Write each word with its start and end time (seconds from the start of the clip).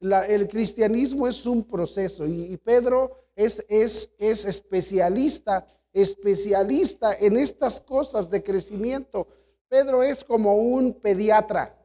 el 0.00 0.48
cristianismo 0.48 1.26
es 1.26 1.44
un 1.46 1.64
proceso 1.64 2.26
y, 2.26 2.56
Pedro 2.58 3.16
es, 3.34 3.64
es, 3.68 4.10
es 4.18 4.44
especialista, 4.44 5.66
especialista 5.92 7.14
en 7.14 7.36
estas 7.36 7.80
cosas 7.80 8.30
de 8.30 8.42
crecimiento. 8.42 9.26
Pedro 9.68 10.02
es 10.02 10.24
como 10.24 10.56
un 10.56 10.94
pediatra, 10.94 11.76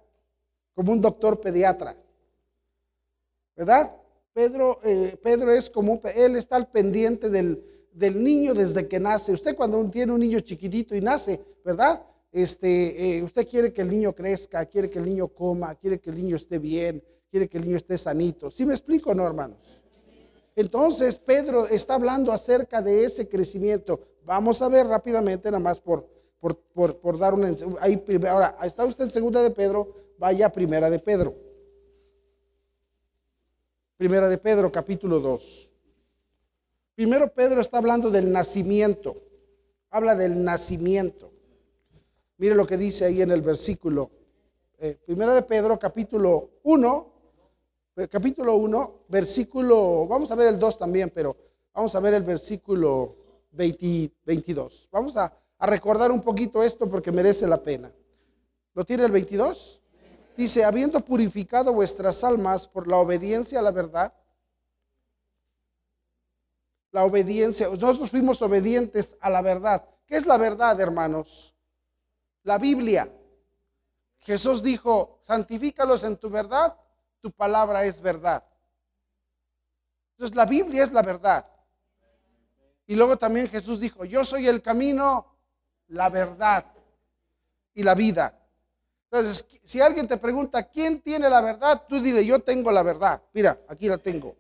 como 0.74 0.92
un 0.92 1.02
doctor 1.02 1.40
pediatra. 1.40 1.96
¿Verdad? 3.56 3.96
Pedro, 4.34 4.80
eh, 4.84 5.18
Pedro 5.22 5.52
es 5.52 5.70
como, 5.70 6.02
él 6.16 6.36
está 6.36 6.56
al 6.56 6.72
pendiente 6.72 7.30
del, 7.30 7.64
del, 7.92 8.24
niño 8.24 8.54
desde 8.54 8.88
que 8.88 9.00
nace. 9.00 9.32
Usted 9.32 9.56
cuando 9.56 9.84
tiene 9.92 10.12
un 10.12 10.20
niño 10.20 10.40
chiquitito 10.40 10.96
y 10.96 11.02
nace, 11.02 11.40
¿verdad? 11.64 12.04
Este, 12.32 13.18
eh, 13.18 13.22
usted 13.22 13.48
quiere 13.48 13.72
que 13.72 13.84
el 13.84 13.90
niño 13.90 14.14
crezca, 14.14 14.66
quiere 14.66 14.90
que 14.90 14.98
el 14.98 15.06
niño 15.06 15.28
coma, 15.28 15.76
quiere 15.76 16.00
que 16.00 16.10
el 16.10 16.16
niño 16.16 16.36
esté 16.36 16.58
bien, 16.58 17.04
quiere 17.34 17.48
que 17.48 17.58
el 17.58 17.66
niño 17.66 17.78
esté 17.78 17.98
sanito. 17.98 18.52
¿Sí 18.52 18.64
me 18.64 18.76
explico, 18.76 19.16
no, 19.16 19.26
hermanos? 19.26 19.82
Entonces, 20.56 21.18
Pedro 21.18 21.66
está 21.66 21.96
hablando 21.96 22.32
acerca 22.32 22.80
de 22.80 23.04
ese 23.04 23.28
crecimiento. 23.28 24.00
Vamos 24.24 24.62
a 24.62 24.70
ver 24.70 24.86
rápidamente, 24.86 25.50
nada 25.50 25.58
más 25.58 25.80
por, 25.80 26.08
por, 26.40 26.56
por, 27.00 27.18
dar 27.18 27.34
una... 27.34 27.48
Ahí, 27.80 28.06
ahora, 28.30 28.56
está 28.62 28.86
usted 28.86 29.06
en 29.06 29.10
segunda 29.10 29.42
de 29.42 29.50
Pedro, 29.50 29.96
vaya 30.20 30.46
a 30.46 30.52
primera 30.52 30.92
de 30.92 31.00
Pedro. 31.00 31.34
Primera 33.98 34.30
de 34.30 34.38
Pedro, 34.38 34.72
capítulo 34.72 35.20
2. 35.20 35.72
Primero 36.94 37.34
Pedro 37.34 37.62
está 37.62 37.80
hablando 37.80 38.12
del 38.12 38.32
nacimiento. 38.32 39.16
Habla 39.90 40.14
del 40.14 40.44
nacimiento. 40.44 41.32
Mire 42.38 42.54
lo 42.54 42.68
que 42.68 42.78
dice 42.78 43.06
ahí 43.06 43.24
en 43.24 43.32
el 43.32 43.42
versículo. 43.42 44.12
Eh, 44.78 45.00
primera 45.04 45.34
de 45.34 45.42
Pedro, 45.42 45.80
capítulo 45.80 46.60
1, 46.62 47.13
capítulo 48.10 48.56
1, 48.56 49.06
versículo, 49.08 50.08
vamos 50.08 50.32
a 50.32 50.36
ver 50.36 50.48
el 50.48 50.60
2 50.60 50.80
también, 50.80 51.12
pero 51.14 51.36
vamos 51.74 51.94
a 51.96 52.00
ver 52.00 52.16
el 52.16 52.24
versículo 52.24 53.16
22. 53.52 54.90
Vamos 54.92 55.16
a, 55.16 55.32
a 55.58 55.68
recordar 55.68 56.12
un 56.12 56.22
poquito 56.22 56.64
esto 56.64 56.90
porque 56.90 57.12
merece 57.12 57.48
la 57.48 57.62
pena. 57.62 57.92
¿Lo 58.74 58.84
tiene 58.84 59.06
el 59.06 59.12
22? 59.12 59.80
Dice, 60.36 60.64
habiendo 60.64 61.00
purificado 61.02 61.74
vuestras 61.74 62.24
almas 62.24 62.68
por 62.68 62.88
la 62.88 62.98
obediencia 62.98 63.60
a 63.60 63.62
la 63.62 63.72
verdad, 63.72 64.12
la 66.92 67.06
obediencia, 67.06 67.68
nosotros 67.68 68.10
fuimos 68.10 68.42
obedientes 68.42 69.16
a 69.20 69.30
la 69.30 69.42
verdad. 69.42 69.88
¿Qué 70.08 70.16
es 70.16 70.26
la 70.26 70.38
verdad, 70.38 70.80
hermanos? 70.80 71.56
La 72.44 72.58
Biblia. 72.58 73.12
Jesús 74.20 74.64
dijo, 74.64 75.20
santifícalos 75.22 76.04
en 76.04 76.18
tu 76.18 76.30
verdad, 76.30 76.78
tu 77.24 77.32
palabra 77.32 77.86
es 77.86 78.02
verdad. 78.02 78.44
Entonces 80.12 80.36
la 80.36 80.46
Biblia 80.46 80.84
es 80.84 80.92
la 80.92 81.02
verdad. 81.02 81.46
Y 82.86 82.96
luego 82.96 83.16
también 83.16 83.48
Jesús 83.48 83.80
dijo, 83.80 84.04
yo 84.04 84.26
soy 84.26 84.46
el 84.48 84.62
camino, 84.62 85.26
la 85.88 86.10
verdad 86.10 86.66
y 87.74 87.82
la 87.82 87.96
vida. 87.96 88.38
Entonces, 89.10 89.48
si 89.64 89.80
alguien 89.80 90.06
te 90.06 90.18
pregunta, 90.18 90.64
¿quién 90.64 91.00
tiene 91.00 91.30
la 91.30 91.40
verdad? 91.40 91.84
Tú 91.88 92.02
dile, 92.02 92.26
yo 92.26 92.40
tengo 92.40 92.72
la 92.74 92.84
verdad. 92.84 93.24
Mira, 93.32 93.58
aquí 93.70 93.88
la 93.88 93.98
tengo. 93.98 94.36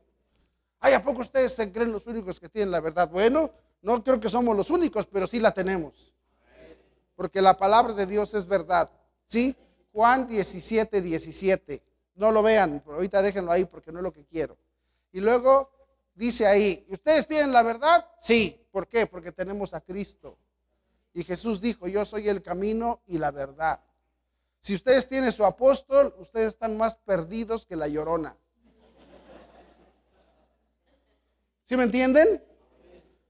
Ay, 0.81 0.93
¿a 0.93 1.01
poco 1.01 1.21
ustedes 1.21 1.53
se 1.53 1.71
creen 1.71 1.93
los 1.93 2.05
únicos 2.05 2.37
que 2.37 2.49
tienen 2.49 2.71
la 2.71 2.81
verdad? 2.81 3.09
Bueno, 3.09 3.49
no 3.81 4.03
creo 4.03 4.19
que 4.19 4.29
somos 4.29 4.57
los 4.57 4.69
únicos, 4.69 5.05
pero 5.05 5.25
sí 5.25 5.39
la 5.39 5.51
tenemos. 5.51 6.13
Porque 7.15 7.41
la 7.41 7.55
palabra 7.55 7.93
de 7.93 8.05
Dios 8.05 8.33
es 8.33 8.45
verdad. 8.45 8.89
¿Sí? 9.25 9.55
Juan 9.93 10.27
17, 10.27 11.01
17. 11.01 11.81
No 12.15 12.31
lo 12.31 12.43
vean, 12.43 12.81
pero 12.85 12.95
ahorita 12.97 13.21
déjenlo 13.21 13.51
ahí 13.51 13.65
porque 13.65 13.91
no 13.91 13.99
es 13.99 14.03
lo 14.03 14.13
que 14.13 14.25
quiero. 14.25 14.57
Y 15.11 15.21
luego 15.21 15.71
dice 16.13 16.45
ahí, 16.45 16.85
¿ustedes 16.89 17.27
tienen 17.27 17.51
la 17.51 17.63
verdad? 17.63 18.07
Sí. 18.19 18.59
¿Por 18.71 18.87
qué? 18.87 19.05
Porque 19.05 19.31
tenemos 19.31 19.73
a 19.75 19.81
Cristo. 19.81 20.37
Y 21.13 21.23
Jesús 21.23 21.61
dijo, 21.61 21.87
yo 21.87 22.03
soy 22.05 22.27
el 22.27 22.41
camino 22.41 23.03
y 23.05 23.19
la 23.19 23.29
verdad. 23.29 23.79
Si 24.59 24.73
ustedes 24.73 25.07
tienen 25.07 25.31
su 25.31 25.45
apóstol, 25.45 26.15
ustedes 26.17 26.49
están 26.49 26.75
más 26.75 26.95
perdidos 26.95 27.67
que 27.67 27.75
la 27.75 27.87
llorona. 27.87 28.35
¿Sí 31.65 31.77
me 31.77 31.83
entienden? 31.83 32.43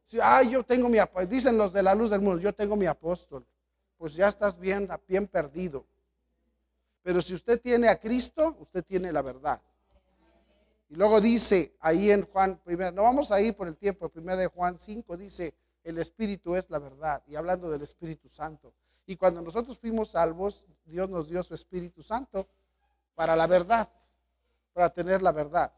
Si, 0.05 0.17
ah, 0.21 0.43
yo 0.43 0.63
tengo 0.63 0.87
mi 0.87 0.97
apóstol. 0.97 1.27
Dicen 1.27 1.57
los 1.57 1.73
de 1.73 1.83
la 1.83 1.93
luz 1.93 2.09
del 2.09 2.21
mundo, 2.21 2.41
yo 2.41 2.53
tengo 2.53 2.77
mi 2.77 2.85
apóstol. 2.85 3.45
Pues 3.97 4.13
ya 4.13 4.29
estás 4.29 4.57
bien, 4.57 4.87
bien 5.07 5.27
perdido. 5.27 5.85
Pero 7.03 7.21
si 7.21 7.33
usted 7.33 7.61
tiene 7.61 7.89
a 7.89 7.99
Cristo, 7.99 8.55
usted 8.59 8.83
tiene 8.83 9.11
la 9.11 9.21
verdad. 9.21 9.61
Y 10.89 10.95
luego 10.95 11.19
dice 11.19 11.75
ahí 11.79 12.11
en 12.11 12.25
Juan, 12.25 12.59
primero, 12.63 12.91
no 12.91 13.03
vamos 13.03 13.31
a 13.31 13.41
ir 13.41 13.55
por 13.55 13.67
el 13.67 13.75
tiempo, 13.75 14.09
primero 14.09 14.37
de 14.37 14.47
Juan 14.47 14.77
5 14.77 15.17
dice, 15.17 15.53
el 15.83 15.97
Espíritu 15.97 16.55
es 16.55 16.69
la 16.69 16.79
verdad. 16.79 17.21
Y 17.27 17.35
hablando 17.35 17.69
del 17.69 17.81
Espíritu 17.81 18.29
Santo. 18.29 18.73
Y 19.05 19.17
cuando 19.17 19.41
nosotros 19.41 19.77
fuimos 19.77 20.11
salvos, 20.11 20.63
Dios 20.85 21.09
nos 21.09 21.29
dio 21.29 21.43
su 21.43 21.53
Espíritu 21.53 22.01
Santo 22.01 22.47
para 23.15 23.35
la 23.35 23.47
verdad, 23.47 23.89
para 24.71 24.89
tener 24.89 25.21
la 25.21 25.31
verdad. 25.31 25.73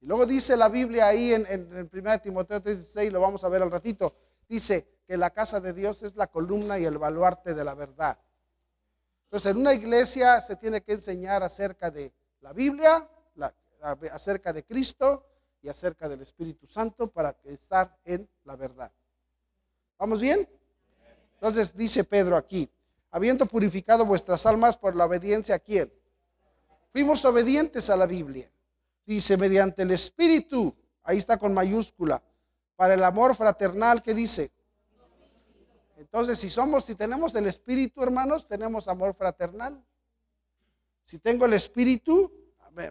Y 0.00 0.06
luego 0.06 0.24
dice 0.24 0.56
la 0.56 0.68
Biblia 0.68 1.08
ahí 1.08 1.34
en, 1.34 1.46
en, 1.46 1.90
1 1.92 2.20
Timoteo 2.20 2.62
3:16, 2.62 3.10
lo 3.10 3.20
vamos 3.20 3.44
a 3.44 3.48
ver 3.50 3.62
al 3.62 3.70
ratito, 3.70 4.14
dice 4.48 4.86
que 5.06 5.16
la 5.16 5.30
casa 5.30 5.60
de 5.60 5.74
Dios 5.74 6.02
es 6.02 6.16
la 6.16 6.28
columna 6.28 6.78
y 6.78 6.84
el 6.86 6.96
baluarte 6.96 7.52
de 7.52 7.64
la 7.64 7.74
verdad. 7.74 8.18
Entonces, 9.30 9.52
en 9.52 9.58
una 9.58 9.72
iglesia 9.72 10.40
se 10.40 10.56
tiene 10.56 10.80
que 10.80 10.94
enseñar 10.94 11.44
acerca 11.44 11.88
de 11.88 12.12
la 12.40 12.52
Biblia, 12.52 13.08
acerca 14.10 14.52
de 14.52 14.64
Cristo 14.64 15.24
y 15.62 15.68
acerca 15.68 16.08
del 16.08 16.20
Espíritu 16.22 16.66
Santo 16.66 17.06
para 17.06 17.36
estar 17.44 17.96
en 18.04 18.28
la 18.42 18.56
verdad. 18.56 18.90
¿Vamos 20.00 20.18
bien? 20.18 20.48
Entonces 21.34 21.76
dice 21.76 22.02
Pedro 22.02 22.36
aquí, 22.36 22.68
habiendo 23.12 23.46
purificado 23.46 24.04
vuestras 24.04 24.44
almas 24.46 24.76
por 24.76 24.96
la 24.96 25.04
obediencia 25.04 25.54
a 25.54 25.58
quién? 25.60 25.92
Fuimos 26.92 27.24
obedientes 27.24 27.88
a 27.88 27.96
la 27.96 28.06
Biblia. 28.06 28.50
Dice, 29.06 29.36
mediante 29.36 29.82
el 29.82 29.92
Espíritu, 29.92 30.74
ahí 31.04 31.18
está 31.18 31.38
con 31.38 31.54
mayúscula, 31.54 32.20
para 32.74 32.94
el 32.94 33.04
amor 33.04 33.36
fraternal 33.36 34.02
que 34.02 34.12
dice, 34.12 34.50
entonces, 36.00 36.38
si 36.38 36.48
somos, 36.48 36.86
si 36.86 36.94
tenemos 36.94 37.34
el 37.34 37.46
Espíritu, 37.46 38.02
hermanos, 38.02 38.48
tenemos 38.48 38.88
amor 38.88 39.14
fraternal. 39.14 39.84
Si 41.04 41.18
tengo 41.18 41.44
el 41.44 41.52
Espíritu, 41.52 42.32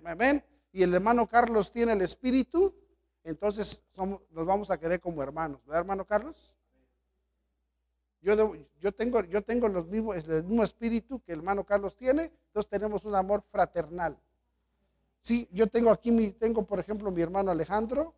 amén, 0.05 0.43
y 0.71 0.83
el 0.83 0.93
hermano 0.93 1.27
Carlos 1.27 1.71
tiene 1.71 1.93
el 1.93 2.01
Espíritu, 2.01 2.75
entonces 3.23 3.83
nos 3.95 4.45
vamos 4.45 4.69
a 4.69 4.79
querer 4.79 4.99
como 4.99 5.23
hermanos. 5.23 5.59
¿Verdad, 5.65 5.79
hermano 5.79 6.05
Carlos? 6.05 6.53
Yo, 8.21 8.53
yo, 8.79 8.91
tengo, 8.91 9.23
yo 9.23 9.41
tengo 9.41 9.67
los 9.69 9.85
el 9.85 10.43
mismo 10.43 10.63
espíritu 10.63 11.19
que 11.21 11.31
el 11.31 11.39
hermano 11.39 11.63
Carlos 11.63 11.95
tiene, 11.95 12.31
entonces 12.47 12.69
tenemos 12.69 13.05
un 13.05 13.15
amor 13.15 13.43
fraternal. 13.49 14.19
Sí, 15.21 15.49
yo 15.51 15.65
tengo 15.65 15.89
aquí, 15.89 16.11
mi, 16.11 16.29
tengo 16.33 16.63
por 16.63 16.79
ejemplo 16.79 17.09
mi 17.09 17.21
hermano 17.21 17.49
Alejandro, 17.49 18.13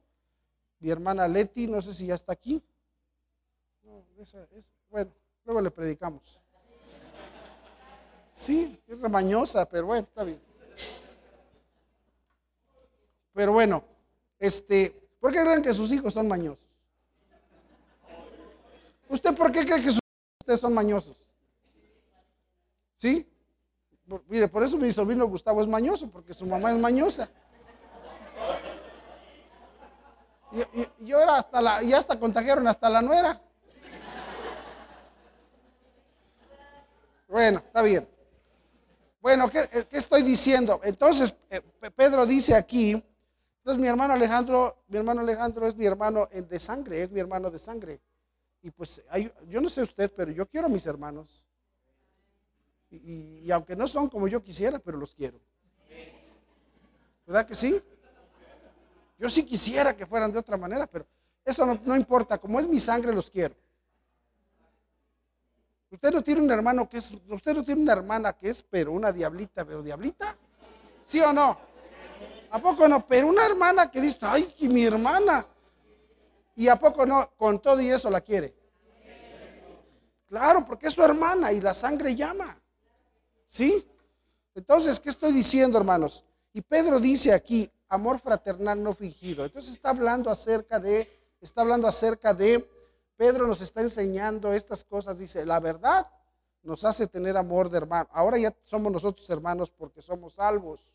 mi 0.79 0.89
hermana 0.89 1.29
Leti, 1.29 1.67
no 1.67 1.81
sé 1.81 1.93
si 1.93 2.07
ya 2.07 2.15
está 2.15 2.33
aquí. 2.33 2.61
Bueno, 4.89 5.11
luego 5.45 5.61
le 5.61 5.71
predicamos. 5.71 6.39
Sí, 8.33 8.81
es 8.87 8.99
remañosa, 8.99 9.65
pero 9.65 9.87
bueno, 9.87 10.07
está 10.07 10.23
bien. 10.23 10.41
Pero 13.33 13.53
bueno, 13.53 13.83
este, 14.39 15.09
¿por 15.19 15.31
qué 15.31 15.41
creen 15.41 15.61
que 15.61 15.73
sus 15.73 15.91
hijos 15.91 16.13
son 16.13 16.27
mañosos? 16.27 16.67
¿Usted 19.07 19.35
por 19.35 19.51
qué 19.51 19.65
cree 19.65 19.81
que 19.81 19.91
sus 19.91 19.99
ustedes 20.39 20.59
son 20.59 20.73
mañosos? 20.73 21.17
¿Sí? 22.97 23.27
mire, 24.27 24.47
por 24.47 24.63
eso 24.63 24.77
mi 24.77 24.91
sobrino 24.91 25.25
Gustavo 25.27 25.61
es 25.61 25.67
mañoso, 25.67 26.09
porque 26.09 26.33
su 26.33 26.45
mamá 26.45 26.71
es 26.71 26.77
mañosa. 26.77 27.29
Y, 30.51 31.05
y, 31.05 31.11
ahora 31.13 31.37
hasta 31.37 31.61
la, 31.61 31.81
y 31.83 31.93
hasta 31.93 32.19
contagiaron 32.19 32.67
hasta 32.67 32.89
la 32.89 33.01
nuera. 33.01 33.41
Bueno, 37.31 37.59
está 37.59 37.81
bien. 37.81 38.05
Bueno, 39.21 39.49
¿qué, 39.49 39.59
eh, 39.59 39.87
estoy 39.91 40.21
diciendo? 40.21 40.81
Entonces, 40.83 41.33
eh, 41.49 41.61
Pedro 41.95 42.25
dice 42.25 42.55
aquí, 42.55 42.91
entonces 42.91 43.79
mi 43.79 43.87
hermano 43.87 44.13
Alejandro, 44.15 44.83
mi 44.89 44.97
hermano 44.97 45.21
Alejandro 45.21 45.65
es 45.65 45.73
mi 45.77 45.85
hermano 45.85 46.27
de 46.29 46.59
sangre, 46.59 47.01
es 47.01 47.09
mi 47.09 47.21
hermano 47.21 47.49
de 47.49 47.57
sangre. 47.57 48.01
Y 48.61 48.69
pues, 48.71 49.01
yo 49.47 49.61
no 49.61 49.69
sé 49.69 49.81
usted, 49.81 50.11
pero 50.13 50.29
yo 50.33 50.45
quiero 50.45 50.67
a 50.67 50.69
mis 50.69 50.85
hermanos. 50.85 51.45
Y, 52.89 53.49
aunque 53.49 53.77
no 53.77 53.87
son 53.87 54.09
como 54.09 54.27
yo 54.27 54.43
quisiera, 54.43 54.77
pero 54.79 54.97
los 54.97 55.15
quiero. 55.15 55.39
¿Verdad 57.25 57.45
que 57.45 57.55
sí? 57.55 57.81
Yo 59.17 59.29
sí 59.29 59.43
quisiera 59.45 59.95
que 59.95 60.05
fueran 60.05 60.33
de 60.33 60.39
otra 60.39 60.57
manera, 60.57 60.85
pero 60.85 61.07
eso 61.45 61.65
no, 61.65 61.79
no 61.85 61.95
importa. 61.95 62.37
Como 62.37 62.59
es 62.59 62.67
mi 62.67 62.79
sangre, 62.79 63.13
los 63.13 63.31
quiero. 63.31 63.55
Usted 65.91 66.11
no 66.13 66.23
tiene 66.23 66.41
un 66.41 66.49
hermano 66.49 66.87
que 66.89 66.97
es, 66.97 67.11
usted 67.29 67.53
no 67.53 67.63
tiene 67.63 67.81
una 67.81 67.91
hermana 67.91 68.31
que 68.31 68.49
es, 68.49 68.63
pero 68.63 68.93
una 68.93 69.11
diablita, 69.11 69.65
pero 69.65 69.83
diablita. 69.83 70.37
¿Sí 71.03 71.19
o 71.19 71.33
no? 71.33 71.57
¿A 72.49 72.59
poco 72.59 72.87
no? 72.87 73.05
Pero 73.05 73.27
una 73.27 73.45
hermana 73.45 73.91
que 73.91 73.99
dice, 73.99 74.19
ay, 74.21 74.55
mi 74.69 74.85
hermana. 74.85 75.45
¿Y 76.55 76.69
a 76.69 76.77
poco 76.77 77.05
no? 77.05 77.29
Con 77.35 77.59
todo 77.59 77.81
y 77.81 77.89
eso 77.89 78.09
la 78.09 78.21
quiere. 78.21 78.53
Claro, 80.29 80.63
porque 80.65 80.87
es 80.87 80.93
su 80.93 81.03
hermana 81.03 81.51
y 81.51 81.59
la 81.59 81.73
sangre 81.73 82.15
llama. 82.15 82.57
¿Sí? 83.49 83.85
Entonces, 84.55 84.97
¿qué 84.97 85.09
estoy 85.09 85.33
diciendo, 85.33 85.77
hermanos? 85.77 86.23
Y 86.53 86.61
Pedro 86.61 87.01
dice 87.01 87.33
aquí, 87.33 87.69
amor 87.89 88.19
fraternal 88.19 88.81
no 88.81 88.93
fingido. 88.93 89.43
Entonces 89.43 89.73
está 89.73 89.89
hablando 89.89 90.29
acerca 90.29 90.79
de, 90.79 91.09
está 91.41 91.61
hablando 91.61 91.87
acerca 91.87 92.33
de, 92.33 92.65
Pedro 93.21 93.45
nos 93.45 93.61
está 93.61 93.81
enseñando 93.81 94.51
estas 94.51 94.83
cosas. 94.83 95.19
Dice, 95.19 95.45
la 95.45 95.59
verdad 95.59 96.09
nos 96.63 96.83
hace 96.83 97.05
tener 97.05 97.37
amor 97.37 97.69
de 97.69 97.77
hermano. 97.77 98.09
Ahora 98.13 98.39
ya 98.39 98.51
somos 98.63 98.91
nosotros 98.91 99.29
hermanos 99.29 99.69
porque 99.69 100.01
somos 100.01 100.33
salvos, 100.33 100.89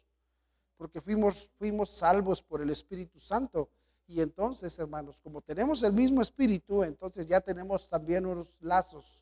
porque 0.76 1.00
fuimos, 1.00 1.49
fuimos 1.56 1.88
salvos 1.88 2.43
por 2.43 2.61
el 2.61 2.70
Espíritu 2.70 3.20
Santo. 3.20 3.70
Y 4.08 4.20
entonces, 4.20 4.76
hermanos, 4.81 5.20
como 5.20 5.40
tenemos 5.40 5.84
el 5.84 5.93
mismo 5.93 6.20
espíritu, 6.20 6.82
entonces 6.82 7.28
ya 7.28 7.40
tenemos 7.40 7.88
también 7.88 8.26
unos 8.26 8.50
lazos, 8.58 9.20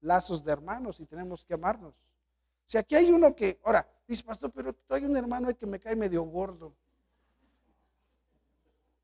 lazos 0.00 0.44
de 0.44 0.52
hermanos 0.52 1.00
y 1.00 1.06
tenemos 1.06 1.44
que 1.44 1.54
amarnos. 1.54 1.96
Si 2.64 2.78
aquí 2.78 2.94
hay 2.94 3.10
uno 3.10 3.34
que, 3.34 3.58
ahora, 3.64 3.84
dice, 4.06 4.22
pastor, 4.22 4.52
pero 4.52 4.72
hay 4.90 5.04
un 5.04 5.16
hermano 5.16 5.52
que 5.58 5.66
me 5.66 5.80
cae 5.80 5.96
medio 5.96 6.22
gordo. 6.22 6.72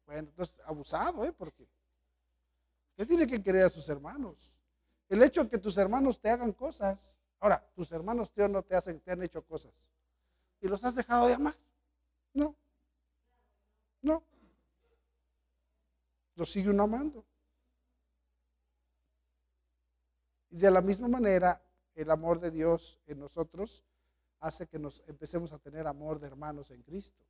Bueno, 0.06 0.28
entonces, 0.28 0.54
abusado, 0.64 1.24
¿eh? 1.24 1.32
Porque 1.32 1.66
usted 2.92 3.08
tiene 3.08 3.26
que 3.26 3.42
querer 3.42 3.64
a 3.64 3.70
sus 3.70 3.88
hermanos. 3.88 4.54
El 5.08 5.22
hecho 5.22 5.44
de 5.44 5.50
que 5.50 5.58
tus 5.58 5.76
hermanos 5.76 6.20
te 6.20 6.30
hagan 6.30 6.52
cosas, 6.52 7.16
ahora, 7.40 7.62
tus 7.74 7.90
hermanos 7.92 8.32
tío 8.32 8.48
no 8.48 8.62
te 8.62 8.74
hacen, 8.74 9.00
te 9.00 9.12
han 9.12 9.22
hecho 9.22 9.44
cosas. 9.44 9.72
¿Y 10.60 10.68
los 10.68 10.82
has 10.84 10.94
dejado 10.94 11.26
de 11.26 11.34
amar? 11.34 11.54
No. 12.32 12.56
No. 14.00 14.22
Los 16.34 16.50
sigue 16.50 16.70
uno 16.70 16.84
amando. 16.84 17.24
Y 20.50 20.58
de 20.58 20.70
la 20.70 20.80
misma 20.80 21.08
manera, 21.08 21.62
el 21.94 22.10
amor 22.10 22.38
de 22.38 22.50
Dios 22.50 23.00
en 23.06 23.18
nosotros 23.18 23.84
hace 24.40 24.66
que 24.66 24.78
nos 24.78 25.02
empecemos 25.06 25.52
a 25.52 25.58
tener 25.58 25.86
amor 25.86 26.20
de 26.20 26.26
hermanos 26.26 26.70
en 26.70 26.82
Cristo. 26.82 27.24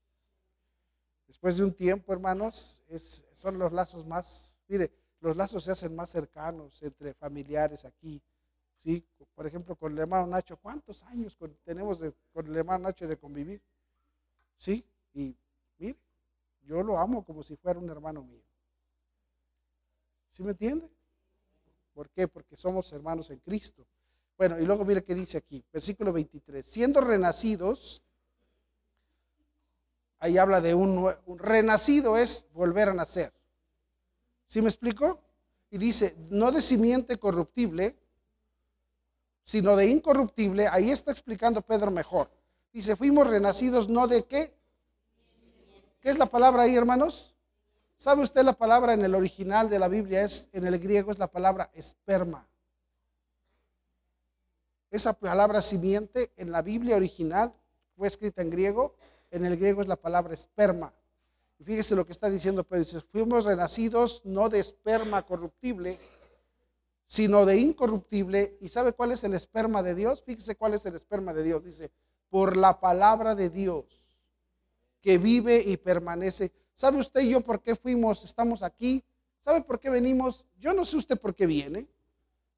Después 1.26 1.56
de 1.56 1.64
un 1.64 1.72
tiempo, 1.72 2.12
hermanos, 2.12 2.82
son 3.32 3.58
los 3.58 3.72
lazos 3.72 4.06
más, 4.06 4.56
mire, 4.68 4.92
los 5.22 5.36
lazos 5.36 5.64
se 5.64 5.70
hacen 5.70 5.94
más 5.94 6.10
cercanos 6.10 6.82
entre 6.82 7.14
familiares 7.14 7.84
aquí. 7.84 8.20
¿sí? 8.82 9.04
Por 9.34 9.46
ejemplo, 9.46 9.76
con 9.76 9.92
el 9.92 9.98
hermano 10.00 10.26
Nacho, 10.26 10.56
¿cuántos 10.56 11.02
años 11.04 11.38
tenemos 11.64 12.02
con 12.32 12.46
el 12.46 12.56
hermano 12.56 12.84
Nacho 12.84 13.06
de 13.06 13.16
convivir? 13.16 13.62
¿Sí? 14.56 14.84
Y 15.14 15.34
mire, 15.78 15.96
yo 16.64 16.82
lo 16.82 16.98
amo 16.98 17.24
como 17.24 17.42
si 17.42 17.56
fuera 17.56 17.78
un 17.78 17.88
hermano 17.88 18.22
mío. 18.24 18.42
¿Sí 20.30 20.42
me 20.42 20.50
entiende? 20.50 20.90
¿Por 21.94 22.10
qué? 22.10 22.26
Porque 22.26 22.56
somos 22.56 22.92
hermanos 22.92 23.30
en 23.30 23.38
Cristo. 23.38 23.86
Bueno, 24.36 24.58
y 24.58 24.64
luego 24.64 24.84
mire 24.84 25.04
qué 25.04 25.14
dice 25.14 25.38
aquí, 25.38 25.64
versículo 25.72 26.12
23. 26.12 26.66
Siendo 26.66 27.00
renacidos, 27.00 28.02
ahí 30.18 30.36
habla 30.36 30.60
de 30.60 30.74
un, 30.74 31.14
un 31.26 31.38
renacido 31.38 32.16
es 32.16 32.48
volver 32.52 32.88
a 32.88 32.94
nacer. 32.94 33.32
¿Sí 34.52 34.60
me 34.60 34.68
explico? 34.68 35.18
Y 35.70 35.78
dice, 35.78 36.14
no 36.28 36.52
de 36.52 36.60
simiente 36.60 37.16
corruptible, 37.16 37.96
sino 39.42 39.76
de 39.76 39.86
incorruptible. 39.86 40.68
Ahí 40.68 40.90
está 40.90 41.10
explicando 41.10 41.62
Pedro 41.62 41.90
mejor. 41.90 42.30
Dice, 42.70 42.94
fuimos 42.94 43.26
renacidos 43.26 43.88
no 43.88 44.06
de 44.06 44.26
qué. 44.26 44.54
¿Qué 46.00 46.10
es 46.10 46.18
la 46.18 46.26
palabra 46.26 46.64
ahí, 46.64 46.76
hermanos? 46.76 47.34
¿Sabe 47.96 48.24
usted 48.24 48.42
la 48.42 48.52
palabra 48.52 48.92
en 48.92 49.02
el 49.02 49.14
original 49.14 49.70
de 49.70 49.78
la 49.78 49.88
Biblia? 49.88 50.22
Es, 50.22 50.50
en 50.52 50.66
el 50.66 50.78
griego 50.78 51.12
es 51.12 51.18
la 51.18 51.28
palabra 51.28 51.70
esperma. 51.72 52.46
Esa 54.90 55.14
palabra 55.14 55.62
simiente 55.62 56.30
en 56.36 56.52
la 56.52 56.60
Biblia 56.60 56.96
original 56.96 57.54
fue 57.96 58.06
escrita 58.06 58.42
en 58.42 58.50
griego. 58.50 58.96
En 59.30 59.46
el 59.46 59.56
griego 59.56 59.80
es 59.80 59.88
la 59.88 59.96
palabra 59.96 60.34
esperma. 60.34 60.92
Fíjese 61.64 61.96
lo 61.96 62.04
que 62.04 62.12
está 62.12 62.28
diciendo 62.30 62.64
Pedro. 62.64 62.84
Dice, 62.84 63.00
fuimos 63.12 63.44
renacidos 63.44 64.22
no 64.24 64.48
de 64.48 64.58
esperma 64.58 65.22
corruptible, 65.22 65.98
sino 67.06 67.44
de 67.44 67.58
incorruptible. 67.58 68.56
¿Y 68.60 68.68
sabe 68.68 68.92
cuál 68.92 69.12
es 69.12 69.24
el 69.24 69.34
esperma 69.34 69.82
de 69.82 69.94
Dios? 69.94 70.22
Fíjese 70.24 70.56
cuál 70.56 70.74
es 70.74 70.84
el 70.86 70.96
esperma 70.96 71.32
de 71.32 71.42
Dios. 71.42 71.64
Dice, 71.64 71.90
por 72.30 72.56
la 72.56 72.80
palabra 72.80 73.34
de 73.34 73.50
Dios, 73.50 73.84
que 75.02 75.18
vive 75.18 75.62
y 75.64 75.76
permanece. 75.76 76.52
¿Sabe 76.74 76.98
usted 76.98 77.20
y 77.20 77.30
yo 77.30 77.40
por 77.42 77.60
qué 77.60 77.76
fuimos, 77.76 78.24
estamos 78.24 78.62
aquí? 78.62 79.04
¿Sabe 79.40 79.60
por 79.60 79.78
qué 79.78 79.90
venimos? 79.90 80.46
Yo 80.58 80.72
no 80.72 80.84
sé 80.84 80.96
usted 80.96 81.20
por 81.20 81.34
qué 81.34 81.46
viene, 81.46 81.88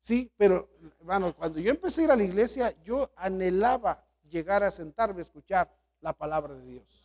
sí, 0.02 0.30
pero 0.36 0.68
hermano, 1.00 1.34
cuando 1.34 1.58
yo 1.58 1.70
empecé 1.70 2.02
a 2.02 2.04
ir 2.04 2.10
a 2.10 2.16
la 2.16 2.24
iglesia, 2.24 2.74
yo 2.84 3.10
anhelaba 3.16 4.04
llegar 4.28 4.62
a 4.62 4.70
sentarme 4.70 5.20
a 5.20 5.22
escuchar 5.22 5.74
la 6.00 6.12
palabra 6.12 6.54
de 6.54 6.64
Dios. 6.64 7.03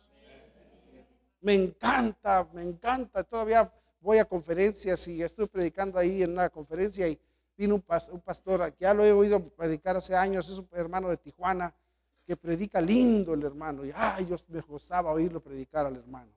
Me 1.40 1.54
encanta, 1.54 2.48
me 2.52 2.62
encanta. 2.62 3.24
Todavía 3.24 3.72
voy 4.00 4.18
a 4.18 4.24
conferencias 4.24 5.06
y 5.08 5.22
estoy 5.22 5.46
predicando 5.46 5.98
ahí 5.98 6.22
en 6.22 6.32
una 6.32 6.48
conferencia 6.50 7.08
y 7.08 7.18
vino 7.56 7.74
un, 7.74 8.20
pastor, 8.20 8.74
ya 8.78 8.94
lo 8.94 9.04
he 9.04 9.12
oído 9.12 9.46
predicar 9.50 9.96
hace 9.96 10.16
años, 10.16 10.48
es 10.48 10.58
un 10.58 10.68
hermano 10.72 11.10
de 11.10 11.18
Tijuana, 11.18 11.74
que 12.26 12.36
predica 12.36 12.80
lindo 12.80 13.34
el 13.34 13.42
hermano. 13.42 13.84
Y 13.84 13.92
ay, 13.94 14.26
yo 14.26 14.36
me 14.48 14.60
gozaba 14.60 15.12
oírlo 15.12 15.42
predicar 15.42 15.84
al 15.84 15.96
hermano. 15.96 16.32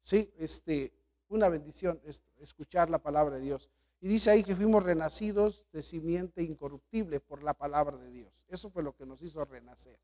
Sí, 0.00 0.32
este, 0.38 0.92
una 1.28 1.48
bendición 1.48 2.00
escuchar 2.38 2.88
la 2.88 2.98
palabra 2.98 3.36
de 3.36 3.42
Dios. 3.42 3.68
Y 4.00 4.08
dice 4.08 4.30
ahí 4.30 4.44
que 4.44 4.54
fuimos 4.54 4.82
renacidos 4.82 5.64
de 5.72 5.82
simiente 5.82 6.42
incorruptible 6.42 7.20
por 7.20 7.42
la 7.42 7.52
palabra 7.52 7.96
de 7.96 8.10
Dios. 8.10 8.32
Eso 8.48 8.70
fue 8.70 8.82
lo 8.82 8.94
que 8.94 9.04
nos 9.04 9.20
hizo 9.22 9.44
renacer. 9.44 9.98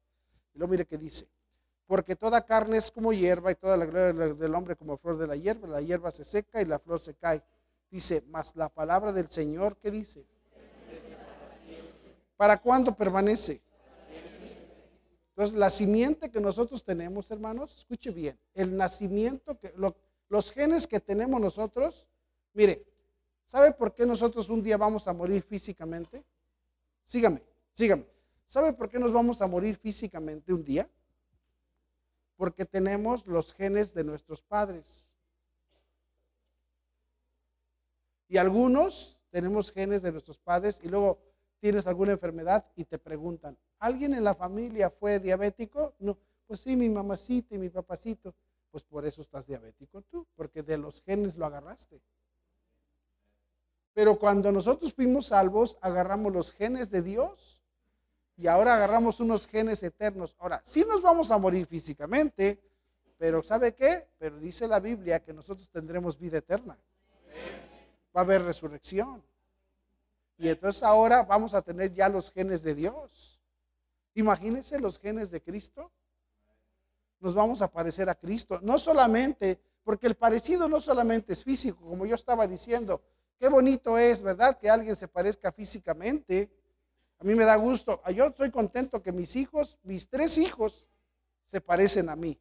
Y 0.53 0.59
luego 0.59 0.73
mire 0.73 0.85
que 0.85 0.99
dice, 0.99 1.29
porque 1.87 2.17
toda 2.17 2.45
carne 2.45 2.79
es 2.79 2.91
como 2.91 3.13
hierba 3.13 3.53
y 3.53 3.55
toda 3.55 3.77
la 3.77 3.87
gloria 3.87 4.35
del 4.35 4.55
hombre 4.55 4.77
como 4.77 4.97
flor 4.97 5.19
de 5.19 5.27
la 5.27 5.37
hierba. 5.37 5.69
La 5.69 5.81
hierba 5.81 6.11
se 6.11 6.25
seca 6.25 6.63
y 6.63 6.65
la 6.65 6.79
flor 6.79 7.01
se 7.01 7.15
cae. 7.15 7.43
Dice, 7.91 8.25
mas 8.29 8.57
la 8.57 8.69
palabra 8.69 9.13
del 9.13 9.29
Señor, 9.29 9.77
¿qué 9.77 9.91
dice? 9.91 10.25
¿Para 12.37 12.61
cuándo 12.61 12.95
permanece? 12.95 13.63
Entonces, 15.31 15.59
la 15.59 15.69
simiente 15.69 16.31
que 16.31 16.41
nosotros 16.41 16.85
tenemos, 16.85 17.31
hermanos, 17.31 17.77
escuche 17.79 18.11
bien, 18.11 18.39
el 18.55 18.77
nacimiento, 18.77 19.59
los 20.29 20.53
genes 20.53 20.87
que 20.87 21.01
tenemos 21.01 21.41
nosotros, 21.41 22.07
mire, 22.53 22.85
¿sabe 23.45 23.73
por 23.73 23.95
qué 23.95 24.07
nosotros 24.07 24.49
un 24.49 24.63
día 24.63 24.77
vamos 24.77 25.09
a 25.09 25.13
morir 25.13 25.43
físicamente? 25.43 26.25
Sígame, 27.03 27.43
sígame. 27.73 28.07
¿Sabe 28.47 28.73
por 28.73 28.89
qué 28.89 28.99
nos 28.99 29.13
vamos 29.13 29.43
a 29.43 29.47
morir 29.47 29.77
físicamente 29.77 30.53
un 30.53 30.65
día? 30.65 30.89
Porque 32.45 32.67
tenemos 32.67 33.27
los 33.27 33.55
genes 33.55 33.95
de 33.95 34.05
nuestros 34.05 34.43
padres. 34.43 35.09
Y 38.29 38.37
algunos 38.37 39.19
tenemos 39.31 39.73
genes 39.73 40.03
de 40.03 40.13
nuestros 40.13 40.39
padres 40.39 40.79
y 40.85 40.91
luego 40.91 41.19
tienes 41.59 41.87
alguna 41.87 42.13
enfermedad 42.13 42.67
y 42.77 42.85
te 42.85 42.99
preguntan, 42.99 43.57
¿alguien 43.79 44.13
en 44.13 44.25
la 44.25 44.35
familia 44.35 44.91
fue 44.91 45.21
diabético? 45.21 45.95
No, 46.01 46.19
pues 46.47 46.61
sí, 46.61 46.77
mi 46.77 46.91
mamacita 46.91 47.55
y 47.55 47.59
mi 47.59 47.71
papacito. 47.71 48.35
Pues 48.71 48.85
por 48.85 49.07
eso 49.07 49.23
estás 49.23 49.47
diabético 49.47 50.03
tú, 50.03 50.27
porque 50.37 50.63
de 50.63 50.77
los 50.77 51.01
genes 51.01 51.37
lo 51.37 51.47
agarraste. 51.47 52.03
Pero 53.95 54.19
cuando 54.19 54.53
nosotros 54.53 54.93
fuimos 54.93 55.29
salvos, 55.29 55.79
agarramos 55.81 56.31
los 56.31 56.53
genes 56.53 56.91
de 56.91 57.01
Dios 57.01 57.54
y 58.37 58.47
ahora 58.47 58.75
agarramos 58.75 59.21
unos 59.21 59.47
genes 59.47 59.83
eternos. 59.83 60.35
Ahora, 60.39 60.61
sí 60.65 60.85
nos 60.89 61.01
vamos 61.01 61.31
a 61.31 61.39
morir 61.39 61.67
físicamente, 61.67 62.61
pero 63.17 63.43
¿sabe 63.43 63.75
qué? 63.75 64.09
Pero 64.19 64.39
dice 64.39 64.67
la 64.67 64.81
Biblia 64.81 65.21
que 65.21 65.33
nosotros 65.33 65.69
tendremos 65.69 66.19
vida 66.19 66.39
eterna. 66.39 66.77
Va 68.17 68.21
a 68.21 68.25
haber 68.25 68.43
resurrección. 68.43 69.23
Y 70.37 70.49
entonces 70.49 70.83
ahora 70.83 71.23
vamos 71.23 71.55
a 71.55 71.63
tener 71.63 71.93
ya 71.93 72.09
los 72.09 72.31
genes 72.33 72.63
de 72.65 72.75
Dios. 72.75 73.41
Imagínense 74.15 74.81
los 74.81 74.99
genes 74.99 75.31
de 75.31 75.41
Cristo. 75.41 75.93
Nos 77.21 77.35
vamos 77.35 77.63
a 77.63 77.71
parecer 77.71 78.09
a 78.09 78.17
Cristo. 78.17 78.59
No 78.63 78.79
solamente, 78.79 79.61
porque 79.85 80.09
el 80.09 80.17
parecido 80.17 80.69
no 80.69 80.81
solamente 80.81 81.33
es 81.33 81.45
físico, 81.45 81.85
como 81.89 82.05
yo 82.05 82.17
estaba 82.17 82.49
diciendo. 82.49 83.01
Qué 83.39 83.49
bonito 83.49 83.97
es, 83.97 84.23
¿verdad? 84.23 84.59
Que 84.59 84.69
alguien 84.69 84.97
se 84.97 85.07
parezca 85.07 85.53
físicamente 85.53 86.51
a 87.25 87.27
mí 87.27 87.35
me 87.35 87.47
da 87.47 87.57
gusto. 87.57 88.03
Ah, 88.05 88.11
yo 88.11 88.27
estoy 88.27 88.51
contento 88.51 89.03
que 89.03 89.11
mis 89.11 89.35
hijos, 89.35 89.79
mis 89.83 90.11
tres 90.11 90.37
hijos, 90.37 90.85
se 91.47 91.59
parecen 91.59 92.11
a 92.11 92.17
mí. 92.17 92.39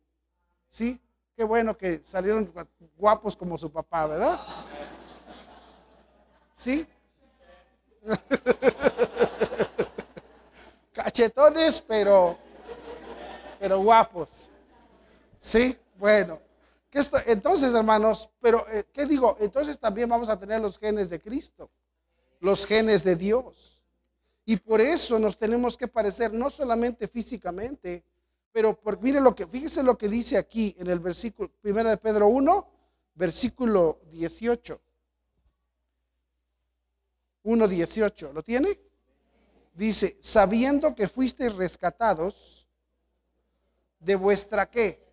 ¿Sí? 0.69 0.99
Qué 1.37 1.45
bueno 1.45 1.77
que 1.77 2.01
salieron 2.03 2.53
guapos 2.97 3.37
como 3.37 3.57
su 3.57 3.71
papá, 3.71 4.07
¿verdad? 4.07 4.39
¿Sí? 6.53 6.85
Cachetones, 10.91 11.79
pero, 11.79 12.37
pero 13.59 13.79
guapos. 13.79 14.49
¿Sí? 15.37 15.77
Bueno, 15.97 16.41
entonces, 17.25 17.73
hermanos, 17.73 18.29
pero 18.41 18.67
eh, 18.67 18.83
¿qué 18.91 19.05
digo? 19.05 19.37
Entonces 19.39 19.79
también 19.79 20.09
vamos 20.09 20.27
a 20.27 20.37
tener 20.37 20.59
los 20.59 20.77
genes 20.77 21.09
de 21.09 21.21
Cristo, 21.21 21.71
los 22.41 22.65
genes 22.65 23.05
de 23.05 23.15
Dios. 23.15 23.73
Y 24.45 24.57
por 24.57 24.81
eso 24.81 25.19
nos 25.19 25.38
tenemos 25.38 25.77
que 25.77 25.88
parecer 25.88 26.33
no 26.33 26.50
solamente 26.50 27.07
físicamente, 27.07 28.03
pero 28.51 28.79
por, 28.79 29.01
mire 29.01 29.21
lo 29.21 29.33
que, 29.33 29.47
fíjese 29.47 29.83
lo 29.83 29.97
que 29.97 30.09
dice 30.09 30.38
aquí 30.38 30.75
en 30.77 30.89
el 30.89 31.00
versículo 31.00 31.50
1 31.63 31.89
de 31.89 31.97
Pedro 31.97 32.27
1, 32.27 32.67
versículo 33.15 34.01
18. 34.12 34.79
1.18, 37.43 38.31
¿lo 38.31 38.43
tiene? 38.43 38.79
Dice, 39.73 40.17
sabiendo 40.21 40.95
que 40.95 41.07
fuisteis 41.07 41.53
rescatados 41.53 42.67
de 44.00 44.15
vuestra 44.15 44.69
qué? 44.69 45.03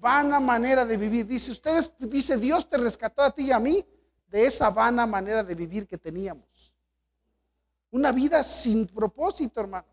Vana 0.00 0.40
manera 0.40 0.84
de 0.84 0.96
vivir. 0.96 1.26
Dice, 1.26 1.52
ustedes, 1.52 1.92
dice, 1.98 2.36
Dios 2.36 2.68
te 2.68 2.78
rescató 2.78 3.22
a 3.22 3.30
ti 3.30 3.46
y 3.46 3.52
a 3.52 3.58
mí 3.58 3.84
de 4.28 4.46
esa 4.46 4.70
vana 4.70 5.06
manera 5.06 5.44
de 5.44 5.54
vivir 5.54 5.86
que 5.86 5.98
teníamos. 5.98 6.71
Una 7.92 8.10
vida 8.10 8.42
sin 8.42 8.86
propósito, 8.86 9.60
hermanos. 9.60 9.90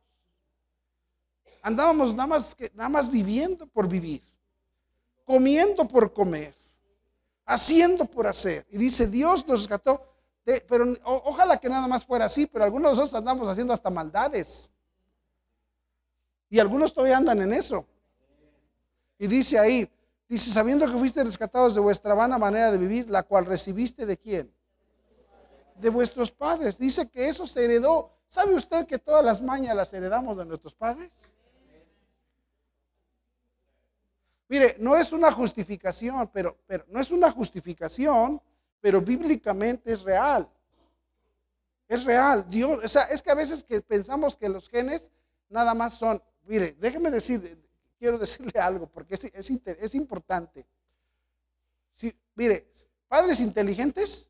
Andábamos 1.61 2.15
nada 2.15 2.27
más, 2.27 2.55
nada 2.73 2.87
más 2.87 3.11
viviendo 3.11 3.67
por 3.67 3.89
vivir, 3.89 4.21
comiendo 5.25 5.85
por 5.85 6.13
comer, 6.13 6.55
haciendo 7.45 8.05
por 8.05 8.25
hacer. 8.25 8.65
Y 8.71 8.77
dice, 8.77 9.07
Dios 9.07 9.45
nos 9.45 9.59
rescató, 9.59 10.01
pero 10.69 10.85
ojalá 11.03 11.57
que 11.57 11.67
nada 11.67 11.87
más 11.87 12.05
fuera 12.05 12.25
así, 12.25 12.45
pero 12.45 12.63
algunos 12.63 12.91
de 12.91 12.97
nosotros 12.97 13.19
andamos 13.19 13.49
haciendo 13.49 13.73
hasta 13.73 13.89
maldades. 13.89 14.71
Y 16.49 16.57
algunos 16.57 16.93
todavía 16.93 17.17
andan 17.17 17.41
en 17.41 17.51
eso. 17.51 17.85
Y 19.17 19.27
dice 19.27 19.59
ahí, 19.59 19.91
dice, 20.29 20.51
sabiendo 20.51 20.85
que 20.85 20.97
fuiste 20.97 21.21
rescatados 21.21 21.75
de 21.75 21.81
vuestra 21.81 22.13
vana 22.13 22.37
manera 22.37 22.71
de 22.71 22.77
vivir, 22.77 23.09
la 23.09 23.23
cual 23.23 23.45
recibiste 23.45 24.05
de 24.05 24.15
quién? 24.17 24.49
De 25.79 25.89
vuestros 25.89 26.31
padres. 26.31 26.77
Dice 26.77 27.09
que 27.09 27.29
eso 27.29 27.47
se 27.47 27.65
heredó. 27.65 28.11
¿Sabe 28.27 28.53
usted 28.53 28.85
que 28.85 28.99
todas 28.99 29.23
las 29.23 29.41
mañas 29.41 29.75
las 29.75 29.91
heredamos 29.93 30.37
de 30.37 30.45
nuestros 30.45 30.75
padres? 30.75 31.09
Mire, 34.49 34.75
no 34.79 34.95
es 34.97 35.11
una 35.11 35.31
justificación, 35.31 36.27
pero, 36.33 36.57
pero 36.65 36.83
no 36.89 36.99
es 36.99 37.11
una 37.11 37.31
justificación, 37.31 38.41
pero 38.81 38.99
bíblicamente 38.99 39.93
es 39.93 40.01
real. 40.01 40.49
Es 41.87 42.03
real. 42.03 42.45
Dios, 42.49 42.83
o 42.83 42.87
sea, 42.87 43.03
es 43.03 43.21
que 43.21 43.31
a 43.31 43.35
veces 43.35 43.63
que 43.63 43.81
pensamos 43.81 44.35
que 44.35 44.49
los 44.49 44.67
genes 44.67 45.11
nada 45.49 45.73
más 45.73 45.93
son, 45.93 46.21
mire, 46.45 46.75
déjeme 46.79 47.11
decir, 47.11 47.59
quiero 47.97 48.17
decirle 48.17 48.53
algo 48.59 48.87
porque 48.87 49.15
es, 49.15 49.25
es, 49.25 49.95
importante. 49.95 50.65
Si, 51.93 52.15
mire, 52.35 52.71
padres 53.07 53.39
inteligentes 53.41 54.28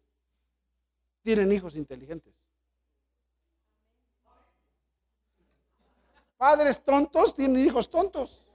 tienen 1.30 1.52
hijos 1.52 1.76
inteligentes. 1.76 2.34
Padres 6.38 6.84
tontos 6.84 7.36
tienen 7.36 7.64
hijos 7.64 7.88
tontos. 7.88 8.48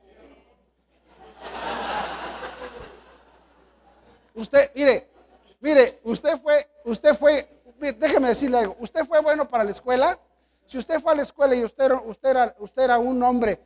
Usted, 4.35 4.73
mire, 4.75 5.09
mire, 5.61 6.01
usted 6.03 6.37
fue, 6.43 6.69
usted 6.85 7.15
fue, 7.15 7.49
déjeme 7.97 8.27
decirle 8.27 8.59
algo, 8.59 8.77
usted 8.81 9.05
fue 9.05 9.21
bueno 9.21 9.49
para 9.49 9.63
la 9.63 9.71
escuela. 9.71 10.19
Si 10.67 10.77
usted 10.77 10.99
fue 11.01 11.13
a 11.13 11.15
la 11.15 11.23
escuela 11.23 11.55
y 11.55 11.63
usted, 11.63 11.93
usted, 12.07 12.31
era, 12.31 12.57
usted 12.59 12.83
era 12.83 12.99
un 12.99 13.23
hombre 13.23 13.61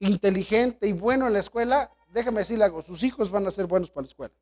inteligente 0.00 0.86
y 0.86 0.92
bueno 0.92 1.28
en 1.28 1.32
la 1.32 1.38
escuela, 1.38 1.90
déjeme 2.10 2.40
decirle 2.40 2.66
algo, 2.66 2.82
sus 2.82 3.02
hijos 3.04 3.30
van 3.30 3.46
a 3.46 3.50
ser 3.50 3.64
buenos 3.64 3.90
para 3.90 4.02
la 4.02 4.08
escuela. 4.08 4.34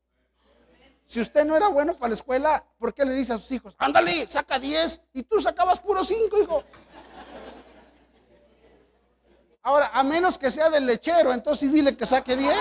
Si 1.08 1.22
usted 1.22 1.46
no 1.46 1.56
era 1.56 1.68
bueno 1.68 1.96
para 1.96 2.10
la 2.10 2.16
escuela, 2.16 2.62
¿por 2.76 2.92
qué 2.92 3.02
le 3.02 3.14
dice 3.14 3.32
a 3.32 3.38
sus 3.38 3.50
hijos, 3.52 3.74
ándale, 3.78 4.26
saca 4.26 4.58
10 4.58 5.00
y 5.14 5.22
tú 5.22 5.40
sacabas 5.40 5.80
puro 5.80 6.04
5, 6.04 6.42
hijo? 6.42 6.62
Ahora, 9.62 9.90
a 9.94 10.04
menos 10.04 10.36
que 10.36 10.50
sea 10.50 10.68
del 10.68 10.84
lechero, 10.84 11.32
entonces 11.32 11.72
dile 11.72 11.96
que 11.96 12.04
saque 12.04 12.36
10. 12.36 12.58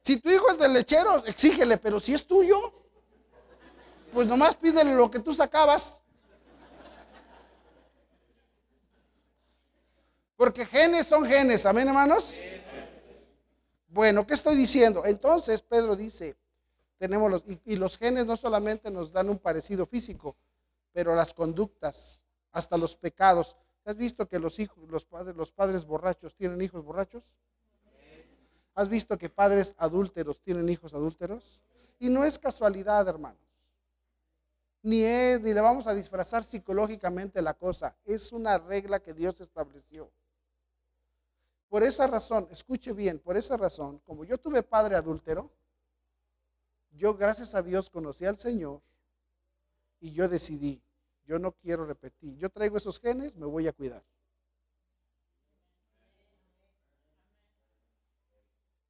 Si 0.00 0.16
tu 0.16 0.30
hijo 0.30 0.50
es 0.50 0.58
del 0.58 0.72
lechero, 0.72 1.22
exígele, 1.26 1.76
pero 1.76 2.00
si 2.00 2.14
es 2.14 2.26
tuyo, 2.26 2.56
pues 4.10 4.26
nomás 4.26 4.56
pídele 4.56 4.94
lo 4.94 5.10
que 5.10 5.18
tú 5.18 5.34
sacabas. 5.34 6.02
Porque 10.34 10.64
genes 10.64 11.06
son 11.06 11.26
genes, 11.26 11.66
amén 11.66 11.88
hermanos. 11.88 12.34
Bueno, 13.94 14.26
¿qué 14.26 14.34
estoy 14.34 14.56
diciendo? 14.56 15.04
Entonces 15.06 15.62
Pedro 15.62 15.94
dice, 15.94 16.36
tenemos 16.98 17.30
los, 17.30 17.44
y, 17.64 17.76
los 17.76 17.96
genes 17.96 18.26
no 18.26 18.36
solamente 18.36 18.90
nos 18.90 19.12
dan 19.12 19.30
un 19.30 19.38
parecido 19.38 19.86
físico, 19.86 20.34
pero 20.92 21.14
las 21.14 21.32
conductas, 21.32 22.20
hasta 22.50 22.76
los 22.76 22.96
pecados. 22.96 23.56
¿Has 23.84 23.94
visto 23.94 24.28
que 24.28 24.40
los 24.40 24.58
hijos, 24.58 24.90
los 24.90 25.04
padres, 25.04 25.36
los 25.36 25.52
padres 25.52 25.84
borrachos 25.84 26.34
tienen 26.34 26.60
hijos 26.60 26.84
borrachos? 26.84 27.22
¿Has 28.74 28.88
visto 28.88 29.16
que 29.16 29.28
padres 29.28 29.76
adúlteros 29.78 30.40
tienen 30.40 30.68
hijos 30.68 30.92
adúlteros? 30.92 31.62
Y 32.00 32.10
no 32.10 32.24
es 32.24 32.36
casualidad, 32.36 33.06
hermanos. 33.06 33.38
Ni 34.82 35.04
es, 35.04 35.40
ni 35.40 35.54
le 35.54 35.60
vamos 35.60 35.86
a 35.86 35.94
disfrazar 35.94 36.42
psicológicamente 36.42 37.40
la 37.40 37.54
cosa. 37.54 37.96
Es 38.04 38.32
una 38.32 38.58
regla 38.58 38.98
que 38.98 39.14
Dios 39.14 39.40
estableció. 39.40 40.10
Por 41.74 41.82
esa 41.82 42.06
razón, 42.06 42.46
escuche 42.52 42.92
bien, 42.92 43.18
por 43.18 43.36
esa 43.36 43.56
razón, 43.56 43.98
como 44.06 44.24
yo 44.24 44.38
tuve 44.38 44.62
padre 44.62 44.94
adúltero, 44.94 45.50
yo 46.92 47.16
gracias 47.16 47.56
a 47.56 47.62
Dios 47.64 47.90
conocí 47.90 48.24
al 48.24 48.38
Señor 48.38 48.80
y 49.98 50.12
yo 50.12 50.28
decidí, 50.28 50.80
yo 51.26 51.40
no 51.40 51.50
quiero 51.50 51.84
repetir, 51.84 52.38
yo 52.38 52.48
traigo 52.48 52.76
esos 52.76 53.00
genes, 53.00 53.34
me 53.34 53.46
voy 53.46 53.66
a 53.66 53.72
cuidar. 53.72 54.04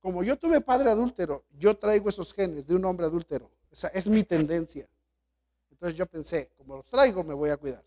Como 0.02 0.22
yo 0.22 0.38
tuve 0.38 0.60
padre 0.60 0.90
adúltero, 0.90 1.46
yo 1.52 1.78
traigo 1.78 2.10
esos 2.10 2.34
genes 2.34 2.66
de 2.66 2.76
un 2.76 2.84
hombre 2.84 3.06
adúltero. 3.06 3.50
Esa 3.70 3.88
es 3.88 4.06
mi 4.06 4.24
tendencia. 4.24 4.86
Entonces 5.70 5.96
yo 5.96 6.04
pensé, 6.04 6.50
como 6.58 6.76
los 6.76 6.90
traigo, 6.90 7.24
me 7.24 7.32
voy 7.32 7.48
a 7.48 7.56
cuidar. 7.56 7.82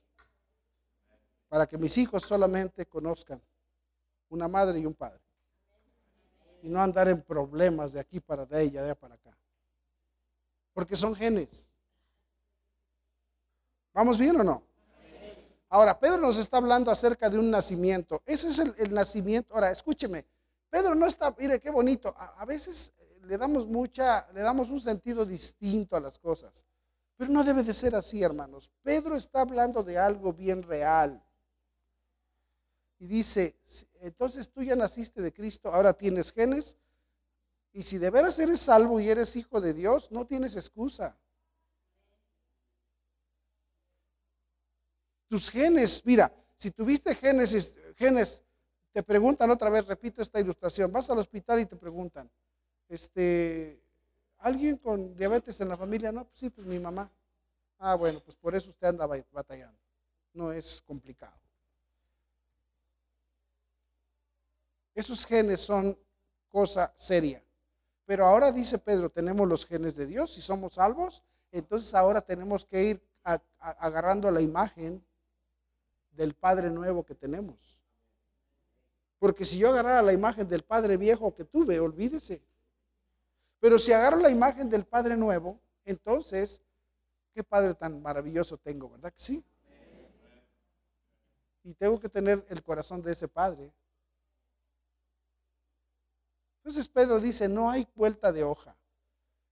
Para 1.49 1.67
que 1.67 1.77
mis 1.77 1.95
hijos 1.99 2.23
solamente 2.23 2.87
conozcan 2.87 3.39
una 4.29 4.47
madre 4.47 4.79
y 4.79 4.85
un 4.85 4.93
padre. 4.93 5.21
Y 6.61 6.69
no 6.69 6.81
andar 6.81 7.07
en 7.07 7.21
problemas 7.21 7.93
de 7.93 7.99
aquí 7.99 8.19
para 8.19 8.45
de 8.45 8.57
allá, 8.57 8.81
de 8.81 8.85
allá 8.91 8.95
para 8.95 9.15
acá. 9.15 9.37
Porque 10.73 10.95
son 10.95 11.15
genes. 11.15 11.69
¿Vamos 13.93 14.17
bien 14.17 14.39
o 14.39 14.43
no? 14.43 14.63
Ahora, 15.69 15.99
Pedro 15.99 16.17
nos 16.17 16.37
está 16.37 16.57
hablando 16.57 16.91
acerca 16.91 17.29
de 17.29 17.37
un 17.37 17.51
nacimiento. 17.51 18.21
Ese 18.25 18.47
es 18.47 18.59
el, 18.59 18.93
nacimiento. 18.93 19.53
Ahora, 19.53 19.71
escúcheme. 19.71 20.25
Pedro 20.69 20.95
no 20.95 21.05
está, 21.05 21.35
mire 21.37 21.59
qué 21.59 21.69
bonito. 21.69 22.13
A, 22.17 22.41
a, 22.41 22.45
veces 22.45 22.93
le 23.23 23.37
damos 23.37 23.65
mucha, 23.65 24.27
le 24.33 24.41
damos 24.41 24.69
un 24.69 24.79
sentido 24.79 25.25
distinto 25.25 25.95
a 25.95 25.99
las 25.99 26.19
cosas. 26.19 26.65
Pero 27.17 27.31
no 27.31 27.43
debe 27.43 27.63
de 27.63 27.73
ser 27.73 27.95
así, 27.95 28.23
hermanos. 28.23 28.71
Pedro 28.83 29.15
está 29.15 29.41
hablando 29.41 29.83
de 29.83 29.97
algo 29.97 30.31
bien 30.31 30.63
real. 30.63 31.21
Y 32.99 33.07
dice, 33.07 33.55
entonces 34.01 34.49
tú 34.49 34.63
ya 34.63 34.75
naciste 34.75 35.21
de 35.21 35.31
Cristo, 35.31 35.73
ahora 35.73 35.93
tienes 35.93 36.31
genes. 36.31 36.77
Y 37.73 37.83
si 37.83 37.97
de 37.97 38.09
veras 38.09 38.39
eres 38.39 38.59
salvo 38.59 38.99
y 38.99 39.09
eres 39.09 39.35
hijo 39.35 39.61
de 39.61 39.73
Dios, 39.73 40.11
no 40.11 40.25
tienes 40.25 40.55
excusa. 40.55 41.15
Tus 45.27 45.51
genes, 45.51 46.01
mira, 46.05 46.33
si 46.55 46.71
tuviste 46.71 47.13
genes, 47.13 47.77
genes, 47.95 48.43
te 48.93 49.03
preguntan 49.03 49.51
otra 49.51 49.69
vez, 49.69 49.85
repito 49.85 50.21
esta 50.21 50.39
ilustración, 50.39 50.91
vas 50.91 51.09
al 51.09 51.19
hospital 51.19 51.59
y 51.59 51.65
te 51.65 51.75
preguntan, 51.75 52.31
este, 52.89 53.79
¿alguien 54.39 54.77
con 54.77 55.15
diabetes 55.15 55.59
en 55.61 55.69
la 55.69 55.77
familia? 55.77 56.11
No, 56.11 56.25
pues 56.25 56.39
sí, 56.39 56.49
pues 56.49 56.65
mi 56.65 56.79
mamá. 56.79 57.11
Ah, 57.77 57.95
bueno, 57.95 58.21
pues 58.23 58.35
por 58.37 58.55
eso 58.55 58.71
usted 58.71 58.87
anda 58.87 59.05
batallando. 59.31 59.77
No 60.33 60.51
es 60.51 60.81
complicado. 60.81 61.46
Esos 64.97 65.27
genes 65.27 65.61
son 65.61 65.95
cosa 66.49 66.91
seria. 66.95 67.43
Pero 68.07 68.25
ahora 68.25 68.51
dice 68.51 68.79
Pedro, 68.79 69.11
tenemos 69.11 69.47
los 69.47 69.63
genes 69.63 69.95
de 69.95 70.07
Dios 70.07 70.35
y 70.39 70.41
somos 70.41 70.73
salvos, 70.73 71.21
entonces 71.51 71.93
ahora 71.93 72.19
tenemos 72.19 72.65
que 72.65 72.83
ir 72.83 73.01
agarrando 73.59 74.31
la 74.31 74.41
imagen 74.41 75.05
del 76.13 76.33
Padre 76.33 76.71
nuevo 76.71 77.03
que 77.03 77.13
tenemos. 77.13 77.79
Porque 79.19 79.45
si 79.45 79.59
yo 79.59 79.69
agarrara 79.69 80.01
la 80.01 80.13
imagen 80.13 80.47
del 80.47 80.63
Padre 80.63 80.97
viejo 80.97 81.31
que 81.35 81.43
tuve, 81.43 81.79
olvídese. 81.79 82.41
Pero 83.59 83.77
si 83.77 83.93
agarro 83.93 84.17
la 84.17 84.31
imagen 84.31 84.67
del 84.67 84.83
Padre 84.83 85.15
nuevo, 85.15 85.59
entonces, 85.85 86.59
qué 87.35 87.43
Padre 87.43 87.75
tan 87.75 88.01
maravilloso 88.01 88.57
tengo, 88.57 88.89
¿verdad 88.89 89.13
que 89.13 89.19
sí? 89.19 89.45
Y 91.61 91.75
tengo 91.75 91.99
que 91.99 92.09
tener 92.09 92.43
el 92.49 92.63
corazón 92.63 93.03
de 93.03 93.11
ese 93.11 93.27
Padre 93.27 93.71
Entonces 96.67 96.89
Pedro 96.89 97.21
dice, 97.21 97.47
no 97.47 97.69
hay 97.69 97.87
vuelta 97.95 98.33
de 98.33 98.43
hoja. 98.43 98.75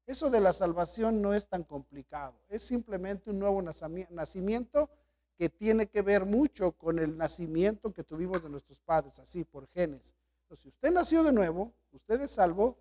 Eso 0.05 0.29
de 0.29 0.41
la 0.41 0.51
salvación 0.51 1.21
no 1.21 1.33
es 1.33 1.47
tan 1.47 1.63
complicado. 1.63 2.35
Es 2.49 2.63
simplemente 2.63 3.29
un 3.29 3.39
nuevo 3.39 3.61
nacimiento 3.61 4.89
que 5.37 5.47
tiene 5.47 5.87
que 5.87 6.01
ver 6.01 6.25
mucho 6.25 6.73
con 6.73 6.99
el 6.99 7.15
nacimiento 7.15 7.93
que 7.93 8.03
tuvimos 8.03 8.43
de 8.43 8.49
nuestros 8.49 8.81
padres, 8.81 9.17
así 9.19 9.45
por 9.45 9.65
genes. 9.69 10.13
Entonces, 10.41 10.63
si 10.63 10.67
usted 10.67 10.91
nació 10.91 11.23
de 11.23 11.31
nuevo, 11.31 11.71
usted 11.93 12.19
es 12.19 12.31
salvo, 12.31 12.77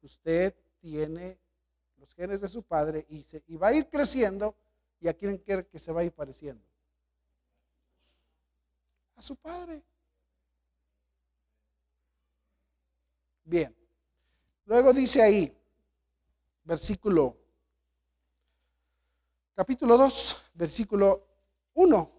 usted 0.00 0.54
tiene 0.80 1.38
los 1.98 2.10
genes 2.14 2.40
de 2.40 2.48
su 2.48 2.62
padre 2.62 3.04
y, 3.10 3.22
se, 3.24 3.42
va 3.58 3.66
a 3.66 3.74
ir 3.74 3.90
creciendo 3.90 4.54
y 4.98 5.08
a 5.08 5.12
quién 5.12 5.36
quiere 5.36 5.66
que 5.66 5.78
se 5.78 5.92
va 5.92 6.00
a 6.00 6.04
ir 6.04 6.12
pareciendo. 6.12 6.64
A 9.16 9.20
su 9.20 9.36
padre. 9.36 9.82
Bien. 13.44 13.74
Luego 14.66 14.92
dice 14.92 15.22
ahí, 15.22 15.54
versículo, 16.64 17.36
capítulo 19.54 19.98
2, 19.98 20.42
versículo 20.54 21.26
1. 21.74 22.10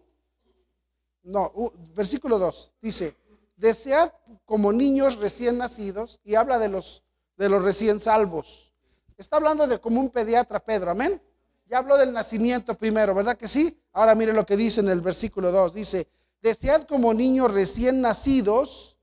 No, 1.24 1.52
versículo 1.96 2.38
2. 2.38 2.74
Dice, 2.80 3.18
desead 3.58 4.14
como 4.46 4.72
niños 4.72 5.16
recién 5.18 5.58
nacidos 5.58 6.20
y 6.24 6.36
habla 6.36 6.60
de 6.60 6.70
los, 6.70 7.04
de 7.38 7.50
los 7.50 7.64
recién 7.64 8.00
salvos. 8.00 8.72
Está 9.18 9.38
hablando 9.38 9.66
de 9.66 9.80
como 9.80 10.00
un 10.00 10.12
pediatra, 10.12 10.60
Pedro, 10.60 10.92
amén. 10.92 11.20
Ya 11.68 11.80
habló 11.80 11.98
del 11.98 12.14
nacimiento 12.14 12.78
primero, 12.78 13.16
¿verdad 13.16 13.38
que 13.38 13.48
sí? 13.48 13.76
Ahora 13.94 14.14
mire 14.14 14.34
lo 14.34 14.46
que 14.46 14.56
dice 14.56 14.82
en 14.82 14.90
el 14.90 15.02
versículo 15.02 15.52
2. 15.52 15.74
Dice, 15.74 16.08
desead 16.42 16.84
como 16.84 17.12
niños 17.12 17.52
recién 17.52 18.02
nacidos, 18.02 19.00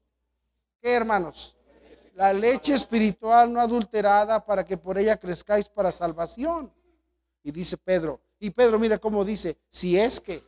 ¿qué 0.81 0.93
hermanos? 0.93 1.57
La 2.14 2.33
leche 2.33 2.75
espiritual 2.75 3.52
no 3.52 3.61
adulterada 3.61 4.45
para 4.45 4.64
que 4.64 4.76
por 4.76 4.99
ella 4.99 5.16
crezcáis 5.16 5.69
para 5.69 5.90
salvación. 5.90 6.73
Y 7.42 7.50
dice 7.50 7.76
Pedro, 7.76 8.21
y 8.38 8.50
Pedro 8.50 8.78
mira 8.78 8.99
cómo 8.99 9.25
dice, 9.25 9.59
si 9.69 9.99
es 9.99 10.21
que, 10.21 10.42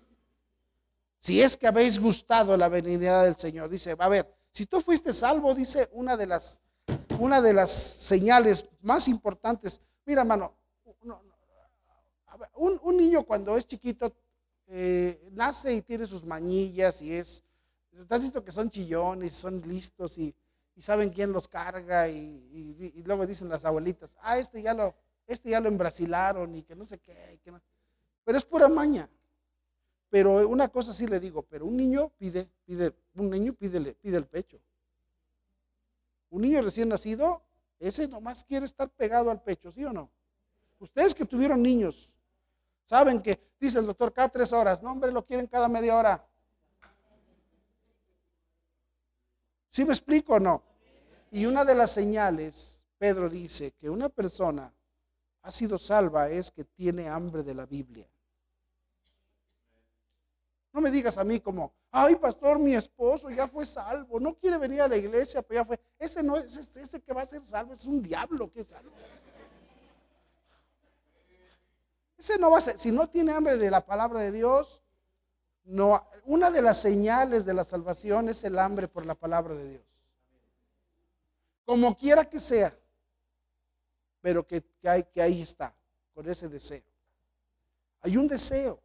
si 1.19 1.41
es 1.41 1.57
que 1.57 1.67
habéis 1.67 1.99
gustado 1.99 2.57
la 2.57 2.69
benignidad 2.69 3.25
del 3.25 3.37
Señor, 3.37 3.69
dice, 3.71 3.97
a 3.99 4.09
ver, 4.09 4.33
si 4.51 4.67
tú 4.67 4.81
fuiste 4.81 5.13
salvo, 5.13 5.55
dice 5.55 5.89
una 5.93 6.17
de 6.17 6.27
las, 6.27 6.61
una 7.19 7.41
de 7.41 7.53
las 7.53 7.71
señales 7.71 8.67
más 8.83 9.09
importantes. 9.09 9.81
Mira, 10.05 10.21
hermano, 10.21 10.55
un, 12.55 12.79
un 12.83 12.97
niño 12.97 13.25
cuando 13.25 13.57
es 13.57 13.67
chiquito 13.67 14.13
eh, 14.67 15.21
nace 15.33 15.75
y 15.75 15.83
tiene 15.83 16.07
sus 16.07 16.25
mañillas 16.25 17.03
y 17.03 17.15
es, 17.15 17.45
¿estás 17.93 18.21
visto 18.21 18.45
que 18.45 18.53
son 18.53 18.71
chillones, 18.71 19.35
son 19.35 19.61
listos 19.67 20.19
y, 20.19 20.35
y 20.77 20.83
saben 20.83 21.11
quién 21.11 21.33
los 21.33 21.49
carga 21.49 22.09
y, 22.09 23.03
luego 23.05 23.27
dicen 23.27 23.49
las 23.49 23.65
abuelitas, 23.65 24.17
ah, 24.21 24.39
este 24.39 24.63
ya 24.63 24.75
lo, 24.75 24.95
este 25.27 25.51
ya 25.51 25.61
lo 25.61 25.69
embrasilaron 25.69 26.55
y 26.55 26.63
que 26.63 26.75
no 26.75 26.85
sé 26.85 26.99
qué, 26.99 27.39
que 27.43 27.51
no. 27.51 27.61
Pero 28.25 28.39
es 28.39 28.45
pura 28.45 28.69
maña. 28.69 29.09
Pero 30.11 30.49
una 30.49 30.69
cosa 30.69 30.93
sí 30.93 31.07
le 31.07 31.19
digo, 31.19 31.43
pero 31.43 31.67
un 31.67 31.77
niño 31.77 32.11
pide, 32.19 32.49
pide, 32.65 32.95
un 33.15 33.31
niño 33.31 33.53
pide, 33.55 33.95
pide 33.95 34.17
el 34.17 34.27
pecho. 34.27 34.61
Un 36.31 36.43
niño 36.43 36.63
recién 36.63 36.89
nacido, 36.89 37.43
ese 37.79 38.09
nomás 38.09 38.45
quiere 38.45 38.67
estar 38.67 38.89
pegado 38.91 39.31
al 39.31 39.43
pecho, 39.43 39.73
¿sí 39.73 39.85
o 39.85 39.93
no? 39.93 40.11
Ustedes 40.79 41.15
que 41.15 41.25
tuvieron 41.25 41.63
niños, 41.63 42.13
saben 42.85 43.21
que, 43.23 43.41
dice 43.59 43.79
el 43.79 43.87
doctor, 43.87 44.13
cada 44.13 44.29
tres 44.29 44.53
horas, 44.53 44.83
no 44.83 44.91
hombre, 44.91 45.13
lo 45.13 45.25
quieren 45.25 45.47
cada 45.47 45.69
media 45.69 45.97
hora. 45.97 46.27
¿Sí 49.75 49.85
me 49.85 49.93
explico 49.93 50.35
o 50.35 50.39
no? 50.39 50.63
Y 51.33 51.47
una 51.47 51.65
de 51.65 51.75
las 51.75 51.91
señales, 51.91 52.87
Pedro 52.97 53.29
dice, 53.29 53.73
que 53.73 53.91
una 53.91 54.09
persona 54.09 54.73
ha 55.43 55.51
sido 55.51 55.81
salva 55.81 56.29
es 56.29 56.53
que 56.53 56.63
tiene 56.63 57.09
hambre 57.09 57.43
de 57.43 57.55
la 57.55 57.67
Biblia. 57.67 58.09
No 60.73 60.81
me 60.81 60.93
digas 60.93 61.19
a 61.19 61.25
mí 61.25 61.41
como, 61.41 61.73
ay 61.91 62.15
pastor, 62.15 62.61
mi 62.61 62.73
esposo 62.73 63.31
ya 63.31 63.49
fue 63.49 63.67
salvo, 63.67 64.21
no 64.21 64.35
quiere 64.35 64.59
venir 64.59 64.81
a 64.81 64.87
la 64.87 64.97
iglesia, 64.97 65.43
pero 65.43 65.63
ya 65.63 65.65
fue. 65.65 65.81
Ese 65.99 66.23
no 66.23 66.37
es 66.37 66.57
ese 66.77 67.01
que 67.01 67.13
va 67.13 67.23
a 67.23 67.27
ser 67.27 67.43
salvo, 67.43 67.75
es 67.75 67.85
un 67.85 68.01
diablo 68.01 68.53
que 68.53 68.61
es 68.61 68.69
salvo. 68.69 68.93
Ese 72.17 72.39
no 72.39 72.53
va 72.53 72.59
a 72.59 72.61
ser, 72.61 72.79
si 72.79 72.93
no 72.93 73.09
tiene 73.09 73.33
hambre 73.33 73.57
de 73.57 73.73
la 73.73 73.85
palabra 73.85 74.21
de 74.21 74.31
Dios, 74.31 74.84
no. 75.65 76.07
Una 76.27 76.51
de 76.51 76.63
las 76.63 76.81
señales 76.81 77.45
de 77.45 77.55
la 77.55 77.65
salvación 77.65 78.29
es 78.29 78.45
el 78.45 78.59
hambre 78.59 78.89
por 78.89 79.05
la 79.05 79.15
palabra 79.15 79.55
de 79.55 79.69
Dios. 79.69 79.83
Como 81.65 81.97
quiera 81.97 82.25
que 82.25 82.41
sea, 82.41 82.77
pero 84.21 84.47
que, 84.47 84.65
hay, 84.85 85.03
que 85.05 85.21
ahí 85.21 85.43
está, 85.43 85.75
con 86.15 86.29
ese 86.29 86.49
deseo. 86.49 86.83
Hay 88.01 88.17
un 88.17 88.29
deseo. 88.29 88.81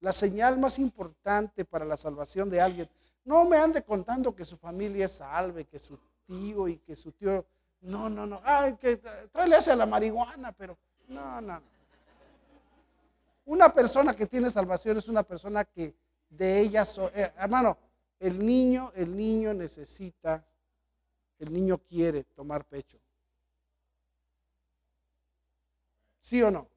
La 0.00 0.12
señal 0.12 0.58
más 0.58 0.78
importante 0.78 1.64
para 1.64 1.84
la 1.84 1.96
salvación 1.96 2.48
de 2.48 2.60
alguien. 2.60 2.88
No 3.24 3.44
me 3.44 3.56
ande 3.56 3.82
contando 3.82 4.34
que 4.34 4.44
su 4.44 4.56
familia 4.56 5.06
es 5.06 5.12
salve, 5.12 5.64
que 5.64 5.78
su 5.78 5.98
tío 6.26 6.68
y 6.68 6.78
que 6.78 6.96
su 6.96 7.12
tío. 7.12 7.44
No, 7.82 8.08
no, 8.08 8.26
no. 8.26 8.40
Ay, 8.44 8.74
que 8.76 8.96
todavía 8.96 9.46
le 9.46 9.56
hace 9.56 9.72
a 9.72 9.76
la 9.76 9.86
marihuana, 9.86 10.52
pero 10.52 10.78
no, 11.08 11.40
no, 11.40 11.60
no. 11.60 11.79
Una 13.50 13.74
persona 13.74 14.14
que 14.14 14.26
tiene 14.26 14.48
salvación 14.48 14.96
es 14.96 15.08
una 15.08 15.24
persona 15.24 15.64
que 15.64 15.92
de 16.28 16.60
ella, 16.60 16.84
eh, 17.12 17.32
hermano, 17.36 17.76
el 18.20 18.38
niño, 18.46 18.92
el 18.94 19.16
niño 19.16 19.52
necesita, 19.52 20.46
el 21.36 21.52
niño 21.52 21.78
quiere 21.78 22.22
tomar 22.22 22.64
pecho. 22.64 23.00
¿Sí 26.20 26.40
o 26.44 26.52
no? 26.52 26.68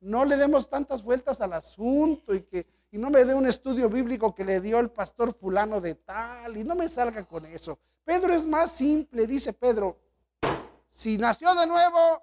No 0.00 0.24
le 0.24 0.36
demos 0.36 0.68
tantas 0.68 1.00
vueltas 1.00 1.40
al 1.40 1.52
asunto 1.52 2.34
y 2.34 2.40
que 2.40 2.66
y 2.90 2.98
no 2.98 3.08
me 3.08 3.24
dé 3.24 3.36
un 3.36 3.46
estudio 3.46 3.88
bíblico 3.88 4.34
que 4.34 4.44
le 4.44 4.60
dio 4.60 4.80
el 4.80 4.90
pastor 4.90 5.32
fulano 5.32 5.80
de 5.80 5.94
tal 5.94 6.56
y 6.56 6.64
no 6.64 6.74
me 6.74 6.88
salga 6.88 7.22
con 7.24 7.46
eso. 7.46 7.78
Pedro 8.04 8.32
es 8.32 8.46
más 8.46 8.72
simple, 8.72 9.28
dice 9.28 9.52
Pedro, 9.52 9.96
si 10.90 11.18
nació 11.18 11.54
de 11.54 11.68
nuevo, 11.68 12.20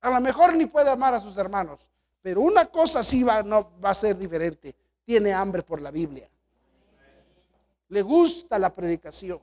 a 0.00 0.10
lo 0.10 0.20
mejor 0.20 0.56
ni 0.56 0.66
puede 0.66 0.90
amar 0.90 1.14
a 1.14 1.20
sus 1.20 1.36
hermanos, 1.36 1.88
pero 2.24 2.40
una 2.40 2.64
cosa 2.64 3.02
sí 3.02 3.22
va, 3.22 3.42
no, 3.42 3.78
va 3.78 3.90
a 3.90 3.94
ser 3.94 4.16
diferente, 4.16 4.74
tiene 5.04 5.30
hambre 5.30 5.62
por 5.62 5.82
la 5.82 5.90
Biblia. 5.90 6.26
Le 7.88 8.00
gusta 8.00 8.58
la 8.58 8.74
predicación. 8.74 9.42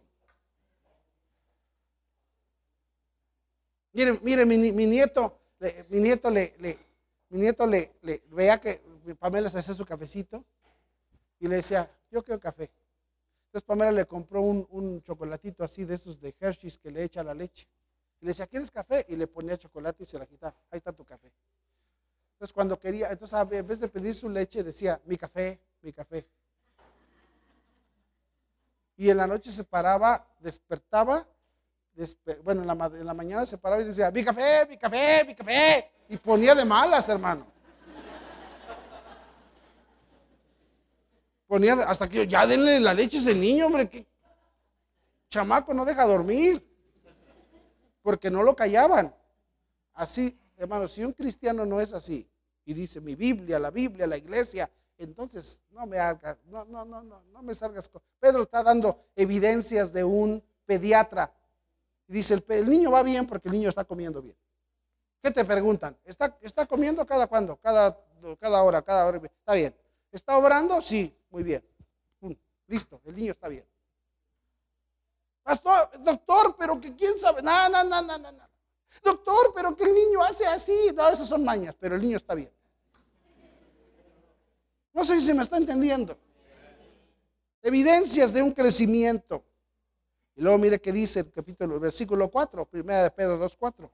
Miren, 3.94 4.20
miren 4.24 4.48
mi, 4.48 4.58
nieto, 4.58 5.38
mi 5.90 6.00
nieto 6.00 6.32
le 6.32 6.56
mi 7.30 7.40
nieto 7.40 7.68
le, 7.68 7.94
veía 8.32 8.60
que 8.60 8.82
Pamela 9.20 9.48
se 9.52 9.60
hacía 9.60 9.76
su 9.76 9.86
cafecito 9.86 10.44
y 11.40 11.48
le 11.48 11.58
decía, 11.58 11.88
yo 12.10 12.24
quiero 12.24 12.40
café. 12.40 12.72
Entonces 13.46 13.64
Pamela 13.64 13.92
le 13.92 14.06
compró 14.06 14.42
un, 14.42 15.04
chocolatito 15.04 15.64
así 15.64 15.86
de 15.86 15.94
esos 15.94 16.20
de 16.20 16.36
Hershey's 16.40 16.80
que 16.80 16.90
le 16.90 17.04
echa 17.04 17.24
la 17.24 17.36
leche. 17.36 17.68
Y 18.20 18.26
le 18.26 18.32
decía, 18.32 18.48
¿quieres 18.48 18.72
café? 18.72 19.06
Y 19.08 19.16
le 19.16 19.28
ponía 19.28 19.56
chocolate 19.56 20.04
y 20.04 20.08
se 20.08 20.18
la 20.18 20.26
quitaba. 20.26 20.56
Ahí 20.72 20.78
está 20.80 20.92
tu 20.92 21.06
café. 21.06 21.32
Entonces 22.42 22.56
cuando 22.56 22.80
quería, 22.80 23.12
entonces 23.12 23.40
en 23.52 23.68
vez 23.68 23.80
de 23.82 23.88
pedir 23.88 24.16
su 24.16 24.28
leche 24.28 24.64
decía, 24.64 25.00
mi 25.06 25.16
café, 25.16 25.62
mi 25.84 25.94
café. 25.94 26.26
Y 28.98 29.12
en 29.12 29.18
la 29.18 29.28
noche 29.28 29.52
se 29.52 29.64
paraba, 29.64 30.28
despertaba, 30.40 31.28
bueno, 32.44 32.62
en 32.64 32.68
la, 32.68 32.86
en 32.98 33.06
la 33.06 33.14
mañana 33.14 33.46
se 33.46 33.60
paraba 33.60 33.84
y 33.84 33.86
decía, 33.86 34.10
mi 34.10 34.24
café, 34.24 34.66
mi 34.68 34.76
café, 34.76 35.24
mi 35.28 35.36
café 35.36 35.92
y 36.10 36.18
ponía 36.18 36.56
de 36.56 36.66
malas, 36.66 37.08
hermano. 37.10 37.46
Ponía 41.46 41.74
hasta 41.74 42.10
que 42.10 42.28
ya 42.28 42.48
denle 42.48 42.80
la 42.80 42.96
leche 42.96 43.18
a 43.18 43.22
ese 43.22 43.36
niño, 43.36 43.68
hombre, 43.68 43.88
que 43.88 44.08
chamaco 45.30 45.76
no 45.76 45.86
deja 45.86 46.08
dormir. 46.08 46.68
Porque 48.02 48.32
no 48.32 48.42
lo 48.42 48.56
callaban. 48.56 49.14
Así, 49.94 50.36
hermano, 50.58 50.88
si 50.88 51.06
un 51.06 51.14
cristiano 51.14 51.68
no 51.68 51.80
es 51.80 51.94
así 51.94 52.28
y 52.66 52.74
dice 52.74 53.02
mi 53.02 53.16
Biblia, 53.16 53.60
la 53.60 53.72
Biblia, 53.72 54.08
la 54.08 54.18
iglesia, 54.18 54.70
entonces 54.98 55.62
no 55.72 55.86
me 55.86 55.98
hagas, 55.98 56.38
no, 56.46 56.64
no, 56.66 56.86
no, 56.86 57.02
no, 57.02 57.24
no 57.32 57.44
me 57.44 57.56
salgas. 57.56 57.90
Pedro 58.20 58.44
está 58.44 58.64
dando 58.64 59.06
evidencias 59.16 59.92
de 59.92 60.04
un 60.04 60.44
pediatra. 60.66 61.34
Y 62.08 62.14
dice, 62.14 62.36
el, 62.36 62.46
el 62.50 62.70
niño 62.70 62.92
va 62.92 63.02
bien 63.04 63.26
porque 63.26 63.48
el 63.48 63.54
niño 63.54 63.70
está 63.70 63.84
comiendo 63.84 64.22
bien. 64.22 64.36
¿Qué 65.22 65.32
te 65.32 65.46
preguntan? 65.46 65.98
¿Está, 66.04 66.38
está 66.42 66.66
comiendo 66.66 67.06
cada 67.06 67.28
cuándo? 67.28 67.58
Cada, 67.58 67.98
cada 68.40 68.64
hora, 68.64 68.82
cada 68.82 69.06
hora. 69.06 69.18
Está 69.18 69.54
bien. 69.54 69.76
¿Está 70.12 70.38
obrando? 70.38 70.82
Sí, 70.82 71.16
muy 71.30 71.44
bien. 71.44 71.64
Listo, 72.68 73.02
el 73.04 73.16
niño 73.16 73.34
está 73.34 73.50
bien. 73.50 73.66
Pastor, 75.44 75.92
doctor, 76.02 76.56
pero 76.58 76.80
que 76.80 76.96
quién 76.96 77.20
sabe. 77.20 77.42
No, 77.42 77.68
no, 77.68 77.84
no, 77.84 78.02
no, 78.02 78.18
no. 78.18 78.51
Doctor, 79.04 79.54
pero 79.56 79.76
que 79.76 79.84
el 79.84 79.94
niño 79.94 80.22
hace 80.24 80.46
así. 80.46 80.76
No, 80.96 81.08
esas 81.10 81.28
son 81.28 81.44
mañas, 81.44 81.76
pero 81.80 81.96
el 81.96 82.02
niño 82.02 82.18
está 82.18 82.36
bien. 82.36 82.52
No 84.94 85.06
sé 85.06 85.20
si 85.20 85.26
se 85.26 85.34
me 85.34 85.44
está 85.44 85.58
entendiendo. 85.58 86.18
Evidencias 87.62 88.34
de 88.34 88.42
un 88.42 88.52
crecimiento. 88.52 89.44
Y 90.36 90.42
luego 90.42 90.58
mire 90.58 90.80
qué 90.80 90.92
dice 90.92 91.22
el 91.22 91.32
capítulo, 91.32 91.80
versículo 91.80 92.30
4, 92.30 92.66
primera 92.66 93.04
de 93.04 93.12
Pedro 93.12 93.38
2, 93.38 93.58
4. 93.58 93.92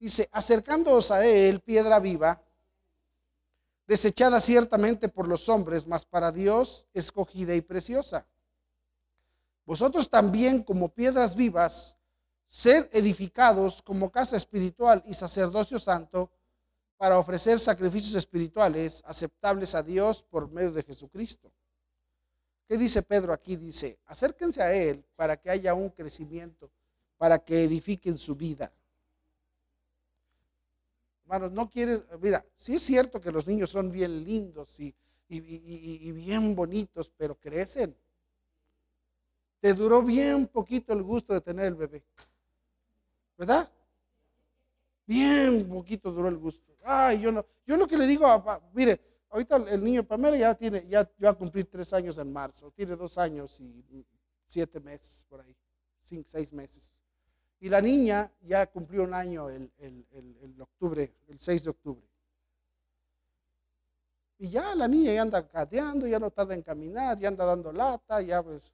Dice, 0.00 0.28
acercándoos 0.32 1.10
a 1.10 1.26
él, 1.26 1.60
piedra 1.60 1.98
viva, 1.98 2.40
desechada 3.86 4.40
ciertamente 4.40 5.08
por 5.08 5.26
los 5.26 5.48
hombres, 5.48 5.86
mas 5.86 6.04
para 6.04 6.30
Dios 6.30 6.86
escogida 6.94 7.54
y 7.54 7.60
preciosa. 7.60 8.26
Vosotros 9.64 10.08
también 10.08 10.62
como 10.62 10.88
piedras 10.88 11.34
vivas, 11.34 11.97
ser 12.48 12.88
edificados 12.92 13.82
como 13.82 14.10
casa 14.10 14.36
espiritual 14.36 15.02
y 15.06 15.14
sacerdocio 15.14 15.78
santo 15.78 16.30
para 16.96 17.18
ofrecer 17.18 17.60
sacrificios 17.60 18.14
espirituales 18.16 19.02
aceptables 19.06 19.74
a 19.74 19.82
Dios 19.82 20.24
por 20.24 20.50
medio 20.50 20.72
de 20.72 20.82
Jesucristo. 20.82 21.52
¿Qué 22.66 22.76
dice 22.76 23.02
Pedro 23.02 23.32
aquí? 23.32 23.56
Dice, 23.56 23.98
acérquense 24.06 24.62
a 24.62 24.74
Él 24.74 25.04
para 25.14 25.36
que 25.36 25.50
haya 25.50 25.74
un 25.74 25.90
crecimiento, 25.90 26.70
para 27.16 27.38
que 27.38 27.64
edifiquen 27.64 28.18
su 28.18 28.34
vida. 28.34 28.72
Hermanos, 31.22 31.52
no 31.52 31.70
quieres, 31.70 32.04
mira, 32.20 32.44
sí 32.56 32.74
es 32.74 32.82
cierto 32.82 33.20
que 33.20 33.30
los 33.30 33.46
niños 33.46 33.70
son 33.70 33.92
bien 33.92 34.24
lindos 34.24 34.80
y, 34.80 34.94
y, 35.28 36.10
bien 36.12 36.54
bonitos, 36.54 37.12
pero 37.16 37.34
crecen. 37.34 37.94
Te 39.60 39.74
duró 39.74 40.02
bien 40.02 40.46
poquito 40.46 40.92
el 40.92 41.02
gusto 41.02 41.34
de 41.34 41.40
tener 41.40 41.66
el 41.66 41.74
bebé. 41.74 42.02
¿Verdad? 43.38 43.70
Bien 45.06 45.66
poquito 45.66 46.12
duró 46.12 46.28
el 46.28 46.36
gusto. 46.36 46.74
Ay, 46.84 47.20
yo 47.20 47.32
no. 47.32 47.46
Yo 47.66 47.76
lo 47.76 47.86
que 47.86 47.96
le 47.96 48.06
digo, 48.06 48.26
a, 48.26 48.60
mire, 48.74 49.00
ahorita 49.30 49.56
el 49.70 49.82
niño 49.82 50.04
Pamela 50.04 50.36
ya 50.36 50.54
tiene, 50.54 50.86
ya, 50.86 51.08
va 51.24 51.30
a 51.30 51.34
cumplir 51.34 51.66
tres 51.70 51.92
años 51.94 52.18
en 52.18 52.30
marzo. 52.30 52.70
Tiene 52.72 52.96
dos 52.96 53.16
años 53.16 53.60
y 53.60 54.04
siete 54.44 54.80
meses 54.80 55.24
por 55.28 55.40
ahí, 55.40 55.56
cinco, 55.98 56.28
seis 56.28 56.52
meses. 56.52 56.92
Y 57.60 57.68
la 57.68 57.80
niña 57.80 58.30
ya 58.42 58.66
cumplió 58.66 59.02
un 59.02 59.14
año 59.14 59.48
el, 59.48 59.70
octubre, 60.60 61.12
el 61.26 61.38
6 61.38 61.64
de 61.64 61.70
octubre. 61.70 62.06
Y 64.38 64.50
ya 64.50 64.76
la 64.76 64.86
niña 64.86 65.12
ya 65.12 65.22
anda 65.22 65.48
cadeando, 65.48 66.06
ya 66.06 66.20
no 66.20 66.30
tarda 66.30 66.54
en 66.54 66.62
caminar, 66.62 67.18
ya 67.18 67.28
anda 67.28 67.44
dando 67.44 67.72
lata, 67.72 68.22
ya 68.22 68.42
pues 68.42 68.72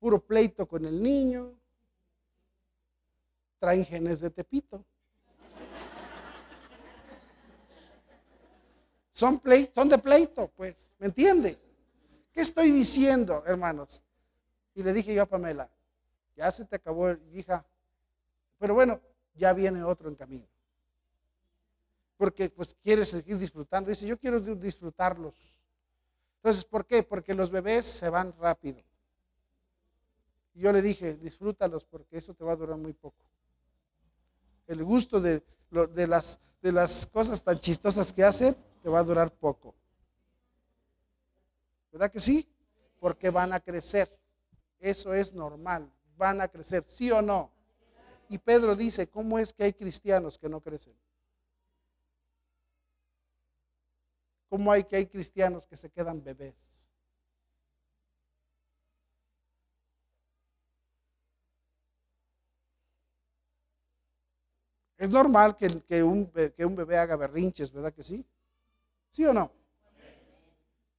puro 0.00 0.20
pleito 0.20 0.66
con 0.66 0.84
el 0.84 1.00
niño. 1.00 1.56
Traen 3.58 3.84
genes 3.84 4.20
de 4.20 4.30
Tepito. 4.30 4.84
Son, 9.12 9.40
pleito, 9.40 9.72
son 9.74 9.88
de 9.88 9.98
pleito, 9.98 10.48
pues, 10.56 10.92
¿me 10.98 11.06
entiende? 11.06 11.58
¿Qué 12.32 12.42
estoy 12.42 12.70
diciendo, 12.70 13.42
hermanos? 13.46 14.02
Y 14.74 14.82
le 14.82 14.92
dije 14.92 15.14
yo 15.14 15.22
a 15.22 15.26
Pamela, 15.26 15.70
ya 16.36 16.50
se 16.50 16.66
te 16.66 16.76
acabó, 16.76 17.10
hija, 17.32 17.64
pero 18.58 18.74
bueno, 18.74 19.00
ya 19.34 19.52
viene 19.52 19.82
otro 19.82 20.08
en 20.08 20.16
camino. 20.16 20.46
Porque 22.18 22.50
pues 22.50 22.74
quiere 22.82 23.04
seguir 23.04 23.38
disfrutando. 23.38 23.90
Dice, 23.90 24.06
yo 24.06 24.18
quiero 24.18 24.40
disfrutarlos. 24.40 25.34
Entonces, 26.36 26.64
¿por 26.64 26.86
qué? 26.86 27.02
Porque 27.02 27.34
los 27.34 27.50
bebés 27.50 27.84
se 27.84 28.08
van 28.08 28.34
rápido. 28.38 28.82
Y 30.54 30.60
yo 30.60 30.72
le 30.72 30.80
dije, 30.80 31.16
disfrútalos 31.16 31.84
porque 31.84 32.16
eso 32.16 32.32
te 32.32 32.44
va 32.44 32.52
a 32.52 32.56
durar 32.56 32.78
muy 32.78 32.94
poco. 32.94 33.16
El 34.66 34.84
gusto 34.84 35.20
de, 35.20 35.42
de, 35.70 36.06
las, 36.06 36.40
de 36.62 36.72
las 36.72 37.06
cosas 37.06 37.42
tan 37.42 37.58
chistosas 37.58 38.12
que 38.12 38.24
hacen 38.24 38.56
te 38.82 38.88
va 38.88 39.00
a 39.00 39.04
durar 39.04 39.32
poco. 39.32 39.74
¿Verdad 41.92 42.10
que 42.10 42.20
sí? 42.20 42.48
Porque 43.00 43.30
van 43.30 43.52
a 43.52 43.60
crecer. 43.60 44.14
Eso 44.78 45.14
es 45.14 45.32
normal. 45.32 45.90
Van 46.16 46.40
a 46.40 46.48
crecer, 46.48 46.82
¿sí 46.84 47.10
o 47.10 47.22
no? 47.22 47.50
Y 48.28 48.38
Pedro 48.38 48.74
dice, 48.74 49.08
¿cómo 49.08 49.38
es 49.38 49.52
que 49.52 49.64
hay 49.64 49.72
cristianos 49.72 50.38
que 50.38 50.48
no 50.48 50.60
crecen? 50.60 50.94
¿Cómo 54.48 54.72
hay 54.72 54.84
que 54.84 54.96
hay 54.96 55.06
cristianos 55.06 55.66
que 55.66 55.76
se 55.76 55.90
quedan 55.90 56.22
bebés? 56.22 56.75
Es 65.06 65.12
normal 65.12 65.56
que, 65.56 66.02
un, 66.02 66.74
bebé 66.74 66.98
haga 66.98 67.14
berrinches, 67.14 67.70
¿verdad 67.70 67.94
que 67.94 68.02
sí? 68.02 68.26
¿Sí 69.08 69.24
o 69.24 69.32
no? 69.32 69.52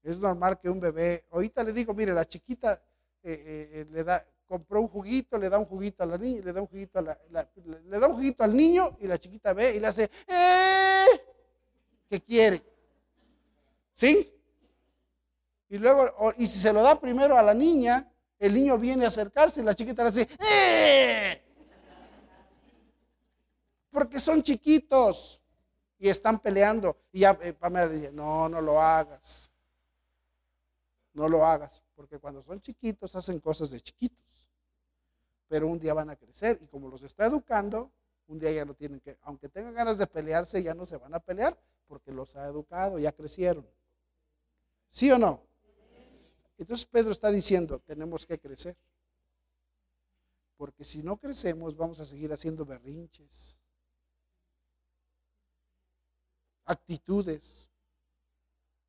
Es 0.01 0.17
normal 0.17 0.57
que 0.61 0.69
un 0.69 0.79
bebé, 0.79 1.25
ahorita 1.29 1.61
le 1.61 1.73
digo, 1.73 1.93
mire, 1.93 2.13
la 2.13 2.23
chiquita 2.23 2.81
eh, 3.21 3.33
eh, 3.33 3.69
eh, 3.73 3.87
le 3.91 4.05
da, 4.05 4.25
compró 4.47 4.79
un 4.79 4.87
juguito, 4.87 5.37
le 5.37 5.49
da 5.49 5.59
un 5.59 5.65
juguito 5.65 6.03
a 6.03 6.05
la 6.05 6.17
niña, 6.17 6.41
le 6.41 6.53
da 6.53 6.61
un 6.61 6.67
juguito 6.67 6.99
a 6.99 7.01
la, 7.01 7.19
le 7.83 7.99
da 7.99 8.07
un 8.07 8.13
juguito 8.13 8.45
al 8.45 8.55
niño 8.55 8.95
y 9.01 9.07
la 9.07 9.17
chiquita 9.17 9.51
ve 9.51 9.75
y 9.75 9.81
le 9.81 9.87
hace, 9.87 10.09
¡eh! 10.25 11.05
¿Qué 12.09 12.21
quiere? 12.21 12.63
¿Sí? 13.93 14.33
Y 15.67 15.77
luego, 15.79 16.33
y 16.37 16.47
si 16.47 16.59
se 16.59 16.71
lo 16.71 16.81
da 16.81 16.97
primero 16.97 17.37
a 17.37 17.41
la 17.41 17.53
niña, 17.53 18.09
el 18.39 18.53
niño 18.53 18.77
viene 18.77 19.03
a 19.03 19.09
acercarse 19.09 19.59
y 19.59 19.63
la 19.65 19.75
chiquita 19.75 20.03
le 20.03 20.09
hace, 20.09 20.29
¡eh! 20.39 21.46
Porque 23.91 24.19
son 24.19 24.43
chiquitos 24.43 25.41
y 25.97 26.10
están 26.10 26.39
peleando. 26.39 26.97
Y 27.12 27.21
ya 27.21 27.38
eh, 27.41 27.54
Pamela 27.54 27.88
dice, 27.88 28.12
no, 28.12 28.47
no 28.50 28.62
lo 28.62 28.82
hagas. 28.82 29.50
No 31.13 31.28
lo 31.28 31.45
hagas. 31.45 31.82
Porque 31.95 32.19
cuando 32.19 32.43
son 32.43 32.62
chiquitos 32.62 33.15
hacen 33.15 33.39
cosas 33.39 33.71
de 33.71 33.82
chiquitos 33.82 34.28
pero 35.47 35.67
un 35.67 35.80
día 35.80 35.93
van 35.93 36.10
a 36.10 36.15
crecer 36.15 36.60
y 36.62 36.67
como 36.67 36.89
los 36.89 37.02
está 37.04 37.26
educando, 37.26 37.91
un 38.28 38.39
día 38.39 38.52
ya 38.52 38.65
no 38.65 38.73
tienen 38.73 39.00
que, 39.00 39.17
aunque 39.21 39.47
tengan 39.50 39.73
ganas 39.73 39.97
de 39.97 40.08
pelearse, 40.08 40.62
ya 40.62 40.73
no 40.73 40.86
se 40.86 40.97
van 40.97 41.13
a 41.13 41.19
pelear 41.19 41.58
porque 41.88 42.12
los 42.12 42.36
ha 42.36 42.45
educado, 42.45 43.00
ya 43.00 43.12
crecieron. 43.13 43.65
¿Sí 44.89 45.10
o 45.12 45.17
no? 45.17 45.41
Entonces 46.58 46.86
Pedro 46.86 47.12
está 47.12 47.32
diciendo, 47.32 47.80
tenemos 47.80 48.26
que 48.26 48.39
crecer. 48.39 48.76
Porque 50.58 50.84
si 50.84 51.04
no 51.04 51.17
crecemos, 51.17 51.76
vamos 51.76 52.00
a 52.00 52.06
seguir 52.06 52.34
haciendo 52.34 52.65
berrinches, 52.65 53.62
actitudes 56.67 57.71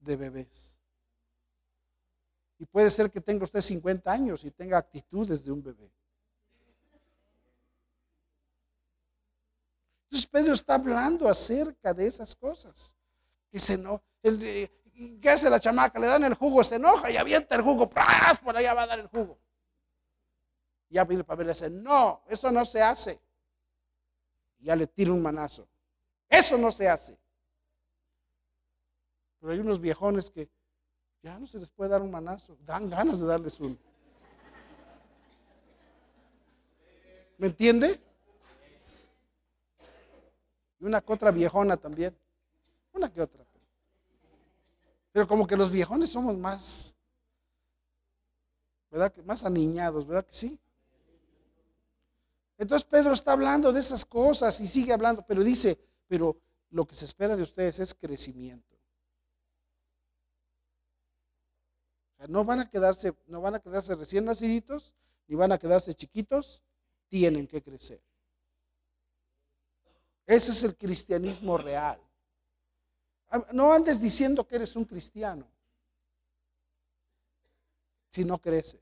de 0.01 0.17
bebés. 0.17 0.79
Y 2.59 2.67
puede 2.67 2.91
ser 2.91 3.11
que 3.11 3.21
tenga 3.21 3.45
usted 3.45 3.61
50 3.61 4.11
años 4.13 4.45
y 4.45 4.51
tenga 4.51 4.79
actitudes 4.79 5.45
de 5.45 5.53
un 5.53 5.63
bebé. 5.63 5.91
Entonces 10.05 10.27
Pedro 10.27 10.55
está 10.55 10.75
hablando 10.75 11.29
acerca 11.29 11.95
de 11.95 12.07
esas 12.07 12.35
cosas. 12.35 12.95
Que 13.51 13.59
se 13.59 13.79
no, 13.79 14.03
el, 14.23 14.71
¿Qué 15.23 15.31
hace 15.31 15.49
la 15.49 15.61
chamaca? 15.61 16.01
Le 16.01 16.09
dan 16.09 16.25
el 16.25 16.35
jugo, 16.35 16.65
se 16.65 16.75
enoja 16.75 17.11
y 17.11 17.17
avienta 17.17 17.55
el 17.55 17.63
jugo. 17.63 17.89
¡pras! 17.89 18.41
Por 18.41 18.57
allá 18.57 18.75
va 18.75 18.83
a 18.83 18.87
dar 18.89 18.99
el 18.99 19.07
jugo. 19.07 19.39
Y 20.89 20.95
ya 20.95 21.05
viene 21.05 21.23
Pablo 21.23 21.45
y 21.45 21.47
le 21.47 21.53
dice, 21.53 21.71
no, 21.71 22.25
eso 22.29 22.51
no 22.51 22.65
se 22.65 22.83
hace. 22.83 23.21
Y 24.59 24.65
ya 24.67 24.75
le 24.75 24.89
tira 24.89 25.13
un 25.13 25.23
manazo. 25.23 25.69
Eso 26.29 26.59
no 26.59 26.73
se 26.73 26.89
hace. 26.89 27.17
Pero 29.41 29.53
hay 29.53 29.59
unos 29.59 29.81
viejones 29.81 30.31
que 30.31 30.49
ya 31.23 31.39
no 31.39 31.47
se 31.47 31.59
les 31.59 31.71
puede 31.71 31.91
dar 31.91 32.03
un 32.03 32.11
manazo. 32.11 32.57
Dan 32.65 32.91
ganas 32.91 33.21
de 33.21 33.27
darles 33.27 33.59
uno. 33.61 33.77
¿Me 37.39 37.47
entiende? 37.47 38.01
Y 40.81 40.85
una 40.85 41.01
que 41.01 41.13
otra 41.13 41.31
viejona 41.31 41.77
también. 41.77 42.17
Una 42.93 43.13
que 43.13 43.23
otra. 43.23 43.45
Pero 45.13 45.27
como 45.27 45.47
que 45.47 45.57
los 45.57 45.71
viejones 45.71 46.11
somos 46.11 46.37
más, 46.37 46.95
¿verdad? 48.91 49.13
Más 49.25 49.45
aniñados, 49.45 50.07
¿verdad 50.07 50.25
que 50.25 50.33
sí? 50.33 50.59
Entonces 52.57 52.87
Pedro 52.89 53.13
está 53.13 53.33
hablando 53.33 53.73
de 53.73 53.81
esas 53.81 54.05
cosas 54.05 54.61
y 54.61 54.67
sigue 54.67 54.93
hablando, 54.93 55.25
pero 55.27 55.43
dice, 55.43 55.79
pero 56.07 56.37
lo 56.71 56.87
que 56.87 56.95
se 56.95 57.05
espera 57.05 57.37
de 57.37 57.43
ustedes 57.43 57.79
es 57.79 57.95
crecimiento. 57.95 58.78
No 62.27 62.45
van 62.45 62.61
a 62.61 62.71
quedarse, 62.71 63.15
no 63.27 63.41
van 63.41 63.55
a 63.55 63.61
quedarse 63.61 63.95
recién 63.95 64.25
naciditos, 64.25 64.95
ni 65.29 65.37
van 65.37 65.53
a 65.53 65.59
quedarse 65.59 65.95
chiquitos, 65.95 66.63
tienen 67.09 67.47
que 67.47 67.63
crecer. 67.63 68.01
Ese 70.27 70.51
es 70.51 70.63
el 70.65 70.77
cristianismo 70.77 71.57
real. 71.57 72.01
No 73.53 73.73
andes 73.73 74.01
diciendo 74.01 74.47
que 74.47 74.57
eres 74.57 74.75
un 74.75 74.85
cristiano 74.85 75.47
si 78.11 78.25
no 78.25 78.39
creces. 78.39 78.81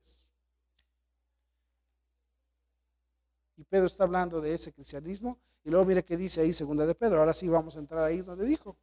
Y 3.56 3.64
Pedro 3.64 3.86
está 3.86 4.04
hablando 4.04 4.40
de 4.40 4.54
ese 4.54 4.72
cristianismo. 4.72 5.38
Y 5.64 5.70
luego 5.70 5.84
mire 5.84 6.04
qué 6.04 6.16
dice 6.16 6.40
ahí, 6.40 6.52
segunda 6.52 6.86
de 6.86 6.94
Pedro. 6.94 7.18
Ahora 7.18 7.34
sí 7.34 7.48
vamos 7.48 7.76
a 7.76 7.80
entrar 7.80 8.04
ahí 8.04 8.22
donde 8.22 8.46
dijo. 8.46 8.76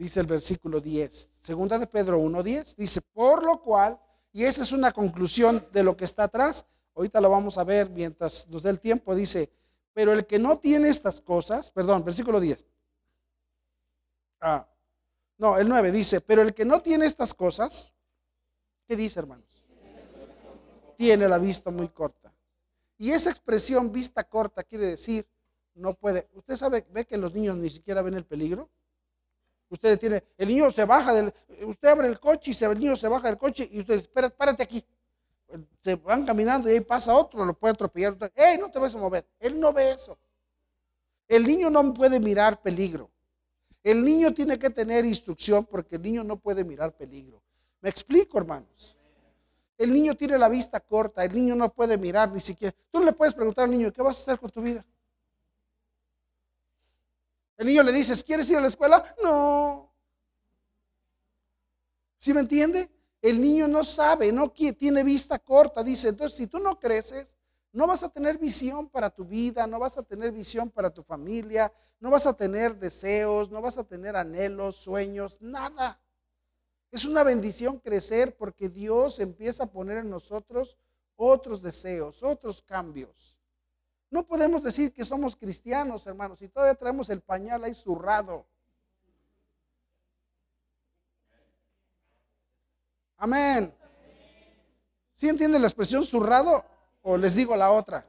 Dice 0.00 0.18
el 0.20 0.26
versículo 0.26 0.80
10. 0.80 1.28
Segunda 1.30 1.78
de 1.78 1.86
Pedro 1.86 2.18
1.10. 2.18 2.74
Dice, 2.74 3.02
por 3.02 3.44
lo 3.44 3.60
cual, 3.60 4.00
y 4.32 4.44
esa 4.44 4.62
es 4.62 4.72
una 4.72 4.92
conclusión 4.92 5.68
de 5.72 5.82
lo 5.82 5.94
que 5.94 6.06
está 6.06 6.24
atrás. 6.24 6.64
Ahorita 6.94 7.20
lo 7.20 7.28
vamos 7.28 7.58
a 7.58 7.64
ver 7.64 7.90
mientras 7.90 8.48
nos 8.48 8.62
dé 8.62 8.70
el 8.70 8.80
tiempo. 8.80 9.14
Dice, 9.14 9.50
pero 9.92 10.14
el 10.14 10.26
que 10.26 10.38
no 10.38 10.58
tiene 10.58 10.88
estas 10.88 11.20
cosas, 11.20 11.70
perdón, 11.70 12.02
versículo 12.02 12.40
10. 12.40 12.64
Ah, 14.40 14.66
no, 15.36 15.58
el 15.58 15.68
9 15.68 15.92
dice, 15.92 16.22
pero 16.22 16.40
el 16.40 16.54
que 16.54 16.64
no 16.64 16.80
tiene 16.80 17.04
estas 17.04 17.34
cosas, 17.34 17.92
¿qué 18.86 18.96
dice 18.96 19.20
hermanos? 19.20 19.66
Tiene 20.96 21.28
la 21.28 21.38
vista 21.38 21.70
muy 21.70 21.88
corta. 21.88 22.32
Y 22.96 23.10
esa 23.10 23.28
expresión 23.28 23.92
vista 23.92 24.24
corta 24.24 24.62
quiere 24.62 24.86
decir, 24.86 25.28
no 25.74 25.92
puede. 25.92 26.30
¿Usted 26.32 26.56
sabe, 26.56 26.86
ve 26.90 27.04
que 27.04 27.18
los 27.18 27.34
niños 27.34 27.58
ni 27.58 27.68
siquiera 27.68 28.00
ven 28.00 28.14
el 28.14 28.24
peligro? 28.24 28.70
Usted 29.70 29.98
tiene, 30.00 30.24
el 30.36 30.48
niño 30.48 30.70
se 30.72 30.84
baja 30.84 31.14
del, 31.14 31.32
usted 31.64 31.88
abre 31.88 32.08
el 32.08 32.18
coche 32.18 32.50
y 32.50 32.64
el 32.64 32.78
niño 32.78 32.96
se 32.96 33.06
baja 33.06 33.28
del 33.28 33.38
coche 33.38 33.68
y 33.70 33.80
usted, 33.80 34.00
espera, 34.00 34.28
párate 34.28 34.64
aquí. 34.64 34.84
Se 35.80 35.94
van 35.94 36.26
caminando 36.26 36.68
y 36.68 36.74
ahí 36.74 36.80
pasa 36.80 37.14
otro, 37.14 37.44
lo 37.44 37.54
puede 37.54 37.74
atropellar. 37.74 38.16
¡Ey, 38.34 38.58
no 38.58 38.70
te 38.70 38.80
vas 38.80 38.94
a 38.94 38.98
mover! 38.98 39.26
Él 39.38 39.58
no 39.58 39.72
ve 39.72 39.92
eso. 39.92 40.18
El 41.28 41.46
niño 41.46 41.70
no 41.70 41.94
puede 41.94 42.18
mirar 42.18 42.60
peligro. 42.60 43.10
El 43.82 44.04
niño 44.04 44.34
tiene 44.34 44.58
que 44.58 44.70
tener 44.70 45.04
instrucción 45.04 45.64
porque 45.64 45.96
el 45.96 46.02
niño 46.02 46.24
no 46.24 46.36
puede 46.36 46.64
mirar 46.64 46.92
peligro. 46.96 47.40
¿Me 47.80 47.88
explico, 47.88 48.38
hermanos? 48.38 48.96
El 49.78 49.92
niño 49.92 50.14
tiene 50.16 50.36
la 50.36 50.48
vista 50.48 50.80
corta, 50.80 51.24
el 51.24 51.32
niño 51.32 51.54
no 51.54 51.72
puede 51.72 51.96
mirar 51.96 52.30
ni 52.32 52.40
siquiera. 52.40 52.76
Tú 52.90 53.02
le 53.02 53.12
puedes 53.12 53.34
preguntar 53.34 53.64
al 53.64 53.70
niño, 53.70 53.92
¿qué 53.92 54.02
vas 54.02 54.18
a 54.18 54.22
hacer 54.22 54.38
con 54.38 54.50
tu 54.50 54.60
vida? 54.60 54.84
El 57.60 57.66
niño 57.66 57.82
le 57.82 57.92
dices, 57.92 58.24
¿quieres 58.24 58.48
ir 58.48 58.56
a 58.56 58.62
la 58.62 58.68
escuela? 58.68 59.04
No. 59.22 59.92
¿Sí 62.16 62.32
me 62.32 62.40
entiende? 62.40 62.90
El 63.20 63.38
niño 63.38 63.68
no 63.68 63.84
sabe, 63.84 64.32
no 64.32 64.50
tiene 64.50 65.04
vista 65.04 65.38
corta. 65.38 65.84
Dice, 65.84 66.08
entonces 66.08 66.38
si 66.38 66.46
tú 66.46 66.58
no 66.58 66.80
creces, 66.80 67.36
no 67.72 67.86
vas 67.86 68.02
a 68.02 68.08
tener 68.08 68.38
visión 68.38 68.88
para 68.88 69.10
tu 69.10 69.26
vida, 69.26 69.66
no 69.66 69.78
vas 69.78 69.98
a 69.98 70.02
tener 70.02 70.32
visión 70.32 70.70
para 70.70 70.88
tu 70.88 71.02
familia, 71.02 71.70
no 71.98 72.10
vas 72.10 72.26
a 72.26 72.32
tener 72.32 72.78
deseos, 72.78 73.50
no 73.50 73.60
vas 73.60 73.76
a 73.76 73.84
tener 73.84 74.16
anhelos, 74.16 74.76
sueños, 74.76 75.36
nada. 75.42 76.00
Es 76.90 77.04
una 77.04 77.24
bendición 77.24 77.78
crecer 77.78 78.38
porque 78.38 78.70
Dios 78.70 79.20
empieza 79.20 79.64
a 79.64 79.70
poner 79.70 79.98
en 79.98 80.08
nosotros 80.08 80.78
otros 81.14 81.60
deseos, 81.60 82.22
otros 82.22 82.62
cambios. 82.62 83.36
No 84.10 84.26
podemos 84.26 84.64
decir 84.64 84.92
que 84.92 85.04
somos 85.04 85.36
cristianos, 85.36 86.06
hermanos, 86.06 86.42
y 86.42 86.48
todavía 86.48 86.74
traemos 86.74 87.08
el 87.10 87.20
pañal 87.20 87.62
ahí 87.62 87.74
zurrado. 87.74 88.44
Amén. 93.16 93.72
¿Sí 95.14 95.28
entiende 95.28 95.60
la 95.60 95.68
expresión 95.68 96.04
zurrado? 96.04 96.64
¿O 97.02 97.16
les 97.16 97.34
digo 97.36 97.54
la 97.54 97.70
otra? 97.70 98.04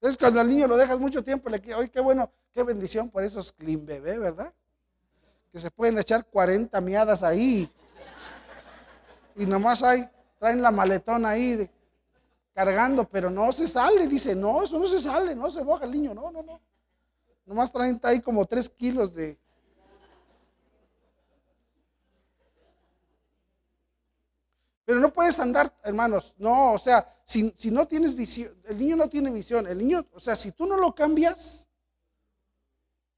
Es 0.00 0.16
cuando 0.16 0.40
al 0.40 0.48
niño 0.48 0.66
lo 0.66 0.76
dejas 0.76 0.98
mucho 0.98 1.22
tiempo, 1.22 1.48
le 1.50 1.60
queda, 1.60 1.86
qué 1.88 2.00
bueno, 2.00 2.32
qué 2.52 2.62
bendición 2.62 3.10
por 3.10 3.22
esos 3.24 3.52
clean 3.52 3.84
bebé, 3.84 4.18
¿verdad? 4.18 4.54
Que 5.52 5.58
se 5.58 5.70
pueden 5.70 5.98
echar 5.98 6.24
40 6.26 6.80
miadas 6.80 7.22
ahí. 7.22 7.70
Y 9.36 9.46
nomás 9.46 9.82
hay, 9.82 10.08
traen 10.38 10.60
la 10.60 10.70
maletona 10.70 11.30
ahí 11.30 11.70
cargando, 12.54 13.08
pero 13.08 13.30
no 13.30 13.52
se 13.52 13.68
sale. 13.68 14.06
Dice, 14.06 14.34
no, 14.34 14.62
eso 14.62 14.78
no 14.78 14.86
se 14.86 15.00
sale, 15.00 15.34
no 15.34 15.50
se 15.50 15.62
boja 15.62 15.84
el 15.84 15.92
niño, 15.92 16.14
no, 16.14 16.30
no, 16.30 16.42
no. 16.42 16.60
Nomás 17.46 17.72
traen 17.72 17.98
ahí 18.02 18.20
como 18.20 18.44
3 18.44 18.68
kilos 18.70 19.14
de, 19.14 19.38
Pero 24.88 25.00
no 25.00 25.12
puedes 25.12 25.38
andar, 25.38 25.70
hermanos, 25.84 26.34
no, 26.38 26.72
o 26.72 26.78
sea, 26.78 27.14
si, 27.22 27.52
no 27.70 27.86
tienes 27.86 28.14
visión, 28.14 28.56
el 28.64 28.78
niño 28.78 28.96
no 28.96 29.06
tiene 29.06 29.30
visión, 29.30 29.66
el 29.66 29.76
niño, 29.76 30.02
o 30.14 30.18
sea, 30.18 30.34
si 30.34 30.52
tú 30.52 30.64
no 30.64 30.78
lo 30.78 30.94
cambias, 30.94 31.68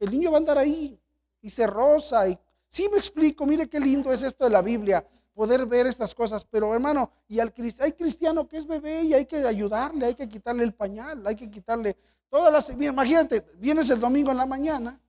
el 0.00 0.10
niño 0.10 0.32
va 0.32 0.38
a 0.38 0.40
andar 0.40 0.58
ahí 0.58 0.99
y 1.42 1.50
se 1.50 1.66
rosa. 1.66 2.28
Y, 2.28 2.38
sí 2.68 2.88
me 2.90 2.98
explico, 2.98 3.46
mire 3.46 3.68
qué 3.68 3.80
lindo 3.80 4.12
es 4.12 4.22
esto 4.22 4.44
de 4.44 4.50
la 4.50 4.62
Biblia, 4.62 5.06
poder 5.34 5.66
ver 5.66 5.86
estas 5.86 6.14
cosas, 6.14 6.44
pero 6.44 6.72
hermano, 6.72 7.10
y 7.28 7.40
al 7.40 7.52
hay 7.80 7.92
cristiano 7.92 8.48
que 8.48 8.56
es 8.56 8.66
bebé 8.66 9.02
y 9.02 9.14
hay 9.14 9.26
que 9.26 9.38
ayudarle, 9.38 10.06
hay 10.06 10.14
que 10.14 10.28
quitarle 10.28 10.64
el 10.64 10.74
pañal, 10.74 11.26
hay 11.26 11.36
que 11.36 11.50
quitarle 11.50 11.96
todas 12.28 12.52
las, 12.52 12.70
imagínate, 12.70 13.44
vienes 13.58 13.90
el 13.90 14.00
domingo 14.00 14.30
en 14.30 14.36
la 14.36 14.46
mañana, 14.46 15.00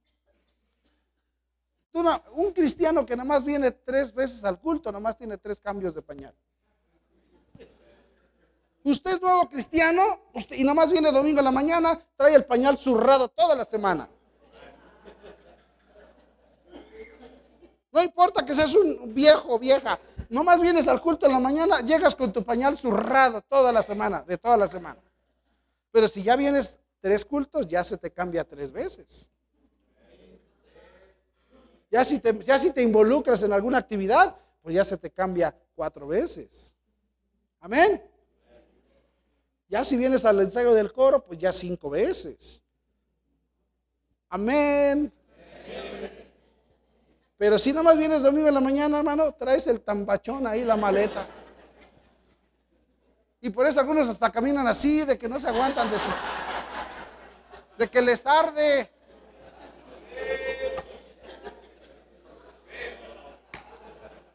un 2.33 2.51
cristiano 2.53 3.05
que 3.05 3.15
nada 3.15 3.27
más 3.27 3.43
viene 3.43 3.71
tres 3.71 4.13
veces 4.13 4.43
al 4.43 4.59
culto, 4.59 4.91
nada 4.91 5.01
más 5.01 5.17
tiene 5.17 5.37
tres 5.37 5.59
cambios 5.59 5.93
de 5.93 6.01
pañal. 6.01 6.33
Usted 8.83 9.11
es 9.11 9.21
nuevo 9.21 9.47
cristiano 9.47 10.19
y 10.51 10.63
nada 10.63 10.73
más 10.73 10.89
viene 10.89 11.11
domingo 11.11 11.39
en 11.39 11.45
la 11.45 11.51
mañana, 11.51 11.99
trae 12.15 12.33
el 12.33 12.45
pañal 12.45 12.77
zurrado 12.77 13.27
toda 13.27 13.55
la 13.55 13.65
semana. 13.65 14.09
No 17.91 18.01
importa 18.01 18.45
que 18.45 18.56
seas 18.56 18.73
un 18.73 19.13
viejo 19.13 19.56
o 19.56 19.60
vieja, 19.60 19.99
nomás 20.30 20.62
vienes 20.62 20.88
al 20.88 21.01
culto 21.01 21.25
en 21.25 21.34
la 21.34 21.39
mañana, 21.39 21.82
llegas 21.82 22.15
con 22.15 22.32
tu 22.32 22.43
pañal 22.43 22.77
zurrado 22.77 23.41
toda 23.41 23.71
la 23.71 23.84
semana, 23.84 24.23
de 24.23 24.38
toda 24.38 24.56
la 24.58 24.67
semana. 24.67 25.01
Pero 25.91 26.08
si 26.08 26.23
ya 26.23 26.36
vienes 26.36 26.80
tres 27.01 27.25
cultos, 27.25 27.67
ya 27.67 27.84
se 27.84 27.97
te 27.97 28.12
cambia 28.12 28.43
tres 28.45 28.71
veces. 28.71 29.30
Ya 31.91 32.06
si 32.06 32.19
te, 32.19 32.41
ya 32.43 32.58
si 32.58 32.71
te 32.71 32.82
involucras 32.82 33.43
en 33.43 33.51
alguna 33.51 33.80
actividad, 33.80 34.38
pues 34.62 34.75
ya 34.75 34.86
se 34.86 34.97
te 34.97 35.12
cambia 35.12 35.54
cuatro 35.75 36.08
veces. 36.08 36.73
Amén. 37.60 38.01
Ya 39.67 39.84
si 39.84 39.97
vienes 39.97 40.23
al 40.23 40.39
ensayo 40.39 40.73
del 40.73 40.93
coro, 40.93 41.23
pues 41.23 41.38
ya 41.38 41.51
cinco 41.51 41.89
veces. 41.89 42.63
Amén. 44.30 45.12
Pero 47.41 47.58
si 47.58 47.71
nada 47.71 47.82
más 47.82 47.97
vienes 47.97 48.21
domingo 48.21 48.49
en 48.49 48.54
la 48.54 48.60
mañana, 48.60 48.99
hermano, 48.99 49.34
traes 49.34 49.65
el 49.65 49.82
tambachón 49.82 50.45
ahí, 50.45 50.63
la 50.63 50.77
maleta. 50.77 51.25
Y 53.41 53.49
por 53.49 53.65
eso 53.65 53.80
algunos 53.80 54.08
hasta 54.08 54.32
caminan 54.32 54.67
así, 54.67 55.04
de 55.06 55.17
que 55.17 55.27
no 55.27 55.39
se 55.39 55.47
aguantan 55.47 55.89
de 55.89 55.97
su, 55.97 56.12
de 57.80 57.88
que 57.88 57.99
les 57.99 58.21
tarde. 58.21 58.91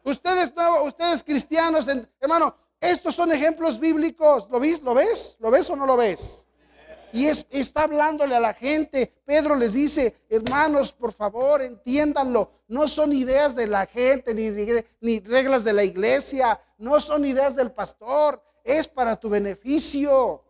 Ustedes 0.03 0.51
ustedes 0.83 1.23
cristianos, 1.23 1.87
hermano, 2.19 2.57
estos 2.77 3.15
son 3.15 3.31
ejemplos 3.31 3.79
bíblicos. 3.79 4.49
¿Lo 4.49 4.59
ves? 4.59 4.81
¿Lo 4.81 4.93
ves? 4.93 5.37
¿Lo 5.39 5.49
ves 5.49 5.69
o 5.69 5.77
no 5.77 5.85
lo 5.85 5.95
ves? 5.95 6.46
Y 7.17 7.25
es, 7.25 7.47
está 7.49 7.85
hablándole 7.85 8.35
a 8.35 8.39
la 8.39 8.53
gente. 8.53 9.11
Pedro 9.25 9.55
les 9.55 9.73
dice, 9.73 10.15
hermanos, 10.29 10.93
por 10.93 11.11
favor, 11.11 11.63
entiéndanlo. 11.63 12.51
No 12.67 12.87
son 12.87 13.11
ideas 13.11 13.55
de 13.55 13.65
la 13.65 13.87
gente, 13.87 14.35
ni, 14.35 14.51
ni 15.01 15.19
reglas 15.21 15.63
de 15.63 15.73
la 15.73 15.83
iglesia. 15.83 16.61
No 16.77 16.99
son 16.99 17.25
ideas 17.25 17.55
del 17.55 17.71
pastor. 17.71 18.39
Es 18.63 18.87
para 18.87 19.15
tu 19.15 19.29
beneficio. 19.29 20.45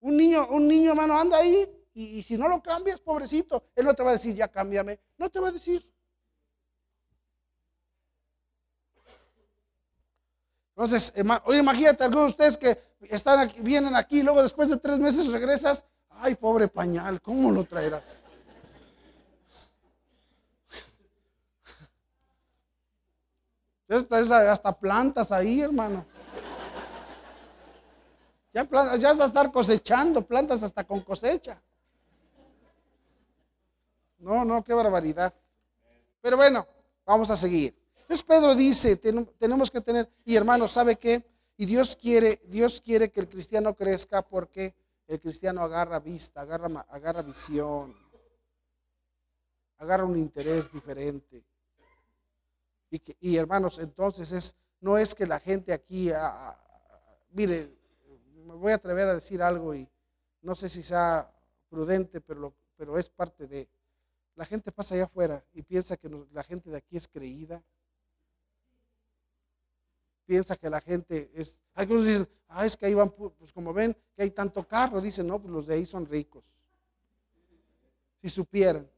Un 0.00 0.16
niño, 0.16 0.46
un 0.48 0.66
niño, 0.66 0.92
hermano, 0.92 1.20
anda 1.20 1.36
ahí. 1.36 1.68
Y, 1.92 2.20
y 2.20 2.22
si 2.22 2.38
no 2.38 2.48
lo 2.48 2.62
cambias, 2.62 2.98
pobrecito, 2.98 3.62
él 3.76 3.84
no 3.84 3.92
te 3.92 4.02
va 4.02 4.08
a 4.08 4.14
decir, 4.14 4.34
ya 4.34 4.48
cámbiame. 4.48 4.98
No 5.18 5.28
te 5.28 5.38
va 5.38 5.48
a 5.48 5.52
decir. 5.52 5.86
Entonces, 10.70 11.12
oye, 11.44 11.58
imagínate 11.58 12.04
algunos 12.04 12.28
de 12.28 12.30
ustedes 12.30 12.56
que 12.56 12.89
están 13.00 13.38
aquí, 13.40 13.62
vienen 13.62 13.96
aquí 13.96 14.22
luego 14.22 14.42
después 14.42 14.68
de 14.68 14.76
tres 14.76 14.98
meses 14.98 15.28
regresas. 15.28 15.84
Ay, 16.10 16.34
pobre 16.34 16.68
pañal, 16.68 17.20
¿cómo 17.20 17.50
lo 17.50 17.64
traerás? 17.64 18.22
Hasta 23.88 24.72
plantas 24.78 25.32
ahí, 25.32 25.62
hermano. 25.62 26.04
Ya, 28.52 28.68
ya 28.98 29.08
vas 29.08 29.20
a 29.20 29.24
estar 29.24 29.50
cosechando 29.50 30.22
plantas 30.26 30.62
hasta 30.62 30.84
con 30.84 31.00
cosecha. 31.00 31.60
No, 34.18 34.44
no, 34.44 34.62
qué 34.62 34.74
barbaridad. 34.74 35.32
Pero 36.20 36.36
bueno, 36.36 36.66
vamos 37.06 37.30
a 37.30 37.36
seguir. 37.36 37.74
Entonces 38.02 38.22
Pedro 38.22 38.54
dice, 38.54 38.96
tenemos 38.96 39.70
que 39.70 39.80
tener, 39.80 40.10
y 40.24 40.36
hermanos, 40.36 40.72
¿sabe 40.72 40.96
qué? 40.96 41.24
Y 41.60 41.66
Dios 41.66 41.94
quiere, 41.94 42.40
Dios 42.46 42.80
quiere 42.80 43.10
que 43.10 43.20
el 43.20 43.28
cristiano 43.28 43.76
crezca 43.76 44.22
porque 44.22 44.74
el 45.06 45.20
cristiano 45.20 45.60
agarra 45.60 46.00
vista, 46.00 46.40
agarra, 46.40 46.86
agarra 46.88 47.20
visión, 47.20 47.94
agarra 49.76 50.06
un 50.06 50.16
interés 50.16 50.72
diferente. 50.72 51.44
Y, 53.20 53.36
hermanos, 53.36 53.78
entonces 53.78 54.32
es, 54.32 54.54
no 54.80 54.96
es 54.96 55.14
que 55.14 55.26
la 55.26 55.38
gente 55.38 55.74
aquí 55.74 56.10
mire, 57.32 57.76
me 58.46 58.54
voy 58.54 58.72
a 58.72 58.76
atrever 58.76 59.08
a 59.08 59.14
decir 59.14 59.42
algo 59.42 59.74
y 59.74 59.86
no 60.40 60.54
sé 60.54 60.66
si 60.66 60.82
sea 60.82 61.30
prudente, 61.68 62.22
pero, 62.22 62.54
pero 62.74 62.96
es 62.96 63.10
parte 63.10 63.46
de... 63.46 63.68
La 64.34 64.46
gente 64.46 64.72
pasa 64.72 64.94
allá 64.94 65.04
afuera 65.04 65.44
y 65.52 65.60
piensa 65.60 65.98
que 65.98 66.08
la 66.32 66.42
gente 66.42 66.70
de 66.70 66.78
aquí 66.78 66.96
es 66.96 67.06
creída. 67.06 67.62
Piensa 70.30 70.54
que 70.54 70.70
la 70.70 70.80
gente 70.80 71.28
es... 71.34 71.58
Algunos 71.74 72.06
dicen, 72.06 72.28
ah, 72.46 72.64
es 72.64 72.76
que 72.76 72.86
ahí 72.86 72.94
van, 72.94 73.10
pues 73.10 73.52
como 73.52 73.72
ven 73.72 73.96
que 74.14 74.22
hay 74.22 74.30
tanto 74.30 74.62
carro, 74.62 75.00
dicen, 75.00 75.26
no, 75.26 75.42
pues 75.42 75.52
los 75.52 75.66
de 75.66 75.74
ahí 75.74 75.84
son 75.84 76.06
ricos. 76.06 76.44
Si 78.22 78.28
supieran. 78.28 78.88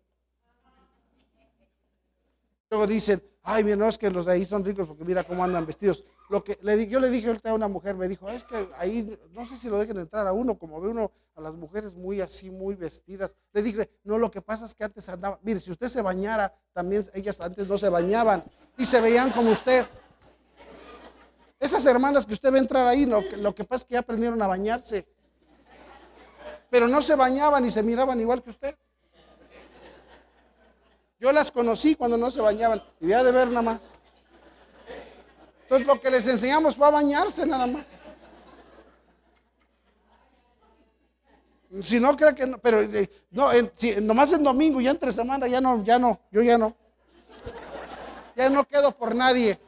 Luego 2.68 2.86
dicen, 2.86 3.22
ay, 3.44 3.64
no 3.64 3.88
es 3.88 3.96
que 3.96 4.10
los 4.10 4.26
de 4.26 4.32
ahí 4.32 4.44
son 4.44 4.62
ricos 4.62 4.86
porque 4.86 5.06
mira 5.06 5.24
cómo 5.24 5.42
andan 5.42 5.64
vestidos. 5.64 6.04
Lo 6.28 6.44
que 6.44 6.58
le, 6.60 6.86
yo 6.86 7.00
le 7.00 7.08
dije 7.08 7.28
ahorita 7.28 7.48
a 7.48 7.54
una 7.54 7.66
mujer, 7.66 7.96
me 7.96 8.08
dijo, 8.08 8.28
es 8.28 8.44
que 8.44 8.68
ahí 8.76 9.18
no 9.30 9.46
sé 9.46 9.56
si 9.56 9.70
lo 9.70 9.78
dejen 9.78 9.98
entrar 10.00 10.26
a 10.26 10.34
uno, 10.34 10.58
como 10.58 10.82
ve 10.82 10.90
uno 10.90 11.12
a 11.34 11.40
las 11.40 11.56
mujeres 11.56 11.94
muy 11.94 12.20
así, 12.20 12.50
muy 12.50 12.74
vestidas. 12.74 13.38
Le 13.54 13.62
dije, 13.62 13.88
no, 14.04 14.18
lo 14.18 14.30
que 14.30 14.42
pasa 14.42 14.66
es 14.66 14.74
que 14.74 14.84
antes 14.84 15.08
andaba, 15.08 15.40
mire, 15.42 15.60
si 15.60 15.70
usted 15.70 15.88
se 15.88 16.02
bañara, 16.02 16.54
también 16.74 17.02
ellas 17.14 17.40
antes 17.40 17.66
no 17.66 17.78
se 17.78 17.88
bañaban 17.88 18.44
y 18.76 18.84
se 18.84 19.00
veían 19.00 19.32
como 19.32 19.50
usted. 19.50 19.86
Esas 21.62 21.86
hermanas 21.86 22.26
que 22.26 22.32
usted 22.32 22.50
ve 22.50 22.58
entrar 22.58 22.88
ahí, 22.88 23.06
lo 23.06 23.20
que, 23.20 23.36
lo 23.36 23.54
que 23.54 23.62
pasa 23.62 23.82
es 23.82 23.84
que 23.84 23.92
ya 23.92 24.00
aprendieron 24.00 24.42
a 24.42 24.48
bañarse. 24.48 25.06
Pero 26.68 26.88
no 26.88 27.00
se 27.00 27.14
bañaban 27.14 27.64
y 27.64 27.70
se 27.70 27.84
miraban 27.84 28.20
igual 28.20 28.42
que 28.42 28.50
usted. 28.50 28.76
Yo 31.20 31.30
las 31.30 31.52
conocí 31.52 31.94
cuando 31.94 32.16
no 32.16 32.32
se 32.32 32.40
bañaban 32.40 32.82
y 32.98 33.04
voy 33.04 33.12
a 33.12 33.22
de 33.22 33.30
ver 33.30 33.46
nada 33.46 33.62
más. 33.62 34.00
Entonces 35.62 35.86
lo 35.86 36.00
que 36.00 36.10
les 36.10 36.26
enseñamos 36.26 36.74
fue 36.74 36.88
a 36.88 36.90
bañarse 36.90 37.46
nada 37.46 37.68
más. 37.68 37.86
Si 41.84 42.00
no, 42.00 42.16
creo 42.16 42.34
que 42.34 42.44
no, 42.44 42.58
pero 42.58 42.80
eh, 42.80 43.08
no, 43.30 43.50
nomás 44.02 44.32
en 44.32 44.42
domingo, 44.42 44.80
ya 44.80 44.90
entre 44.90 45.12
semana, 45.12 45.46
ya 45.46 45.60
no, 45.60 45.84
ya 45.84 45.96
no, 45.96 46.18
yo 46.32 46.42
ya 46.42 46.58
no. 46.58 46.74
Ya 48.34 48.50
no 48.50 48.64
quedo 48.64 48.90
por 48.90 49.14
nadie. 49.14 49.60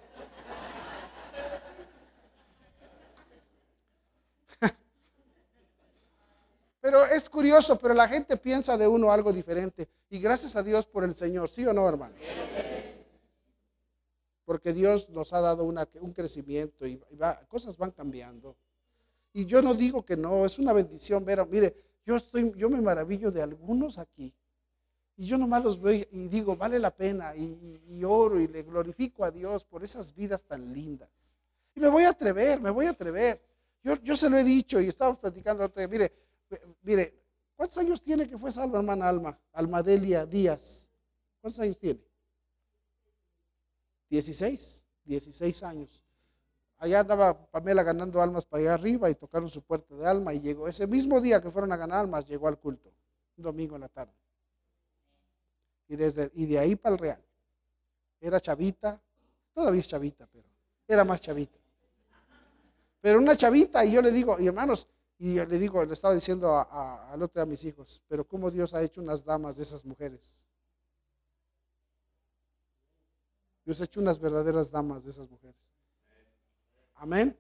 Pero 6.85 7.03
es 7.03 7.31
curioso, 7.31 7.79
pero 7.79 7.95
la 7.95 8.07
gente 8.07 8.37
piensa 8.37 8.77
de 8.77 8.87
uno 8.87 9.11
algo 9.11 9.33
diferente. 9.33 9.89
Y 10.11 10.19
gracias 10.19 10.55
a 10.55 10.63
Dios 10.63 10.85
por 10.85 11.03
el 11.03 11.15
Señor, 11.15 11.49
¿sí 11.49 11.65
o 11.65 11.73
no, 11.73 11.89
hermano? 11.89 12.15
Porque 14.45 14.75
Dios 14.75 15.09
nos 15.09 15.33
ha 15.33 15.41
dado 15.41 15.65
un 15.65 16.13
crecimiento 16.13 16.87
y 16.87 17.01
cosas 17.49 17.79
van 17.79 17.91
cambiando. 17.91 18.55
Y 19.33 19.47
yo 19.47 19.63
no 19.63 19.73
digo 19.73 20.05
que 20.05 20.15
no, 20.15 20.45
es 20.45 20.59
una 20.59 20.75
bendición 20.75 21.25
ver, 21.25 21.47
mire, 21.47 21.75
yo, 22.05 22.17
estoy, 22.17 22.53
yo 22.55 22.69
me 22.69 22.83
maravillo 22.83 23.31
de 23.31 23.41
algunos 23.41 23.97
aquí. 23.97 24.35
Y 25.17 25.25
yo 25.25 25.39
nomás 25.39 25.65
los 25.65 25.81
veo 25.81 26.07
y 26.11 26.29
digo, 26.29 26.55
vale 26.55 26.79
la 26.79 26.91
pena. 26.91 27.35
Y, 27.35 28.05
oro 28.05 28.39
y 28.39 28.47
le 28.47 28.63
glorifico 28.63 29.25
a 29.25 29.31
Dios 29.31 29.65
por 29.65 29.83
esas 29.83 30.15
vidas 30.15 30.45
tan 30.45 30.71
lindas. 30.71 31.09
Y 31.75 31.81
me 31.81 31.89
voy 31.89 32.05
a 32.05 32.11
atrever, 32.11 32.61
me 32.61 32.69
voy 32.69 32.85
a 32.85 32.91
atrever. 32.91 33.41
Yo, 33.83 33.95
yo 34.03 34.17
se 34.17 34.29
lo 34.29 34.37
he 34.37 34.45
dicho 34.45 34.79
y 34.83 34.89
estábamos 34.89 35.19
platicando, 35.19 35.73
mire, 35.91 36.13
Mire, 36.83 37.15
¿cuántos 37.57 37.79
años 37.79 38.03
tiene 38.03 38.29
que 38.29 38.39
fue 38.39 38.51
salva 38.51 38.79
hermana 38.79 39.09
Alma? 39.09 39.39
Almadelia 39.53 40.27
Díaz. 40.27 40.89
¿Cuántos 41.41 41.61
años 41.61 41.79
tiene? 41.79 42.01
16, 44.11 44.85
16 45.05 45.63
años. 45.63 46.01
Allá 46.79 47.01
andaba 47.01 47.51
Pamela 47.51 47.83
ganando 47.83 48.21
almas 48.21 48.45
para 48.45 48.63
allá 48.63 48.75
arriba 48.75 49.09
y 49.09 49.15
tocaron 49.15 49.49
su 49.49 49.63
puerta 49.63 49.95
de 49.95 50.07
alma 50.07 50.35
y 50.35 50.41
llegó. 50.41 50.69
Ese 50.69 50.87
mismo 50.87 51.21
día 51.21 51.41
que 51.41 51.51
fueron 51.51 51.73
a 51.73 51.77
ganar 51.77 52.01
almas, 52.01 52.27
llegó 52.27 52.49
al 52.49 52.59
culto, 52.59 52.93
un 53.37 53.45
domingo 53.45 53.75
en 53.77 53.83
la 53.83 53.89
tarde. 53.89 54.13
Y, 55.89 55.97
desde, 55.97 56.31
y 56.35 56.47
de 56.47 56.59
ahí 56.59 56.77
para 56.77 56.95
el 56.95 56.99
Real. 56.99 57.25
Era 58.21 58.41
chavita, 58.41 59.01
todavía 59.53 59.81
es 59.81 59.89
chavita, 59.89 60.27
pero 60.31 60.45
era 60.87 61.05
más 61.05 61.21
chavita. 61.21 61.59
Pero 63.01 63.19
una 63.19 63.37
chavita, 63.37 63.85
y 63.85 63.93
yo 63.93 64.03
le 64.03 64.11
digo, 64.11 64.39
y 64.41 64.47
hermanos, 64.47 64.87
y 65.19 65.35
le 65.35 65.59
digo, 65.59 65.85
le 65.85 65.93
estaba 65.93 66.15
diciendo 66.15 66.57
al 66.71 67.23
otro 67.23 67.41
de 67.41 67.47
mis 67.47 67.65
hijos, 67.65 68.03
pero 68.09 68.27
cómo 68.27 68.51
Dios 68.51 68.75
ha 68.75 68.83
hecho 68.83 69.01
unas 69.01 69.25
damas 69.25 69.57
de 69.57 69.63
esas 69.63 69.85
mujeres. 69.85 70.41
Dios 73.65 73.81
ha 73.81 73.85
hecho 73.85 74.01
unas 74.01 74.19
verdaderas 74.19 74.71
damas 74.71 75.05
de 75.05 75.11
esas 75.11 75.31
mujeres. 75.31 75.57
Amén. 76.97 77.39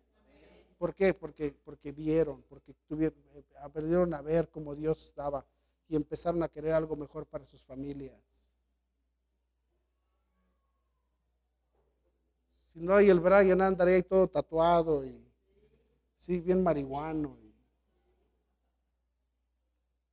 ¿Por 0.79 0.95
qué? 0.95 1.15
Porque, 1.15 1.55
porque 1.65 1.93
vieron, 1.93 2.43
porque 2.49 2.75
tuvieron, 2.87 3.19
aprendieron 3.61 4.15
a 4.15 4.23
ver 4.23 4.49
cómo 4.49 4.75
Dios 4.75 5.13
daba 5.17 5.45
y 5.89 5.97
empezaron 5.97 6.43
a 6.43 6.49
querer 6.49 6.73
algo 6.73 6.97
mejor 6.97 7.27
para 7.27 7.45
sus 7.45 7.63
familias. 7.65 8.19
Si 12.69 12.81
no 12.81 12.95
hay 12.95 13.09
el 13.09 13.21
Brian 13.21 13.61
andaría 13.61 13.97
ahí 13.97 14.03
todo 14.03 14.27
tatuado 14.27 15.05
y 15.05 15.25
sí, 16.17 16.41
bien 16.41 16.63
marihuano 16.63 17.44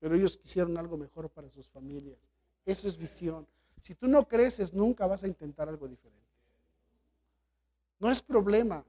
pero 0.01 0.15
ellos 0.15 0.35
quisieron 0.35 0.75
algo 0.79 0.97
mejor 0.97 1.29
para 1.29 1.47
sus 1.47 1.69
familias. 1.69 2.17
Eso 2.65 2.87
es 2.87 2.97
visión. 2.97 3.47
Si 3.83 3.93
tú 3.93 4.07
no 4.07 4.27
creces, 4.27 4.73
nunca 4.73 5.05
vas 5.05 5.23
a 5.23 5.27
intentar 5.27 5.69
algo 5.69 5.87
diferente. 5.87 6.19
No 7.99 8.09
es 8.09 8.19
problema. 8.19 8.83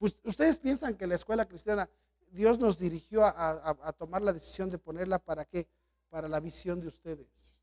Ustedes 0.00 0.58
piensan 0.58 0.96
que 0.96 1.06
la 1.06 1.14
escuela 1.14 1.46
cristiana, 1.46 1.88
Dios 2.32 2.58
nos 2.58 2.76
dirigió 2.76 3.24
a, 3.24 3.92
tomar 3.96 4.22
la 4.22 4.32
decisión 4.32 4.70
de 4.70 4.78
ponerla 4.78 5.20
para 5.20 5.44
qué? 5.44 5.68
Para 6.10 6.26
la 6.26 6.40
visión 6.40 6.80
de 6.80 6.88
ustedes. 6.88 7.56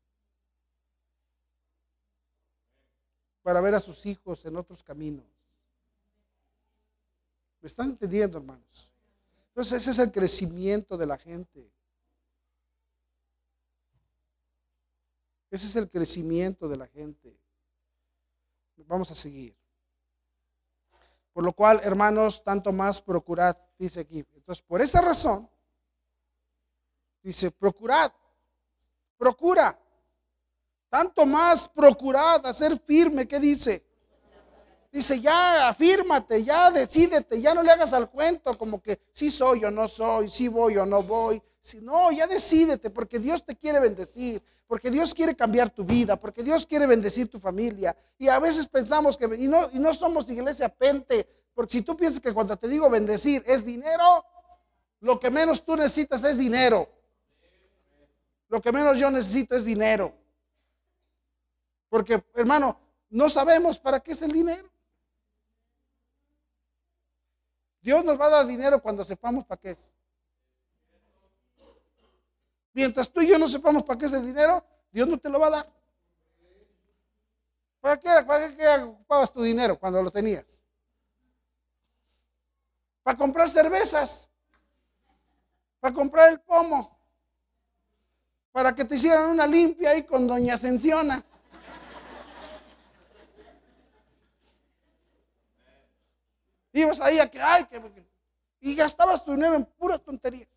Para 3.42 3.60
ver 3.60 3.74
a 3.74 3.80
sus 3.80 4.06
hijos 4.06 4.46
en 4.46 4.56
otros 4.56 4.82
caminos. 4.82 5.26
¿Me 7.60 7.66
están 7.66 7.90
entendiendo, 7.90 8.38
hermanos? 8.38 8.90
Entonces 9.48 9.82
ese 9.82 9.90
es 9.90 9.98
el 9.98 10.10
crecimiento 10.10 10.96
de 10.96 11.06
la 11.06 11.18
gente. 11.18 11.70
Ese 15.52 15.66
es 15.66 15.76
el 15.76 15.90
crecimiento 15.90 16.66
de 16.66 16.78
la 16.78 16.86
gente. 16.86 17.38
Vamos 18.86 19.10
a 19.10 19.14
seguir. 19.14 19.54
Por 21.34 21.44
lo 21.44 21.52
cual, 21.52 21.78
hermanos, 21.84 22.42
tanto 22.42 22.72
más 22.72 23.02
procurad, 23.02 23.54
dice 23.78 24.00
aquí. 24.00 24.24
Entonces, 24.34 24.62
por 24.62 24.80
esa 24.80 25.02
razón, 25.02 25.48
dice, 27.22 27.50
procurad, 27.50 28.10
procura. 29.18 29.78
Tanto 30.88 31.26
más 31.26 31.68
procurad 31.68 32.46
hacer 32.46 32.80
firme, 32.86 33.28
¿qué 33.28 33.38
dice? 33.38 33.84
Dice, 34.90 35.20
ya 35.20 35.68
afírmate, 35.68 36.42
ya 36.42 36.70
decídete, 36.70 37.42
ya 37.42 37.52
no 37.52 37.62
le 37.62 37.72
hagas 37.72 37.92
al 37.92 38.10
cuento 38.10 38.56
como 38.56 38.80
que 38.80 39.02
sí 39.12 39.28
soy 39.28 39.66
o 39.66 39.70
no 39.70 39.86
soy, 39.86 40.30
sí 40.30 40.48
voy 40.48 40.78
o 40.78 40.86
no 40.86 41.02
voy. 41.02 41.42
Si 41.60 41.82
no, 41.82 42.10
ya 42.10 42.26
decídete, 42.26 42.88
porque 42.88 43.18
Dios 43.18 43.44
te 43.44 43.54
quiere 43.54 43.80
bendecir, 43.80 44.42
porque 44.72 44.90
Dios 44.90 45.12
quiere 45.12 45.36
cambiar 45.36 45.68
tu 45.68 45.84
vida, 45.84 46.16
porque 46.16 46.42
Dios 46.42 46.66
quiere 46.66 46.86
bendecir 46.86 47.28
tu 47.28 47.38
familia. 47.38 47.94
Y 48.16 48.28
a 48.28 48.38
veces 48.38 48.66
pensamos 48.66 49.18
que, 49.18 49.26
y 49.36 49.46
no, 49.46 49.68
y 49.70 49.78
no 49.78 49.92
somos 49.92 50.30
iglesia 50.30 50.70
pente, 50.70 51.28
porque 51.52 51.72
si 51.72 51.82
tú 51.82 51.94
piensas 51.94 52.18
que 52.18 52.32
cuando 52.32 52.56
te 52.56 52.68
digo 52.68 52.88
bendecir 52.88 53.44
es 53.46 53.66
dinero, 53.66 54.24
lo 55.00 55.20
que 55.20 55.30
menos 55.30 55.62
tú 55.62 55.76
necesitas 55.76 56.24
es 56.24 56.38
dinero. 56.38 56.88
Lo 58.48 58.62
que 58.62 58.72
menos 58.72 58.96
yo 58.96 59.10
necesito 59.10 59.54
es 59.56 59.66
dinero. 59.66 60.14
Porque, 61.90 62.24
hermano, 62.34 62.80
no 63.10 63.28
sabemos 63.28 63.78
para 63.78 64.00
qué 64.00 64.12
es 64.12 64.22
el 64.22 64.32
dinero. 64.32 64.70
Dios 67.82 68.02
nos 68.06 68.18
va 68.18 68.24
a 68.24 68.30
dar 68.30 68.46
dinero 68.46 68.80
cuando 68.80 69.04
sepamos 69.04 69.44
para 69.44 69.60
qué 69.60 69.72
es. 69.72 69.92
Mientras 72.74 73.10
tú 73.10 73.20
y 73.20 73.28
yo 73.28 73.38
no 73.38 73.48
sepamos 73.48 73.82
para 73.84 73.98
qué 73.98 74.06
es 74.06 74.12
el 74.14 74.24
dinero, 74.24 74.64
Dios 74.92 75.08
no 75.08 75.18
te 75.18 75.30
lo 75.30 75.40
va 75.40 75.46
a 75.46 75.50
dar. 75.50 75.72
¿Para 77.80 77.96
qué, 77.98 78.08
para 78.26 78.54
qué 78.54 78.82
ocupabas 78.84 79.32
tu 79.32 79.42
dinero 79.42 79.78
cuando 79.78 80.02
lo 80.02 80.10
tenías? 80.10 80.62
Para 83.02 83.18
comprar 83.18 83.48
cervezas, 83.48 84.30
para 85.80 85.92
comprar 85.92 86.30
el 86.30 86.40
pomo, 86.40 86.96
para 88.52 88.72
que 88.74 88.84
te 88.84 88.94
hicieran 88.94 89.30
una 89.30 89.46
limpia 89.46 89.90
ahí 89.90 90.04
con 90.04 90.28
Doña 90.28 90.54
Ascensiona. 90.54 91.24
Ibas 96.74 97.00
ahí 97.00 97.18
a 97.18 97.30
que, 97.30 97.40
ay, 97.40 97.64
que, 97.64 98.06
y 98.60 98.76
gastabas 98.76 99.24
tu 99.24 99.32
dinero 99.32 99.54
en 99.54 99.64
puras 99.64 100.00
tonterías. 100.02 100.48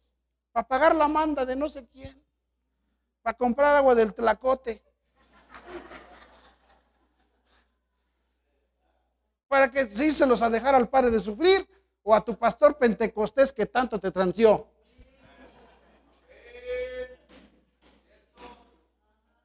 Para 0.52 0.68
pagar 0.68 0.96
la 0.96 1.08
manda 1.08 1.46
de 1.46 1.56
no 1.56 1.70
sé 1.70 1.88
quién. 1.88 2.25
Para 3.26 3.38
comprar 3.40 3.76
agua 3.76 3.96
del 3.96 4.14
tlacote. 4.14 4.84
Para 9.48 9.72
que 9.72 9.88
sí 9.88 10.12
se 10.12 10.28
los 10.28 10.44
a 10.44 10.50
dejar 10.52 10.76
al 10.76 10.88
padre 10.88 11.10
de 11.10 11.20
sufrir. 11.20 11.68
o 12.04 12.14
a 12.14 12.24
tu 12.24 12.38
pastor 12.38 12.78
pentecostés 12.78 13.52
que 13.52 13.66
tanto 13.66 14.00
te 14.00 14.12
transió. 14.12 14.68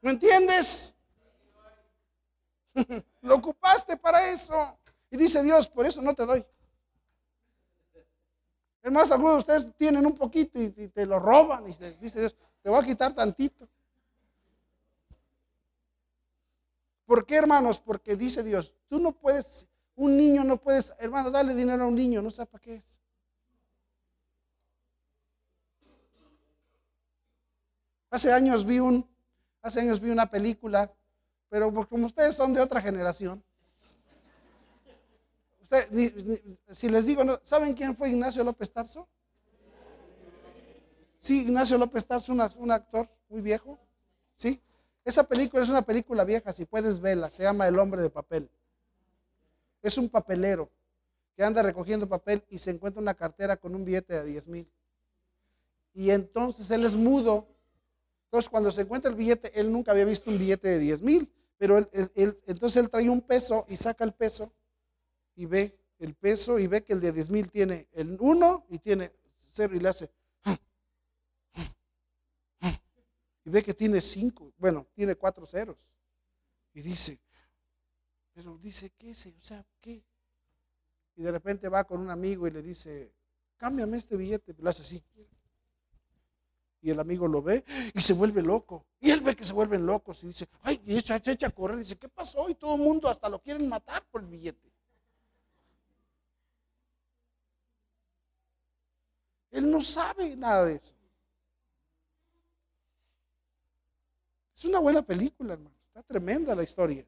¿Me 0.02 0.10
entiendes? 0.10 0.94
Lo 3.22 3.36
ocupaste 3.36 3.96
para 3.96 4.28
eso. 4.28 4.78
Y 5.10 5.16
dice 5.16 5.42
Dios, 5.42 5.66
por 5.68 5.86
eso 5.86 6.02
no 6.02 6.14
te 6.14 6.26
doy. 6.26 6.44
Es 8.82 8.92
más, 8.92 9.10
algunos 9.10 9.36
de 9.36 9.38
ustedes 9.38 9.74
tienen 9.78 10.04
un 10.04 10.14
poquito 10.14 10.60
y, 10.60 10.68
te 10.70 11.06
lo 11.06 11.18
roban. 11.18 11.66
Y 11.66 11.72
dice 11.98 12.20
Dios, 12.20 12.36
te 12.62 12.70
voy 12.70 12.82
a 12.82 12.86
quitar 12.86 13.14
tantito. 13.14 13.68
¿Por 17.06 17.26
qué, 17.26 17.36
hermanos? 17.36 17.80
Porque 17.80 18.14
dice 18.14 18.42
Dios, 18.42 18.74
tú 18.88 19.00
no 19.00 19.12
puedes, 19.12 19.66
un 19.96 20.16
niño 20.16 20.44
no 20.44 20.58
puedes, 20.58 20.94
hermano, 20.98 21.30
darle 21.30 21.54
dinero 21.54 21.84
a 21.84 21.86
un 21.86 21.96
niño, 21.96 22.22
no 22.22 22.30
sé 22.30 22.46
para 22.46 22.62
qué 22.62 22.74
es. 22.76 23.00
Hace 28.10 28.32
años 28.32 28.64
vi 28.64 28.78
un, 28.80 29.08
hace 29.62 29.80
años 29.80 30.00
vi 30.00 30.10
una 30.10 30.30
película, 30.30 30.92
pero 31.48 31.72
como 31.88 32.06
ustedes 32.06 32.34
son 32.34 32.54
de 32.54 32.60
otra 32.60 32.80
generación, 32.80 33.42
si 36.70 36.88
les 36.88 37.06
digo, 37.06 37.22
¿saben 37.44 37.74
quién 37.74 37.96
fue 37.96 38.10
Ignacio 38.10 38.42
López 38.42 38.72
Tarso? 38.72 39.08
Sí, 41.20 41.42
Ignacio 41.42 41.76
López 41.76 42.06
Tarso, 42.06 42.32
un 42.32 42.70
actor 42.70 43.06
muy 43.28 43.42
viejo. 43.42 43.78
Sí, 44.34 44.58
esa 45.04 45.22
película 45.22 45.62
es 45.62 45.68
una 45.68 45.82
película 45.82 46.24
vieja, 46.24 46.50
si 46.50 46.64
puedes 46.64 46.98
verla, 46.98 47.28
se 47.28 47.42
llama 47.42 47.68
El 47.68 47.78
hombre 47.78 48.00
de 48.00 48.08
papel. 48.08 48.50
Es 49.82 49.98
un 49.98 50.08
papelero 50.08 50.70
que 51.36 51.44
anda 51.44 51.62
recogiendo 51.62 52.08
papel 52.08 52.42
y 52.48 52.56
se 52.56 52.70
encuentra 52.70 53.02
una 53.02 53.12
cartera 53.12 53.58
con 53.58 53.74
un 53.74 53.84
billete 53.84 54.14
de 54.14 54.24
10 54.24 54.48
mil. 54.48 54.70
Y 55.92 56.10
entonces 56.10 56.70
él 56.70 56.86
es 56.86 56.96
mudo. 56.96 57.46
Entonces 58.24 58.48
cuando 58.48 58.70
se 58.70 58.82
encuentra 58.82 59.10
el 59.10 59.16
billete, 59.16 59.52
él 59.60 59.70
nunca 59.70 59.92
había 59.92 60.06
visto 60.06 60.30
un 60.30 60.38
billete 60.38 60.68
de 60.68 60.78
10 60.78 61.02
mil, 61.02 61.30
pero 61.58 61.76
entonces 62.14 62.82
él 62.82 62.88
trae 62.88 63.10
un 63.10 63.20
peso 63.20 63.66
y 63.68 63.76
saca 63.76 64.04
el 64.04 64.14
peso 64.14 64.52
y 65.34 65.44
ve 65.44 65.78
el 65.98 66.14
peso 66.14 66.58
y 66.58 66.66
ve 66.66 66.82
que 66.82 66.94
el 66.94 67.00
de 67.00 67.12
10 67.12 67.28
mil 67.28 67.50
tiene 67.50 67.88
el 67.92 68.16
1 68.18 68.66
y 68.70 68.78
tiene 68.78 69.12
0 69.50 69.76
y 69.76 69.80
le 69.80 69.88
hace. 69.90 70.10
Ve 73.50 73.62
que 73.62 73.74
tiene 73.74 74.00
5, 74.00 74.54
bueno, 74.58 74.86
tiene 74.94 75.14
4 75.16 75.44
ceros. 75.44 75.86
Y 76.72 76.82
dice, 76.82 77.20
pero 78.32 78.56
dice, 78.58 78.90
¿qué 78.96 79.10
es? 79.10 79.26
O 79.26 79.42
sea, 79.42 79.64
¿qué? 79.80 80.04
Y 81.16 81.22
de 81.22 81.32
repente 81.32 81.68
va 81.68 81.84
con 81.84 82.00
un 82.00 82.10
amigo 82.10 82.46
y 82.46 82.50
le 82.50 82.62
dice, 82.62 83.12
cámbiame 83.56 83.98
este 83.98 84.16
billete. 84.16 84.54
Lo 84.58 84.70
hace 84.70 84.82
así. 84.82 85.02
Y 86.82 86.90
el 86.90 86.98
amigo 86.98 87.28
lo 87.28 87.42
ve 87.42 87.64
y 87.92 88.00
se 88.00 88.14
vuelve 88.14 88.40
loco. 88.40 88.86
Y 89.00 89.10
él 89.10 89.20
ve 89.20 89.36
que 89.36 89.44
se 89.44 89.52
vuelven 89.52 89.84
locos 89.84 90.22
y 90.24 90.28
dice, 90.28 90.48
ay, 90.62 90.80
y 90.86 90.96
echa, 90.96 91.16
echa 91.16 91.48
a 91.48 91.50
correr. 91.50 91.78
Y 91.78 91.80
dice, 91.80 91.98
¿qué 91.98 92.08
pasó? 92.08 92.48
Y 92.48 92.54
todo 92.54 92.76
el 92.76 92.82
mundo 92.82 93.08
hasta 93.08 93.28
lo 93.28 93.42
quieren 93.42 93.68
matar 93.68 94.02
por 94.10 94.22
el 94.22 94.28
billete. 94.28 94.72
Él 99.50 99.70
no 99.70 99.80
sabe 99.80 100.36
nada 100.36 100.64
de 100.66 100.76
eso. 100.76 100.94
Es 104.60 104.66
una 104.66 104.78
buena 104.78 105.00
película, 105.00 105.54
hermano. 105.54 105.74
Está 105.86 106.02
tremenda 106.02 106.54
la 106.54 106.62
historia. 106.62 107.06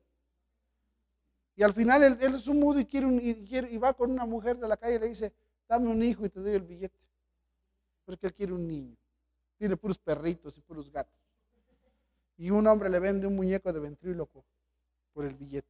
Y 1.54 1.62
al 1.62 1.74
final 1.74 2.02
él, 2.02 2.34
es 2.34 2.48
un 2.48 2.58
mudo 2.58 2.80
y, 2.80 2.86
quiere, 2.86 3.04
un, 3.04 3.20
y, 3.20 3.76
va 3.76 3.92
con 3.92 4.10
una 4.10 4.24
mujer 4.24 4.56
de 4.56 4.66
la 4.66 4.78
calle 4.78 4.94
y 4.94 4.98
le 5.00 5.08
dice, 5.08 5.34
dame 5.68 5.90
un 5.90 6.02
hijo 6.02 6.24
y 6.24 6.30
te 6.30 6.40
doy 6.40 6.54
el 6.54 6.62
billete. 6.62 7.06
Porque 8.06 8.28
él 8.28 8.32
quiere 8.32 8.54
un 8.54 8.66
niño. 8.66 8.96
Tiene 9.58 9.76
puros 9.76 9.98
perritos 9.98 10.56
y 10.56 10.62
puros 10.62 10.90
gatos. 10.90 11.20
Y 12.38 12.48
un 12.48 12.66
hombre 12.66 12.88
le 12.88 12.98
vende 12.98 13.26
un 13.26 13.36
muñeco 13.36 13.70
de 13.70 13.80
ventríloco 13.80 14.46
por 15.12 15.26
el 15.26 15.34
billete. 15.34 15.68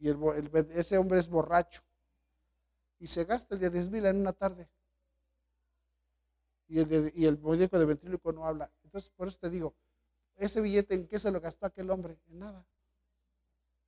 Y 0.00 0.10
ese 0.74 0.98
hombre 0.98 1.20
es 1.20 1.28
borracho 1.28 1.82
y 2.98 3.06
se 3.06 3.24
gasta 3.26 3.54
el 3.54 3.60
de 3.60 3.70
10 3.70 3.90
mil 3.90 4.06
en 4.06 4.16
una 4.16 4.32
tarde. 4.32 4.68
Y 6.70 6.78
el, 6.78 7.12
y 7.16 7.56
de 7.66 7.84
ventríloco 7.84 8.30
no 8.32 8.46
habla. 8.46 8.70
Entonces, 8.84 9.10
por 9.10 9.26
eso 9.26 9.36
te 9.40 9.50
digo, 9.50 9.74
ese 10.36 10.60
billete, 10.60 10.94
¿en 10.94 11.08
qué 11.08 11.18
se 11.18 11.32
lo 11.32 11.40
gastó 11.40 11.66
aquel 11.66 11.90
hombre? 11.90 12.16
En 12.28 12.38
nada. 12.38 12.64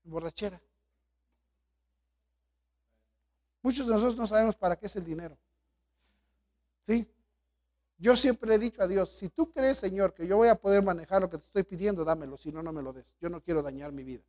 En 0.05 0.11
borrachera. 0.11 0.61
Muchos 3.63 3.87
de 3.87 3.93
nosotros 3.93 4.17
no 4.17 4.27
sabemos 4.27 4.57
para 4.57 4.75
qué 4.75 4.87
es 4.87 4.97
el 4.97 5.05
dinero. 5.05 5.39
¿Sí? 6.85 7.09
Yo 7.99 8.17
siempre 8.17 8.53
he 8.53 8.59
dicho 8.59 8.83
a 8.83 8.89
Dios, 8.89 9.11
si 9.11 9.29
tú 9.29 9.53
crees, 9.53 9.77
Señor, 9.77 10.13
que 10.13 10.27
yo 10.27 10.37
voy 10.37 10.49
a 10.49 10.57
poder 10.57 10.83
manejar 10.83 11.23
lo 11.23 11.31
que 11.31 11.39
te 11.39 11.45
estoy 11.45 11.63
pidiendo, 11.63 12.05
dámelo, 12.05 12.37
si 12.37 12.51
no, 12.51 12.65
no 12.65 12.73
me 12.73 12.83
lo 12.83 12.93
des. 12.93 13.15
Yo 13.21 13.31
no 13.31 13.41
quiero 13.41 13.63
dañar 13.63 13.93
mi 13.93 14.03
vida. 14.03 14.25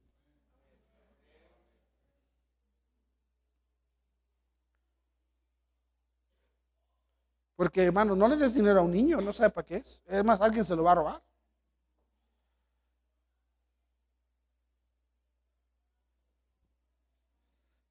Porque, 7.55 7.83
hermano, 7.83 8.15
no 8.15 8.27
le 8.27 8.35
des 8.37 8.53
dinero 8.53 8.79
a 8.79 8.83
un 8.83 8.91
niño, 8.91 9.21
no 9.21 9.31
sabe 9.31 9.51
para 9.51 9.65
qué 9.65 9.75
es. 9.77 10.03
Es 10.07 10.23
más, 10.23 10.41
alguien 10.41 10.65
se 10.65 10.75
lo 10.75 10.83
va 10.83 10.93
a 10.93 10.95
robar. 10.95 11.23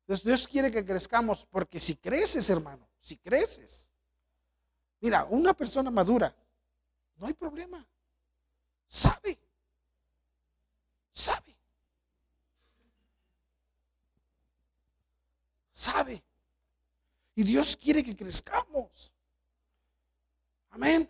Entonces, 0.01 0.25
Dios 0.27 0.49
quiere 0.49 0.71
que 0.71 0.85
crezcamos, 0.85 1.47
porque 1.47 1.79
si 1.79 1.97
creces, 1.97 2.51
hermano, 2.51 2.89
si 3.01 3.17
creces. 3.17 3.89
Mira, 5.01 5.25
una 5.25 5.55
persona 5.55 5.91
madura, 5.91 6.35
no 7.17 7.27
hay 7.27 7.33
problema. 7.35 7.87
Sabe. 8.87 9.39
Sabe. 11.13 11.57
Sabe. 15.73 16.23
Y 17.35 17.45
Dios 17.45 17.77
quiere 17.77 18.05
que 18.05 18.15
crezcamos. 18.15 19.12
Amén. 20.73 21.09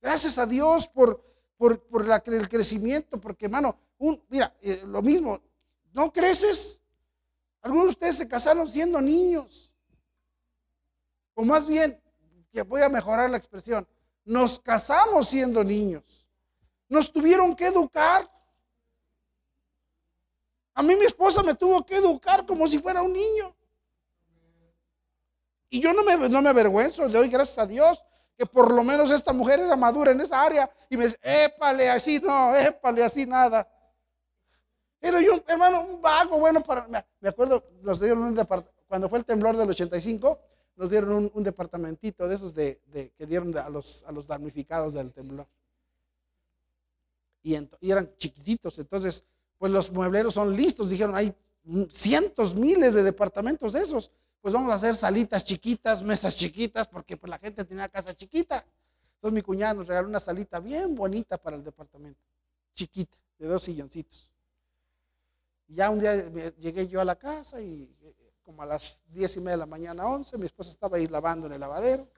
Gracias 0.00 0.36
a 0.38 0.46
Dios 0.46 0.86
por, 0.86 1.24
por, 1.56 2.06
la, 2.06 2.22
el 2.26 2.48
crecimiento, 2.48 3.18
porque 3.18 3.46
hermano, 3.46 3.76
un, 3.98 4.22
mira, 4.28 4.54
eh, 4.60 4.82
lo 4.86 5.00
mismo, 5.02 5.40
no 5.94 6.12
creces. 6.12 6.80
Algunos 7.62 7.86
de 7.86 7.90
ustedes 7.90 8.16
se 8.16 8.28
casaron 8.28 8.68
siendo 8.70 9.00
niños. 9.00 9.74
O 11.34 11.42
más 11.42 11.66
bien, 11.66 11.98
voy 12.64 12.82
a 12.82 12.90
mejorar 12.90 13.30
la 13.30 13.38
expresión, 13.38 13.88
nos 14.24 14.60
casamos 14.60 15.30
siendo 15.30 15.64
niños. 15.64 16.26
Nos 16.88 17.10
tuvieron 17.10 17.56
que 17.56 17.66
educar. 17.66 18.30
A 20.74 20.82
mí 20.82 20.94
mi 20.96 21.06
esposa 21.06 21.42
me 21.42 21.54
tuvo 21.54 21.84
que 21.84 21.96
educar 21.96 22.44
como 22.44 22.68
si 22.68 22.78
fuera 22.78 23.02
un 23.02 23.14
niño. 23.14 23.55
Y 25.68 25.80
yo 25.80 25.92
no 25.92 26.04
me, 26.04 26.28
no 26.28 26.42
me 26.42 26.48
avergüenzo, 26.50 27.08
doy 27.08 27.28
gracias 27.28 27.58
a 27.58 27.66
Dios 27.66 28.02
que 28.36 28.46
por 28.46 28.72
lo 28.72 28.84
menos 28.84 29.10
esta 29.10 29.32
mujer 29.32 29.60
era 29.60 29.76
madura 29.76 30.12
en 30.12 30.20
esa 30.20 30.42
área 30.42 30.70
y 30.90 30.96
me 30.96 31.04
dice, 31.04 31.18
épale, 31.22 31.88
así 31.88 32.20
no, 32.20 32.54
épale, 32.54 33.02
así 33.02 33.24
nada. 33.24 33.66
Pero 35.00 35.20
yo, 35.20 35.42
hermano, 35.46 35.86
un 35.86 36.02
vago, 36.02 36.38
bueno, 36.38 36.62
para, 36.62 36.86
me 37.20 37.28
acuerdo, 37.28 37.64
nos 37.82 38.00
dieron 38.00 38.22
un 38.22 38.34
departamento, 38.34 38.82
cuando 38.86 39.08
fue 39.08 39.18
el 39.18 39.24
temblor 39.24 39.56
del 39.56 39.70
85, 39.70 40.38
nos 40.76 40.90
dieron 40.90 41.30
un, 41.32 41.42
departamentito 41.42 42.28
de 42.28 42.34
esos 42.34 42.54
de, 42.54 42.80
que 43.16 43.26
dieron 43.26 43.56
a, 43.56 43.68
los, 43.70 44.04
a 44.04 44.12
los 44.12 44.26
damnificados 44.26 44.92
del 44.92 45.12
temblor. 45.12 45.46
Y, 47.42 47.56
y 47.80 47.90
eran 47.90 48.12
chiquititos, 48.16 48.78
entonces, 48.78 49.24
pues 49.58 49.72
los 49.72 49.90
muebleros 49.90 50.34
son 50.34 50.54
listos, 50.54 50.90
dijeron, 50.90 51.16
hay 51.16 51.34
cientos, 51.90 52.54
miles 52.54 52.94
de 52.94 53.02
departamentos 53.02 53.72
de 53.72 53.80
esos 53.80 54.10
pues 54.46 54.54
vamos 54.54 54.70
a 54.70 54.76
hacer 54.76 54.94
salitas 54.94 55.44
chiquitas, 55.44 56.04
mesas 56.04 56.36
chiquitas, 56.36 56.86
porque 56.86 57.16
pues 57.16 57.28
la 57.28 57.36
gente 57.36 57.64
tenía 57.64 57.88
casa 57.88 58.14
chiquita. 58.14 58.64
Entonces 59.16 59.34
mi 59.34 59.42
cuñada 59.42 59.74
nos 59.74 59.88
regaló 59.88 60.06
una 60.06 60.20
salita 60.20 60.60
bien 60.60 60.94
bonita 60.94 61.36
para 61.36 61.56
el 61.56 61.64
departamento, 61.64 62.20
chiquita, 62.72 63.16
de 63.40 63.48
dos 63.48 63.64
silloncitos. 63.64 64.30
Y 65.66 65.74
ya 65.74 65.90
un 65.90 65.98
día 65.98 66.14
llegué 66.58 66.86
yo 66.86 67.00
a 67.00 67.04
la 67.04 67.16
casa 67.16 67.60
y 67.60 67.92
eh, 68.00 68.14
como 68.44 68.62
a 68.62 68.66
las 68.66 69.00
diez 69.08 69.36
y 69.36 69.40
media 69.40 69.54
de 69.54 69.56
la 69.56 69.66
mañana, 69.66 70.06
once, 70.06 70.38
mi 70.38 70.46
esposa 70.46 70.70
estaba 70.70 70.96
ahí 70.96 71.08
lavando 71.08 71.48
en 71.48 71.54
el 71.54 71.58
lavadero. 71.58 72.08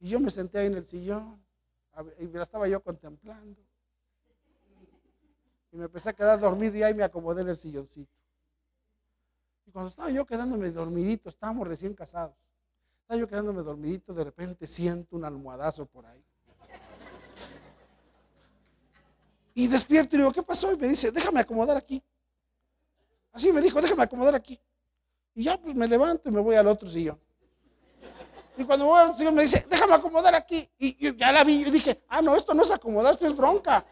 Y 0.00 0.10
yo 0.10 0.20
me 0.20 0.30
senté 0.30 0.58
ahí 0.58 0.66
en 0.66 0.74
el 0.74 0.86
sillón 0.86 1.42
y 2.18 2.26
la 2.26 2.42
estaba 2.42 2.68
yo 2.68 2.82
contemplando. 2.82 3.58
Y 5.72 5.78
me 5.78 5.86
empecé 5.86 6.10
a 6.10 6.12
quedar 6.12 6.38
dormido 6.38 6.76
y 6.76 6.82
ahí 6.82 6.92
me 6.92 7.04
acomodé 7.04 7.40
en 7.40 7.48
el 7.48 7.56
silloncito. 7.56 8.12
Y 9.76 9.78
cuando 9.78 9.90
estaba 9.90 10.08
yo 10.08 10.24
quedándome 10.24 10.70
dormidito, 10.70 11.28
estábamos 11.28 11.68
recién 11.68 11.92
casados. 11.92 12.34
Estaba 13.02 13.20
yo 13.20 13.28
quedándome 13.28 13.62
dormidito, 13.62 14.14
de 14.14 14.24
repente 14.24 14.66
siento 14.66 15.16
un 15.16 15.24
almohadazo 15.26 15.84
por 15.84 16.06
ahí. 16.06 16.24
Y 19.52 19.66
despierto 19.66 20.16
y 20.16 20.20
digo, 20.20 20.32
¿qué 20.32 20.42
pasó? 20.42 20.72
Y 20.72 20.78
me 20.78 20.88
dice, 20.88 21.10
déjame 21.10 21.40
acomodar 21.40 21.76
aquí. 21.76 22.02
Así 23.32 23.52
me 23.52 23.60
dijo, 23.60 23.82
déjame 23.82 24.02
acomodar 24.02 24.34
aquí. 24.34 24.58
Y 25.34 25.44
ya 25.44 25.60
pues 25.60 25.74
me 25.74 25.86
levanto 25.86 26.30
y 26.30 26.32
me 26.32 26.40
voy 26.40 26.56
al 26.56 26.68
otro 26.68 26.88
sillón. 26.88 27.20
Y 28.56 28.64
cuando 28.64 28.86
voy 28.86 28.98
al 28.98 29.06
otro 29.08 29.18
sillón 29.18 29.34
me 29.34 29.42
dice, 29.42 29.66
déjame 29.68 29.92
acomodar 29.92 30.34
aquí. 30.34 30.66
Y, 30.78 31.14
ya 31.18 31.32
la 31.32 31.44
vi 31.44 31.60
y 31.60 31.70
dije, 31.70 32.02
ah, 32.08 32.22
no, 32.22 32.34
esto 32.34 32.54
no 32.54 32.62
es 32.62 32.70
acomodar, 32.70 33.12
esto 33.12 33.26
es 33.26 33.36
bronca. 33.36 33.84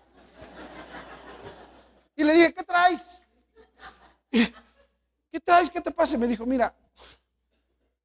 Y 2.16 2.24
le 2.24 2.32
dije, 2.32 2.54
¿qué 2.54 2.62
traes? 2.62 3.20
¿Qué 5.34 5.40
traes? 5.40 5.68
¿Qué 5.68 5.80
te 5.80 5.90
pasa? 5.90 6.16
Me 6.16 6.28
dijo, 6.28 6.46
mira, 6.46 6.72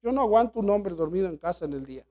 yo 0.02 0.10
no 0.10 0.20
aguanto 0.20 0.58
un 0.58 0.68
hombre 0.68 0.96
dormido 0.96 1.28
en 1.28 1.38
casa 1.38 1.64
en 1.64 1.74
el 1.74 1.86
día. 1.86 2.04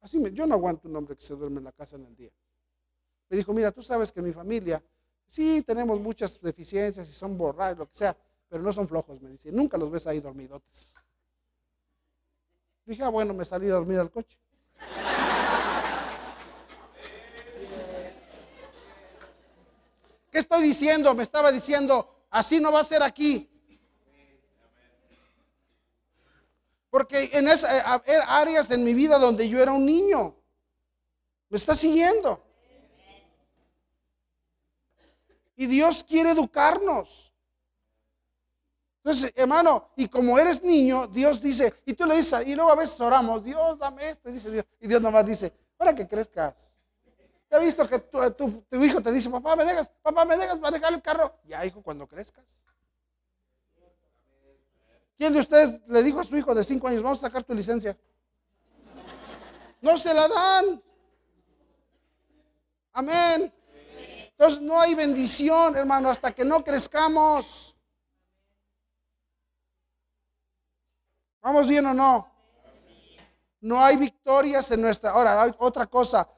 Así 0.00 0.18
me, 0.18 0.32
yo 0.32 0.46
no 0.46 0.54
aguanto 0.54 0.88
un 0.88 0.96
hombre 0.96 1.14
que 1.14 1.20
se 1.20 1.34
duerme 1.34 1.58
en 1.58 1.64
la 1.64 1.72
casa 1.72 1.96
en 1.96 2.06
el 2.06 2.16
día. 2.16 2.30
Me 3.28 3.36
dijo, 3.36 3.52
mira, 3.52 3.70
tú 3.70 3.82
sabes 3.82 4.10
que 4.12 4.22
mi 4.22 4.32
familia, 4.32 4.82
sí, 5.26 5.60
tenemos 5.60 6.00
muchas 6.00 6.40
deficiencias 6.40 7.06
y 7.06 7.12
son 7.12 7.36
borrados, 7.36 7.76
lo 7.76 7.86
que 7.86 7.94
sea, 7.94 8.16
pero 8.48 8.62
no 8.62 8.72
son 8.72 8.88
flojos, 8.88 9.20
me 9.20 9.28
dice. 9.28 9.52
Nunca 9.52 9.76
los 9.76 9.90
ves 9.90 10.06
ahí 10.06 10.20
dormidotes. 10.20 10.94
Dije, 12.86 13.02
ah, 13.02 13.10
bueno, 13.10 13.34
me 13.34 13.44
salí 13.44 13.68
a 13.68 13.74
dormir 13.74 13.98
al 13.98 14.10
coche. 14.10 14.38
¿Qué 20.30 20.38
estoy 20.38 20.62
diciendo? 20.62 21.14
Me 21.14 21.22
estaba 21.22 21.50
diciendo, 21.50 22.26
así 22.30 22.60
no 22.60 22.72
va 22.72 22.80
a 22.80 22.84
ser 22.84 23.02
aquí. 23.02 23.48
Porque 26.90 27.30
en 27.32 27.48
esas 27.48 28.00
eh, 28.06 28.18
áreas 28.26 28.70
en 28.70 28.84
mi 28.84 28.94
vida 28.94 29.18
donde 29.18 29.48
yo 29.48 29.60
era 29.60 29.72
un 29.72 29.86
niño, 29.86 30.36
me 31.48 31.56
está 31.56 31.74
siguiendo. 31.74 32.42
Y 35.56 35.66
Dios 35.66 36.04
quiere 36.04 36.30
educarnos. 36.30 37.32
Entonces, 39.02 39.32
hermano, 39.36 39.90
y 39.96 40.08
como 40.08 40.38
eres 40.38 40.62
niño, 40.62 41.06
Dios 41.06 41.40
dice, 41.40 41.74
y 41.86 41.94
tú 41.94 42.06
le 42.06 42.16
dices, 42.16 42.46
y 42.46 42.54
luego 42.54 42.70
a 42.70 42.76
veces 42.76 43.00
oramos, 43.00 43.42
Dios, 43.42 43.78
dame 43.78 44.08
esto, 44.08 44.30
dice 44.30 44.50
Dios. 44.50 44.64
Y 44.80 44.88
Dios 44.88 45.00
nomás 45.00 45.24
dice, 45.24 45.52
para 45.76 45.94
que 45.94 46.06
crezcas. 46.06 46.72
He 47.50 47.58
visto 47.58 47.88
que 47.88 47.98
tu, 47.98 48.62
tu, 48.70 48.84
hijo 48.84 49.00
te 49.00 49.10
dice, 49.10 49.28
papá, 49.28 49.56
¿me 49.56 49.64
dejas? 49.64 49.90
Papá, 50.02 50.24
¿me 50.24 50.36
dejas 50.36 50.60
manejar 50.60 50.92
el 50.92 51.02
carro? 51.02 51.34
Ya, 51.44 51.66
hijo, 51.66 51.82
cuando 51.82 52.06
crezcas. 52.06 52.62
¿Quién 55.18 55.32
de 55.34 55.40
ustedes 55.40 55.80
le 55.88 56.02
dijo 56.04 56.20
a 56.20 56.24
su 56.24 56.36
hijo 56.36 56.54
de 56.54 56.62
cinco 56.62 56.86
años, 56.86 57.02
vamos 57.02 57.18
a 57.18 57.26
sacar 57.26 57.42
tu 57.42 57.52
licencia? 57.52 57.98
No 59.80 59.98
se 59.98 60.14
la 60.14 60.28
dan. 60.28 60.82
Amén. 62.92 63.52
Entonces 64.30 64.60
no 64.60 64.80
hay 64.80 64.94
bendición, 64.94 65.76
hermano, 65.76 66.08
hasta 66.08 66.32
que 66.32 66.44
no 66.44 66.62
crezcamos. 66.62 67.76
¿Vamos 71.42 71.66
bien 71.66 71.84
o 71.86 71.94
no? 71.94 72.30
No 73.60 73.84
hay 73.84 73.96
victorias 73.96 74.70
en 74.70 74.82
nuestra... 74.82 75.10
Ahora, 75.10 75.54
otra 75.58 75.86
cosa 75.86 76.28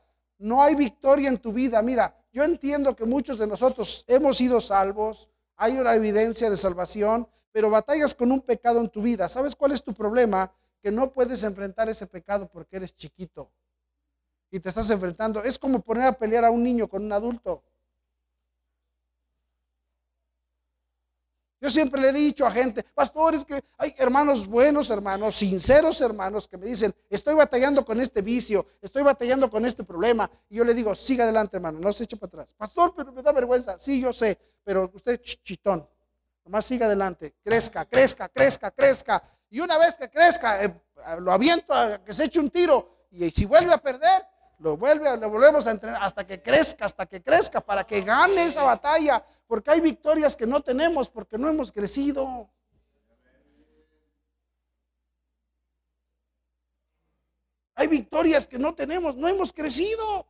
no 0.42 0.62
hay 0.62 0.74
victoria 0.74 1.28
en 1.28 1.38
tu 1.38 1.52
vida. 1.52 1.80
Mira, 1.82 2.14
yo 2.32 2.42
entiendo 2.42 2.96
que 2.96 3.06
muchos 3.06 3.38
de 3.38 3.46
nosotros 3.46 4.04
hemos 4.08 4.36
sido 4.36 4.60
salvos, 4.60 5.28
hay 5.56 5.78
una 5.78 5.94
evidencia 5.94 6.50
de 6.50 6.56
salvación, 6.56 7.28
pero 7.52 7.70
batallas 7.70 8.14
con 8.14 8.32
un 8.32 8.40
pecado 8.40 8.80
en 8.80 8.88
tu 8.88 9.02
vida. 9.02 9.28
¿Sabes 9.28 9.54
cuál 9.54 9.72
es 9.72 9.82
tu 9.82 9.94
problema? 9.94 10.52
Que 10.82 10.90
no 10.90 11.12
puedes 11.12 11.42
enfrentar 11.44 11.88
ese 11.88 12.06
pecado 12.06 12.48
porque 12.48 12.76
eres 12.76 12.94
chiquito 12.94 13.50
y 14.50 14.58
te 14.58 14.68
estás 14.68 14.90
enfrentando. 14.90 15.42
Es 15.42 15.58
como 15.58 15.80
poner 15.80 16.04
a 16.04 16.12
pelear 16.12 16.44
a 16.44 16.50
un 16.50 16.62
niño 16.62 16.88
con 16.88 17.04
un 17.04 17.12
adulto. 17.12 17.62
Yo 21.62 21.70
siempre 21.70 22.00
le 22.00 22.08
he 22.08 22.12
dicho 22.12 22.44
a 22.44 22.50
gente, 22.50 22.82
pastores, 22.82 23.44
que 23.44 23.62
hay 23.78 23.94
hermanos 23.96 24.48
buenos, 24.48 24.90
hermanos, 24.90 25.36
sinceros 25.36 26.00
hermanos, 26.00 26.48
que 26.48 26.58
me 26.58 26.66
dicen, 26.66 26.92
estoy 27.08 27.36
batallando 27.36 27.84
con 27.84 28.00
este 28.00 28.20
vicio, 28.20 28.66
estoy 28.80 29.04
batallando 29.04 29.48
con 29.48 29.64
este 29.64 29.84
problema. 29.84 30.28
Y 30.48 30.56
yo 30.56 30.64
le 30.64 30.74
digo, 30.74 30.92
siga 30.96 31.22
adelante, 31.22 31.58
hermano, 31.58 31.78
no 31.78 31.92
se 31.92 32.02
eche 32.02 32.16
para 32.16 32.30
atrás. 32.30 32.52
Pastor, 32.58 32.92
pero 32.96 33.12
me 33.12 33.22
da 33.22 33.30
vergüenza. 33.30 33.78
Sí, 33.78 34.00
yo 34.00 34.12
sé, 34.12 34.36
pero 34.64 34.90
usted 34.92 35.20
chitón. 35.22 35.88
Nomás 36.44 36.64
siga 36.64 36.86
adelante, 36.86 37.32
crezca, 37.44 37.84
crezca, 37.84 38.28
crezca, 38.28 38.72
crezca. 38.72 39.22
Y 39.48 39.60
una 39.60 39.78
vez 39.78 39.96
que 39.96 40.10
crezca, 40.10 40.64
eh, 40.64 40.82
lo 41.20 41.30
aviento 41.30 41.72
a 41.72 42.02
que 42.02 42.12
se 42.12 42.24
eche 42.24 42.40
un 42.40 42.50
tiro. 42.50 43.06
Y 43.12 43.30
si 43.30 43.44
vuelve 43.44 43.72
a 43.72 43.78
perder, 43.78 44.26
lo 44.58 44.76
vuelve, 44.76 45.16
lo 45.16 45.28
volvemos 45.28 45.66
a 45.66 45.70
entrenar 45.70 46.02
hasta 46.02 46.26
que 46.26 46.40
crezca, 46.40 46.86
hasta 46.86 47.06
que 47.06 47.22
crezca, 47.22 47.60
para 47.60 47.84
que 47.84 48.00
gane 48.00 48.44
esa 48.44 48.62
batalla, 48.62 49.24
porque 49.52 49.70
hay 49.70 49.80
victorias 49.82 50.34
que 50.34 50.46
no 50.46 50.62
tenemos 50.62 51.10
porque 51.10 51.36
no 51.36 51.46
hemos 51.46 51.70
crecido. 51.70 52.50
Hay 57.74 57.86
victorias 57.86 58.48
que 58.48 58.58
no 58.58 58.74
tenemos, 58.74 59.14
no 59.14 59.28
hemos 59.28 59.52
crecido. 59.52 60.26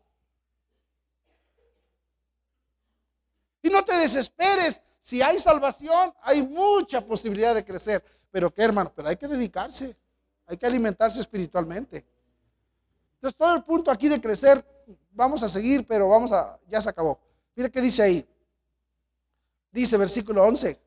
Y 3.63 3.69
no 3.69 3.85
te 3.85 3.95
desesperes, 3.95 4.83
si 5.03 5.23
hay 5.23 5.39
salvación, 5.39 6.13
hay 6.23 6.43
mucha 6.43 7.01
posibilidad 7.01 7.55
de 7.55 7.65
crecer. 7.65 8.05
Pero 8.33 8.53
qué 8.53 8.65
hermano, 8.65 8.93
pero 8.93 9.07
hay 9.07 9.15
que 9.15 9.29
dedicarse, 9.29 9.97
hay 10.47 10.57
que 10.57 10.67
alimentarse 10.67 11.21
espiritualmente. 11.21 12.05
Entonces 13.15 13.39
todo 13.39 13.55
el 13.55 13.63
punto 13.63 13.93
aquí 13.93 14.09
de 14.09 14.21
crecer, 14.21 14.67
vamos 15.13 15.45
a 15.45 15.49
seguir, 15.49 15.87
pero 15.87 16.09
vamos 16.09 16.33
a, 16.33 16.59
ya 16.67 16.81
se 16.81 16.91
acabó. 16.91 17.21
Mire 17.55 17.71
qué 17.71 17.81
dice 17.81 18.03
ahí. 18.03 18.29
Dice 19.73 19.97
versículo 19.97 20.45
11. 20.45 20.79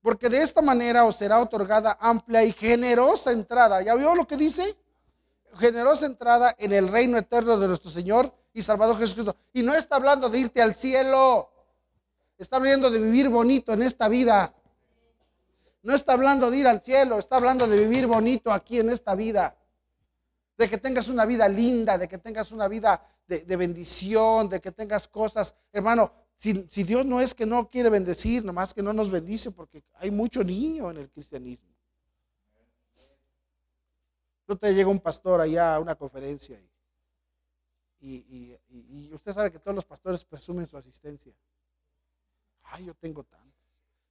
Porque 0.00 0.30
de 0.30 0.42
esta 0.42 0.62
manera 0.62 1.04
os 1.04 1.16
será 1.16 1.38
otorgada 1.38 1.98
amplia 2.00 2.42
y 2.42 2.52
generosa 2.52 3.30
entrada. 3.30 3.82
¿Ya 3.82 3.94
vio 3.94 4.14
lo 4.14 4.26
que 4.26 4.38
dice? 4.38 4.76
Generosa 5.54 6.06
entrada 6.06 6.54
en 6.56 6.72
el 6.72 6.88
reino 6.88 7.18
eterno 7.18 7.58
de 7.58 7.68
nuestro 7.68 7.90
Señor 7.90 8.32
y 8.54 8.62
Salvador 8.62 8.96
Jesucristo. 8.98 9.36
Y 9.52 9.62
no 9.62 9.74
está 9.74 9.96
hablando 9.96 10.30
de 10.30 10.38
irte 10.38 10.62
al 10.62 10.74
cielo. 10.74 11.50
Está 12.38 12.56
hablando 12.56 12.90
de 12.90 13.00
vivir 13.00 13.28
bonito 13.28 13.72
en 13.74 13.82
esta 13.82 14.08
vida. 14.08 14.54
No 15.82 15.94
está 15.94 16.14
hablando 16.14 16.50
de 16.50 16.56
ir 16.56 16.66
al 16.66 16.80
cielo, 16.80 17.18
está 17.18 17.36
hablando 17.36 17.66
de 17.66 17.78
vivir 17.78 18.06
bonito 18.06 18.52
aquí 18.52 18.80
en 18.80 18.90
esta 18.90 19.14
vida. 19.14 19.56
De 20.56 20.68
que 20.68 20.78
tengas 20.78 21.08
una 21.08 21.26
vida 21.26 21.48
linda, 21.48 21.98
de 21.98 22.08
que 22.08 22.18
tengas 22.18 22.50
una 22.50 22.66
vida 22.66 23.02
de, 23.26 23.40
de 23.40 23.56
bendición, 23.56 24.48
de 24.48 24.60
que 24.60 24.72
tengas 24.72 25.06
cosas. 25.06 25.54
Hermano, 25.72 26.10
si, 26.38 26.84
Dios 26.84 27.04
no 27.04 27.20
es 27.20 27.34
que 27.34 27.44
no 27.44 27.68
quiere 27.68 27.90
bendecir, 27.90 28.44
nomás 28.44 28.72
que 28.72 28.80
no 28.80 28.92
nos 28.92 29.10
bendice, 29.10 29.50
porque 29.50 29.82
hay 29.94 30.12
mucho 30.12 30.44
niño 30.44 30.88
en 30.88 30.98
el 30.98 31.10
cristianismo. 31.10 31.68
No 34.46 34.56
te 34.56 34.72
llega 34.72 34.88
un 34.88 35.00
pastor 35.00 35.40
allá 35.40 35.74
a 35.74 35.80
una 35.80 35.96
conferencia 35.96 36.58
y, 38.00 38.56
usted 39.12 39.32
sabe 39.32 39.50
que 39.50 39.58
todos 39.58 39.74
los 39.74 39.84
pastores 39.84 40.24
presumen 40.24 40.68
su 40.68 40.76
asistencia. 40.76 41.34
Ay, 42.62 42.84
yo 42.84 42.94
tengo 42.94 43.24
tantos. 43.24 43.48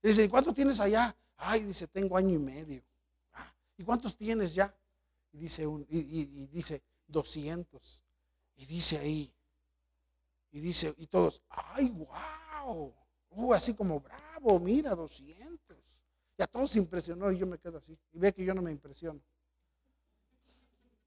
Dice, 0.04 0.30
¿cuánto 0.30 0.54
tienes 0.54 0.82
allá? 0.82 1.16
Ay, 1.38 1.64
dice, 1.64 1.88
tengo 1.88 2.18
año 2.18 2.36
y 2.36 2.40
medio. 2.40 2.84
Ah, 3.34 3.54
¿Y 3.78 3.84
cuántos 3.86 4.18
tienes 4.18 4.54
ya? 4.54 4.76
Y 5.32 5.38
dice, 5.38 5.66
un, 5.66 5.88
y, 5.90 6.48
dice 6.48 6.84
200. 7.08 8.04
Y 8.58 8.66
dice 8.66 8.98
ahí, 8.98 9.34
y 10.58 10.60
dice, 10.60 10.92
y 10.98 11.06
todos, 11.06 11.44
ay, 11.50 11.88
wow, 11.90 12.92
uh, 13.30 13.54
así 13.54 13.76
como 13.76 14.00
bravo, 14.00 14.60
mira, 14.60 14.96
200. 14.96 15.78
Y 16.36 16.42
a 16.42 16.48
todos 16.48 16.72
se 16.72 16.80
impresionó 16.80 17.32
y 17.32 17.38
yo 17.38 17.46
me 17.46 17.60
quedo 17.60 17.78
así. 17.78 17.96
Y 18.12 18.18
ve 18.18 18.34
que 18.34 18.44
yo 18.44 18.56
no 18.56 18.64
me 18.64 18.72
impresiono. 18.72 19.22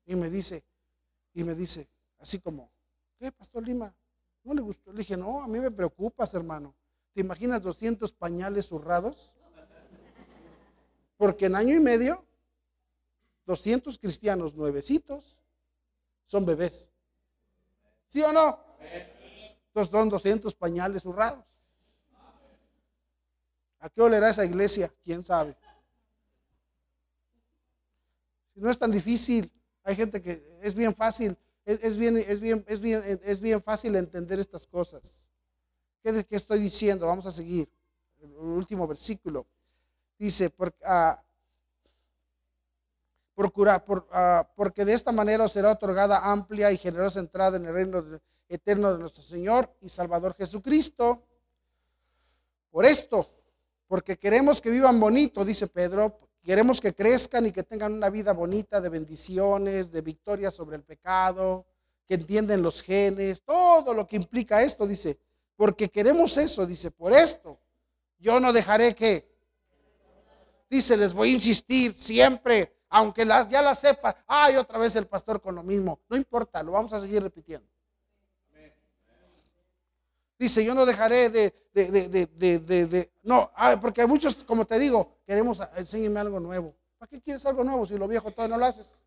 Y 0.06 0.14
me 0.14 0.30
dice, 0.30 0.62
y 1.34 1.42
me 1.42 1.56
dice, 1.56 1.88
así 2.20 2.38
como, 2.38 2.70
¿qué, 3.18 3.32
Pastor 3.32 3.66
Lima? 3.66 3.92
¿No 4.44 4.54
le 4.54 4.60
gustó? 4.60 4.92
Le 4.92 5.00
dije, 5.00 5.16
no, 5.16 5.42
a 5.42 5.48
mí 5.48 5.58
me 5.58 5.72
preocupas, 5.72 6.32
hermano. 6.34 6.72
¿Te 7.12 7.22
imaginas 7.22 7.60
200 7.60 8.12
pañales 8.12 8.66
zurrados? 8.66 9.34
Porque 11.16 11.46
en 11.46 11.56
año 11.56 11.74
y 11.74 11.80
medio, 11.80 12.24
200 13.46 13.98
cristianos 13.98 14.54
nuevecitos 14.54 15.40
son 16.26 16.46
bebés. 16.46 16.92
¿Sí 18.06 18.22
o 18.22 18.30
no? 18.30 18.70
Entonces 19.70 19.92
son 19.92 20.08
200 20.08 20.54
pañales 20.56 21.02
zurrados. 21.02 21.44
¿A 23.78 23.88
qué 23.88 24.02
olerá 24.02 24.28
esa 24.28 24.44
iglesia? 24.44 24.92
¿Quién 25.04 25.22
sabe? 25.22 25.56
Si 28.52 28.60
no 28.60 28.68
es 28.68 28.78
tan 28.78 28.90
difícil, 28.90 29.50
hay 29.84 29.94
gente 29.94 30.20
que 30.20 30.58
es 30.60 30.74
bien 30.74 30.94
fácil, 30.94 31.38
es, 31.64 31.96
bien, 31.96 32.16
es, 32.16 32.40
bien, 32.40 32.64
es, 32.66 32.80
bien, 32.80 33.00
es 33.22 33.40
bien 33.40 33.62
fácil 33.62 33.94
entender 33.94 34.40
estas 34.40 34.66
cosas. 34.66 35.28
¿Qué, 36.02 36.24
qué 36.24 36.36
estoy 36.36 36.58
diciendo? 36.58 37.06
Vamos 37.06 37.26
a 37.26 37.32
seguir. 37.32 37.70
El 38.20 38.32
último 38.32 38.88
versículo. 38.88 39.46
Dice, 40.18 40.50
por, 40.50 40.74
ah, 40.84 41.22
por, 43.34 44.08
ah, 44.10 44.50
porque 44.56 44.84
de 44.84 44.92
esta 44.92 45.12
manera 45.12 45.44
os 45.44 45.52
será 45.52 45.70
otorgada 45.70 46.30
amplia 46.30 46.72
y 46.72 46.76
generosa 46.76 47.20
entrada 47.20 47.56
en 47.56 47.66
el 47.66 47.72
reino 47.72 48.02
de 48.02 48.20
eterno 48.50 48.92
de 48.92 48.98
nuestro 48.98 49.22
Señor 49.22 49.72
y 49.80 49.88
Salvador 49.88 50.34
Jesucristo. 50.36 51.22
Por 52.70 52.84
esto, 52.84 53.28
porque 53.86 54.18
queremos 54.18 54.60
que 54.60 54.70
vivan 54.70 55.00
bonito, 55.00 55.44
dice 55.44 55.66
Pedro, 55.68 56.18
queremos 56.42 56.80
que 56.80 56.94
crezcan 56.94 57.46
y 57.46 57.52
que 57.52 57.62
tengan 57.62 57.92
una 57.92 58.10
vida 58.10 58.32
bonita 58.32 58.80
de 58.80 58.88
bendiciones, 58.88 59.90
de 59.90 60.02
victoria 60.02 60.50
sobre 60.50 60.76
el 60.76 60.82
pecado, 60.82 61.66
que 62.06 62.14
entienden 62.14 62.62
los 62.62 62.82
genes, 62.82 63.42
todo 63.42 63.94
lo 63.94 64.06
que 64.06 64.16
implica 64.16 64.62
esto, 64.62 64.86
dice, 64.86 65.18
porque 65.56 65.88
queremos 65.88 66.36
eso, 66.36 66.66
dice, 66.66 66.90
por 66.90 67.12
esto, 67.12 67.60
yo 68.18 68.40
no 68.40 68.52
dejaré 68.52 68.94
que, 68.94 69.28
dice, 70.68 70.96
les 70.96 71.12
voy 71.12 71.30
a 71.30 71.34
insistir 71.34 71.94
siempre, 71.94 72.74
aunque 72.88 73.24
las, 73.24 73.48
ya 73.48 73.62
la 73.62 73.76
sepa, 73.76 74.24
ay, 74.26 74.56
otra 74.56 74.78
vez 74.78 74.96
el 74.96 75.06
pastor 75.06 75.40
con 75.40 75.54
lo 75.54 75.62
mismo, 75.62 76.00
no 76.08 76.16
importa, 76.16 76.62
lo 76.62 76.72
vamos 76.72 76.92
a 76.92 77.00
seguir 77.00 77.22
repitiendo. 77.22 77.69
Dice, 80.40 80.64
yo 80.64 80.74
no 80.74 80.86
dejaré 80.86 81.28
de, 81.28 81.54
de, 81.74 82.86
de, 82.86 83.12
no, 83.24 83.52
ah, 83.54 83.76
porque 83.78 84.06
muchos, 84.06 84.42
como 84.42 84.64
te 84.64 84.78
digo, 84.78 85.18
queremos, 85.26 85.60
ah, 85.60 85.70
enséñeme 85.76 86.18
algo 86.18 86.40
nuevo. 86.40 86.74
¿Para 86.96 87.10
qué 87.10 87.20
quieres 87.20 87.44
algo 87.44 87.62
nuevo 87.62 87.84
si 87.84 87.98
lo 87.98 88.08
viejo 88.08 88.30
todavía 88.30 88.56
no 88.56 88.58
lo 88.58 88.64
haces? 88.64 89.02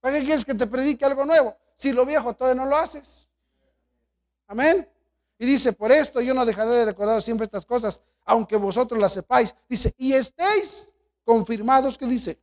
¿Para 0.00 0.18
qué 0.18 0.24
quieres 0.24 0.44
que 0.44 0.54
te 0.54 0.66
predique 0.66 1.04
algo 1.04 1.24
nuevo 1.24 1.56
si 1.76 1.92
lo 1.92 2.04
viejo 2.04 2.34
todavía 2.34 2.60
no 2.60 2.68
lo 2.68 2.76
haces? 2.76 3.28
Amén. 4.48 4.90
Y 5.38 5.46
dice, 5.46 5.72
por 5.72 5.92
esto 5.92 6.20
yo 6.20 6.34
no 6.34 6.44
dejaré 6.44 6.70
de 6.70 6.84
recordar 6.86 7.22
siempre 7.22 7.44
estas 7.44 7.64
cosas, 7.64 8.00
aunque 8.24 8.56
vosotros 8.56 9.00
las 9.00 9.12
sepáis. 9.12 9.54
Dice, 9.68 9.94
y 9.96 10.12
estéis 10.12 10.92
confirmados 11.24 11.96
que 11.96 12.06
dice. 12.06 12.36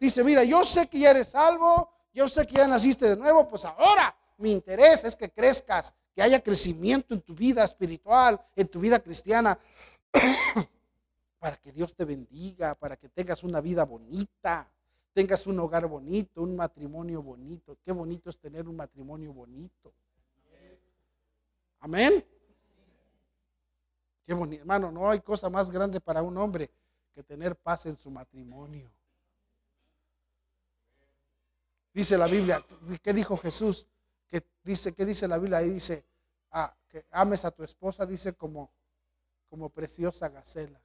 Dice, 0.00 0.24
mira, 0.24 0.42
yo 0.42 0.64
sé 0.64 0.88
que 0.88 0.98
ya 0.98 1.12
eres 1.12 1.28
salvo, 1.28 1.88
yo 2.12 2.28
sé 2.28 2.46
que 2.46 2.56
ya 2.56 2.66
naciste 2.66 3.08
de 3.08 3.16
nuevo, 3.16 3.48
pues 3.48 3.64
ahora 3.64 4.14
mi 4.38 4.52
interés 4.52 5.04
es 5.04 5.14
que 5.14 5.30
crezcas, 5.30 5.94
que 6.14 6.22
haya 6.22 6.42
crecimiento 6.42 7.14
en 7.14 7.20
tu 7.20 7.34
vida 7.34 7.64
espiritual, 7.64 8.40
en 8.56 8.68
tu 8.68 8.80
vida 8.80 8.98
cristiana, 8.98 9.58
para 11.38 11.56
que 11.56 11.72
Dios 11.72 11.94
te 11.94 12.04
bendiga, 12.04 12.74
para 12.74 12.96
que 12.96 13.08
tengas 13.08 13.44
una 13.44 13.60
vida 13.60 13.84
bonita, 13.84 14.70
tengas 15.12 15.46
un 15.46 15.58
hogar 15.60 15.86
bonito, 15.86 16.42
un 16.42 16.56
matrimonio 16.56 17.22
bonito. 17.22 17.78
Qué 17.84 17.92
bonito 17.92 18.30
es 18.30 18.38
tener 18.38 18.68
un 18.68 18.76
matrimonio 18.76 19.32
bonito. 19.32 19.92
Amén. 21.80 22.24
Qué 24.26 24.34
bonito, 24.34 24.60
hermano, 24.60 24.92
no 24.92 25.10
hay 25.10 25.20
cosa 25.20 25.50
más 25.50 25.70
grande 25.70 26.00
para 26.00 26.22
un 26.22 26.36
hombre 26.36 26.70
que 27.14 27.22
tener 27.22 27.56
paz 27.56 27.86
en 27.86 27.96
su 27.96 28.10
matrimonio. 28.10 28.90
Dice 31.92 32.16
la 32.16 32.26
Biblia, 32.26 32.64
¿qué 33.02 33.12
dijo 33.12 33.36
Jesús? 33.36 33.86
Que 34.28 34.44
dice, 34.62 34.92
¿qué 34.92 35.04
dice 35.04 35.26
la 35.26 35.38
Biblia? 35.38 35.58
Ahí 35.58 35.70
dice, 35.70 36.04
ah, 36.52 36.74
que 36.88 37.04
ames 37.10 37.44
a 37.44 37.50
tu 37.50 37.64
esposa, 37.64 38.06
dice 38.06 38.34
como, 38.34 38.70
como 39.48 39.70
preciosa 39.70 40.28
gacela. 40.28 40.80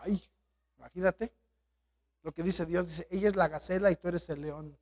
Ay, 0.00 0.22
imagínate 0.78 1.32
lo 2.22 2.32
que 2.32 2.44
dice 2.44 2.64
Dios. 2.64 2.86
Dice, 2.86 3.08
ella 3.10 3.28
es 3.28 3.36
la 3.36 3.48
gacela 3.48 3.90
y 3.90 3.96
tú 3.96 4.08
eres 4.08 4.28
el 4.28 4.40
león. 4.40 4.76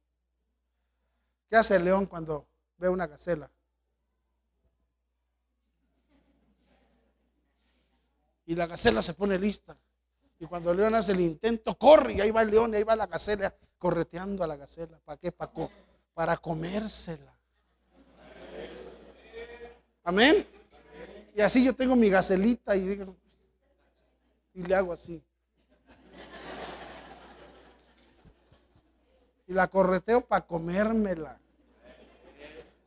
¿Qué 1.49 1.57
hace 1.57 1.77
el 1.77 1.85
león 1.85 2.07
cuando 2.07 2.47
ve 2.77 2.91
una 2.91 3.07
gacela? 3.07 3.51
Y 8.47 8.55
la 8.55 8.67
gacela 8.67 9.01
se 9.01 9.15
pone 9.15 9.39
lista. 9.39 9.79
Y 10.39 10.45
cuando 10.45 10.73
el 10.73 10.77
león 10.77 10.95
hace 10.95 11.13
el 11.13 11.21
intento, 11.21 11.79
corre 11.79 12.15
y 12.15 12.21
ahí 12.21 12.31
va 12.31 12.43
el 12.43 12.51
león 12.51 12.75
y 12.75 12.77
ahí 12.77 12.83
va 12.83 12.97
la 12.97 13.07
gacela 13.07 13.55
correteando 13.79 14.43
a 14.45 14.47
la 14.47 14.57
gacela. 14.57 14.99
¿Para 15.05 15.19
qué? 15.19 15.33
Para, 15.33 16.37
comérsela. 16.37 17.35
Amén. 20.03 20.47
Y 21.35 21.41
así 21.41 21.65
yo 21.65 21.75
tengo 21.75 21.97
mi 21.97 22.09
gacelita 22.09 22.77
y 22.77 22.87
digo, 22.87 23.17
y 24.53 24.63
le 24.63 24.75
hago 24.75 24.93
así. 24.93 25.23
Y 29.47 29.53
la 29.53 29.69
correteo 29.69 30.21
para 30.21 30.47
comérmela. 30.47 31.39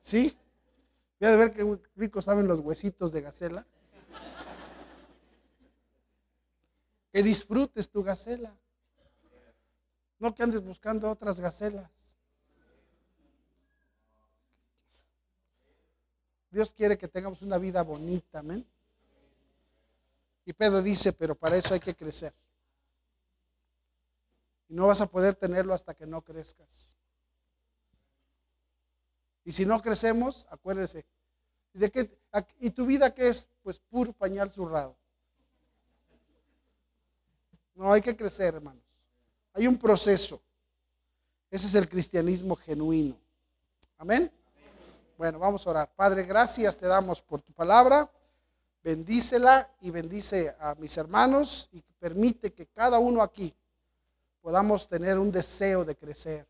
¿Sí? 0.02 0.36
Voy 1.20 1.30
a 1.30 1.36
ver 1.36 1.54
qué 1.54 1.80
ricos 1.96 2.26
saben 2.26 2.48
los 2.48 2.60
huesitos 2.60 3.12
de 3.12 3.22
gacela. 3.22 3.66
Que 7.12 7.24
disfrutes 7.24 7.90
tu 7.90 8.04
gacela. 8.04 8.56
No 10.20 10.34
que 10.34 10.43
andes 10.43 10.63
buscando 10.63 11.09
otras 11.09 11.39
gacelas. 11.39 11.89
Dios 16.49 16.74
quiere 16.74 16.97
que 16.97 17.07
tengamos 17.07 17.41
una 17.41 17.57
vida 17.57 17.84
bonita, 17.84 18.39
amén. 18.39 18.65
Y 20.45 20.53
Pedro 20.53 20.82
dice, 20.82 21.13
pero 21.13 21.36
para 21.36 21.57
eso 21.57 21.74
hay 21.74 21.80
que 21.80 21.95
crecer. 21.95 22.34
Y 24.70 24.74
no 24.74 24.88
vas 24.88 25.01
a 25.01 25.07
poder 25.07 25.36
tenerlo 25.36 25.74
hasta 25.74 25.93
que 25.93 26.05
no 26.05 26.22
crezcas. 26.22 26.97
Y 29.43 29.51
si 29.51 29.65
no 29.65 29.82
crecemos, 29.82 30.47
acuérdese. 30.49 31.05
¿de 31.74 31.91
qué, 31.91 32.20
¿Y 32.59 32.72
tu 32.72 32.86
vida 32.86 33.13
qué 33.13 33.30
es? 33.30 33.47
Pues 33.61 33.80
puro 33.80 34.13
pañal 34.13 34.49
zurrado. 34.49 34.97
No, 37.76 37.93
hay 37.93 38.01
que 38.01 38.15
crecer, 38.15 38.55
hermanos. 38.55 38.87
Hay 39.58 39.66
un 39.66 39.76
proceso. 39.76 40.39
Ese 41.49 41.66
es 41.66 41.74
el 41.74 41.89
cristianismo 41.89 42.55
genuino. 42.55 43.18
Amén. 43.97 44.32
Bueno, 45.18 45.39
vamos 45.39 45.66
a 45.66 45.72
orar. 45.72 45.91
Padre, 45.95 46.26
gracias 46.26 46.78
te 46.78 46.86
damos 46.86 47.24
por 47.24 47.41
tu 47.41 47.51
palabra. 47.53 48.08
Bendícela 48.84 49.68
y 49.82 49.89
bendice 49.89 50.55
a 50.60 50.76
mis 50.76 50.95
hermanos 50.95 51.70
y 51.72 51.82
permite 51.97 52.53
que 52.53 52.68
cada 52.68 52.99
uno 52.99 53.24
aquí 53.24 53.51
podamos 54.41 54.88
tener 54.88 55.18
un 55.18 55.32
deseo 55.32 55.84
de 55.84 55.95
crecer, 55.95 56.47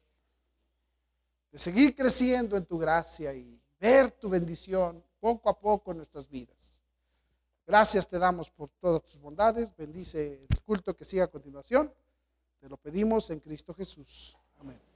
de 1.49 1.59
seguir 1.59 1.95
creciendo 1.95 2.57
en 2.57 2.65
tu 2.65 2.77
gracia 2.77 3.33
y 3.33 3.57
ver 3.79 4.11
tu 4.11 4.27
bendición 4.27 5.01
poco 5.21 5.49
a 5.49 5.57
poco 5.57 5.91
en 5.91 5.97
nuestras 5.99 6.27
vidas. 6.27 6.83
Gracias 7.65 8.05
te 8.05 8.19
damos 8.19 8.51
por 8.51 8.69
todas 8.81 9.01
tus 9.03 9.17
bondades. 9.17 9.73
Bendice 9.77 10.45
el 10.49 10.61
culto 10.63 10.93
que 10.93 11.05
siga 11.05 11.23
a 11.23 11.27
continuación. 11.27 11.89
Te 12.59 12.69
lo 12.69 12.77
pedimos 12.77 13.29
en 13.29 13.39
Cristo 13.39 13.73
Jesús. 13.73 14.37
Amén. 14.57 14.86